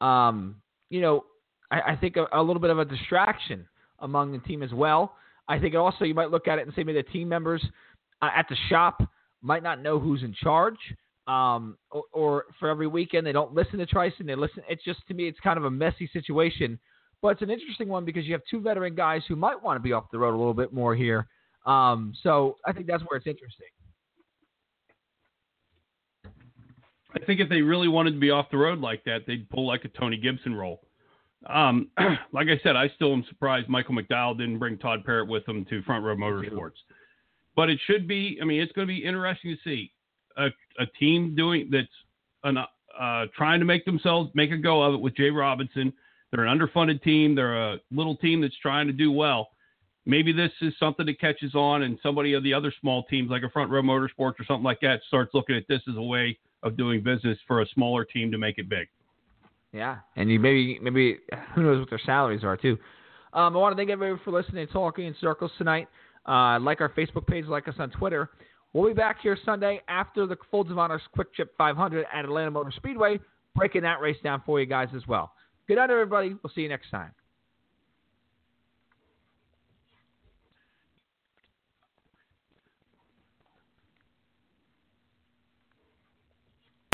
um, 0.00 0.56
you 0.88 1.00
know 1.00 1.24
I, 1.70 1.92
I 1.92 1.96
think 1.96 2.16
a, 2.16 2.26
a 2.32 2.42
little 2.42 2.60
bit 2.60 2.70
of 2.70 2.78
a 2.78 2.84
distraction 2.84 3.66
among 4.00 4.32
the 4.32 4.38
team 4.38 4.62
as 4.62 4.72
well. 4.72 5.14
I 5.48 5.58
think 5.58 5.74
also 5.74 6.04
you 6.04 6.14
might 6.14 6.30
look 6.30 6.48
at 6.48 6.58
it 6.58 6.66
and 6.66 6.74
say 6.74 6.84
maybe 6.84 7.02
the 7.02 7.10
team 7.10 7.28
members 7.28 7.62
uh, 8.22 8.30
at 8.34 8.46
the 8.48 8.56
shop 8.68 9.02
might 9.42 9.62
not 9.62 9.82
know 9.82 9.98
who's 9.98 10.22
in 10.22 10.34
charge. 10.34 10.78
Um, 11.26 11.76
or, 11.92 12.02
or 12.12 12.44
for 12.58 12.68
every 12.68 12.88
weekend 12.88 13.24
they 13.24 13.30
don't 13.30 13.54
listen 13.54 13.78
to 13.78 13.86
Tryson. 13.86 14.26
They 14.26 14.34
listen. 14.34 14.64
It's 14.68 14.82
just 14.82 15.06
to 15.08 15.14
me, 15.14 15.28
it's 15.28 15.38
kind 15.40 15.58
of 15.58 15.64
a 15.64 15.70
messy 15.70 16.10
situation, 16.12 16.78
but 17.22 17.28
it's 17.28 17.42
an 17.42 17.50
interesting 17.50 17.88
one 17.88 18.04
because 18.04 18.24
you 18.24 18.32
have 18.32 18.42
two 18.50 18.60
veteran 18.60 18.96
guys 18.96 19.22
who 19.28 19.36
might 19.36 19.62
want 19.62 19.76
to 19.76 19.80
be 19.80 19.92
off 19.92 20.04
the 20.10 20.18
road 20.18 20.34
a 20.34 20.38
little 20.38 20.54
bit 20.54 20.72
more 20.72 20.96
here. 20.96 21.28
Um, 21.66 22.14
so 22.22 22.56
I 22.66 22.72
think 22.72 22.86
that's 22.86 23.02
where 23.06 23.16
it's 23.16 23.26
interesting. 23.26 23.68
I 27.14 27.24
think 27.24 27.40
if 27.40 27.48
they 27.48 27.62
really 27.62 27.88
wanted 27.88 28.12
to 28.12 28.20
be 28.20 28.30
off 28.30 28.50
the 28.50 28.58
road 28.58 28.80
like 28.80 29.04
that, 29.04 29.20
they'd 29.26 29.48
pull 29.50 29.66
like 29.66 29.84
a 29.84 29.88
Tony 29.88 30.16
Gibson 30.16 30.54
role. 30.54 30.82
Um, 31.48 31.88
like 32.32 32.48
I 32.48 32.60
said, 32.62 32.76
I 32.76 32.88
still 32.94 33.12
am 33.12 33.24
surprised 33.28 33.68
Michael 33.68 33.94
McDowell 33.94 34.38
didn't 34.38 34.58
bring 34.58 34.78
Todd 34.78 35.04
Parrott 35.04 35.28
with 35.28 35.48
him 35.48 35.64
to 35.66 35.82
Front 35.82 36.04
Row 36.04 36.16
Motorsports. 36.16 36.78
But 37.56 37.70
it 37.70 37.78
should 37.86 38.06
be. 38.06 38.38
I 38.40 38.44
mean, 38.44 38.60
it's 38.60 38.72
going 38.72 38.86
to 38.86 38.92
be 38.92 39.04
interesting 39.04 39.56
to 39.56 39.68
see 39.68 39.92
a, 40.36 40.46
a 40.78 40.86
team 40.98 41.34
doing 41.34 41.68
that's 41.70 41.88
an, 42.44 42.58
uh, 42.58 43.26
trying 43.36 43.58
to 43.60 43.66
make 43.66 43.84
themselves 43.84 44.30
make 44.34 44.52
a 44.52 44.56
go 44.56 44.82
of 44.82 44.94
it 44.94 45.00
with 45.00 45.16
Jay 45.16 45.30
Robinson. 45.30 45.92
They're 46.30 46.44
an 46.44 46.58
underfunded 46.58 47.02
team. 47.02 47.34
They're 47.34 47.72
a 47.72 47.80
little 47.90 48.16
team 48.16 48.40
that's 48.40 48.56
trying 48.58 48.86
to 48.86 48.92
do 48.92 49.10
well. 49.10 49.48
Maybe 50.06 50.32
this 50.32 50.52
is 50.62 50.72
something 50.78 51.06
that 51.06 51.20
catches 51.20 51.54
on, 51.54 51.82
and 51.82 51.98
somebody 52.02 52.32
of 52.34 52.42
the 52.42 52.54
other 52.54 52.72
small 52.80 53.04
teams, 53.04 53.30
like 53.30 53.42
a 53.42 53.50
Front 53.50 53.70
Row 53.70 53.82
Motorsports 53.82 54.38
or 54.38 54.44
something 54.46 54.64
like 54.64 54.80
that, 54.80 55.00
starts 55.08 55.34
looking 55.34 55.56
at 55.56 55.64
this 55.68 55.82
as 55.88 55.96
a 55.96 56.02
way 56.02 56.38
of 56.62 56.76
doing 56.76 57.02
business 57.02 57.38
for 57.46 57.62
a 57.62 57.66
smaller 57.74 58.04
team 58.04 58.30
to 58.30 58.38
make 58.38 58.58
it 58.58 58.68
big. 58.68 58.88
Yeah, 59.72 59.98
and 60.16 60.30
you 60.30 60.40
maybe 60.40 60.78
maybe 60.82 61.18
who 61.54 61.62
knows 61.62 61.78
what 61.80 61.90
their 61.90 62.00
salaries 62.04 62.42
are 62.42 62.56
too. 62.56 62.76
Um, 63.32 63.56
I 63.56 63.60
want 63.60 63.72
to 63.72 63.76
thank 63.76 63.90
everybody 63.90 64.20
for 64.24 64.32
listening 64.32 64.66
to 64.66 64.72
Talking 64.72 65.06
in 65.06 65.14
Circles 65.20 65.52
tonight. 65.58 65.88
Uh, 66.26 66.58
like 66.60 66.80
our 66.80 66.90
Facebook 66.90 67.26
page, 67.26 67.46
like 67.46 67.68
us 67.68 67.74
on 67.78 67.90
Twitter. 67.90 68.30
We'll 68.72 68.88
be 68.88 68.94
back 68.94 69.18
here 69.22 69.36
Sunday 69.44 69.80
after 69.88 70.26
the 70.26 70.36
Folds 70.50 70.70
of 70.70 70.78
Honors 70.78 71.02
QuikTrip 71.16 71.48
500 71.56 72.06
at 72.12 72.24
Atlanta 72.24 72.50
Motor 72.50 72.72
Speedway, 72.76 73.18
breaking 73.56 73.82
that 73.82 74.00
race 74.00 74.16
down 74.22 74.42
for 74.44 74.60
you 74.60 74.66
guys 74.66 74.88
as 74.94 75.06
well. 75.08 75.32
Good 75.66 75.76
night, 75.76 75.90
everybody. 75.90 76.36
We'll 76.42 76.52
see 76.54 76.62
you 76.62 76.68
next 76.68 76.90
time. 76.90 77.10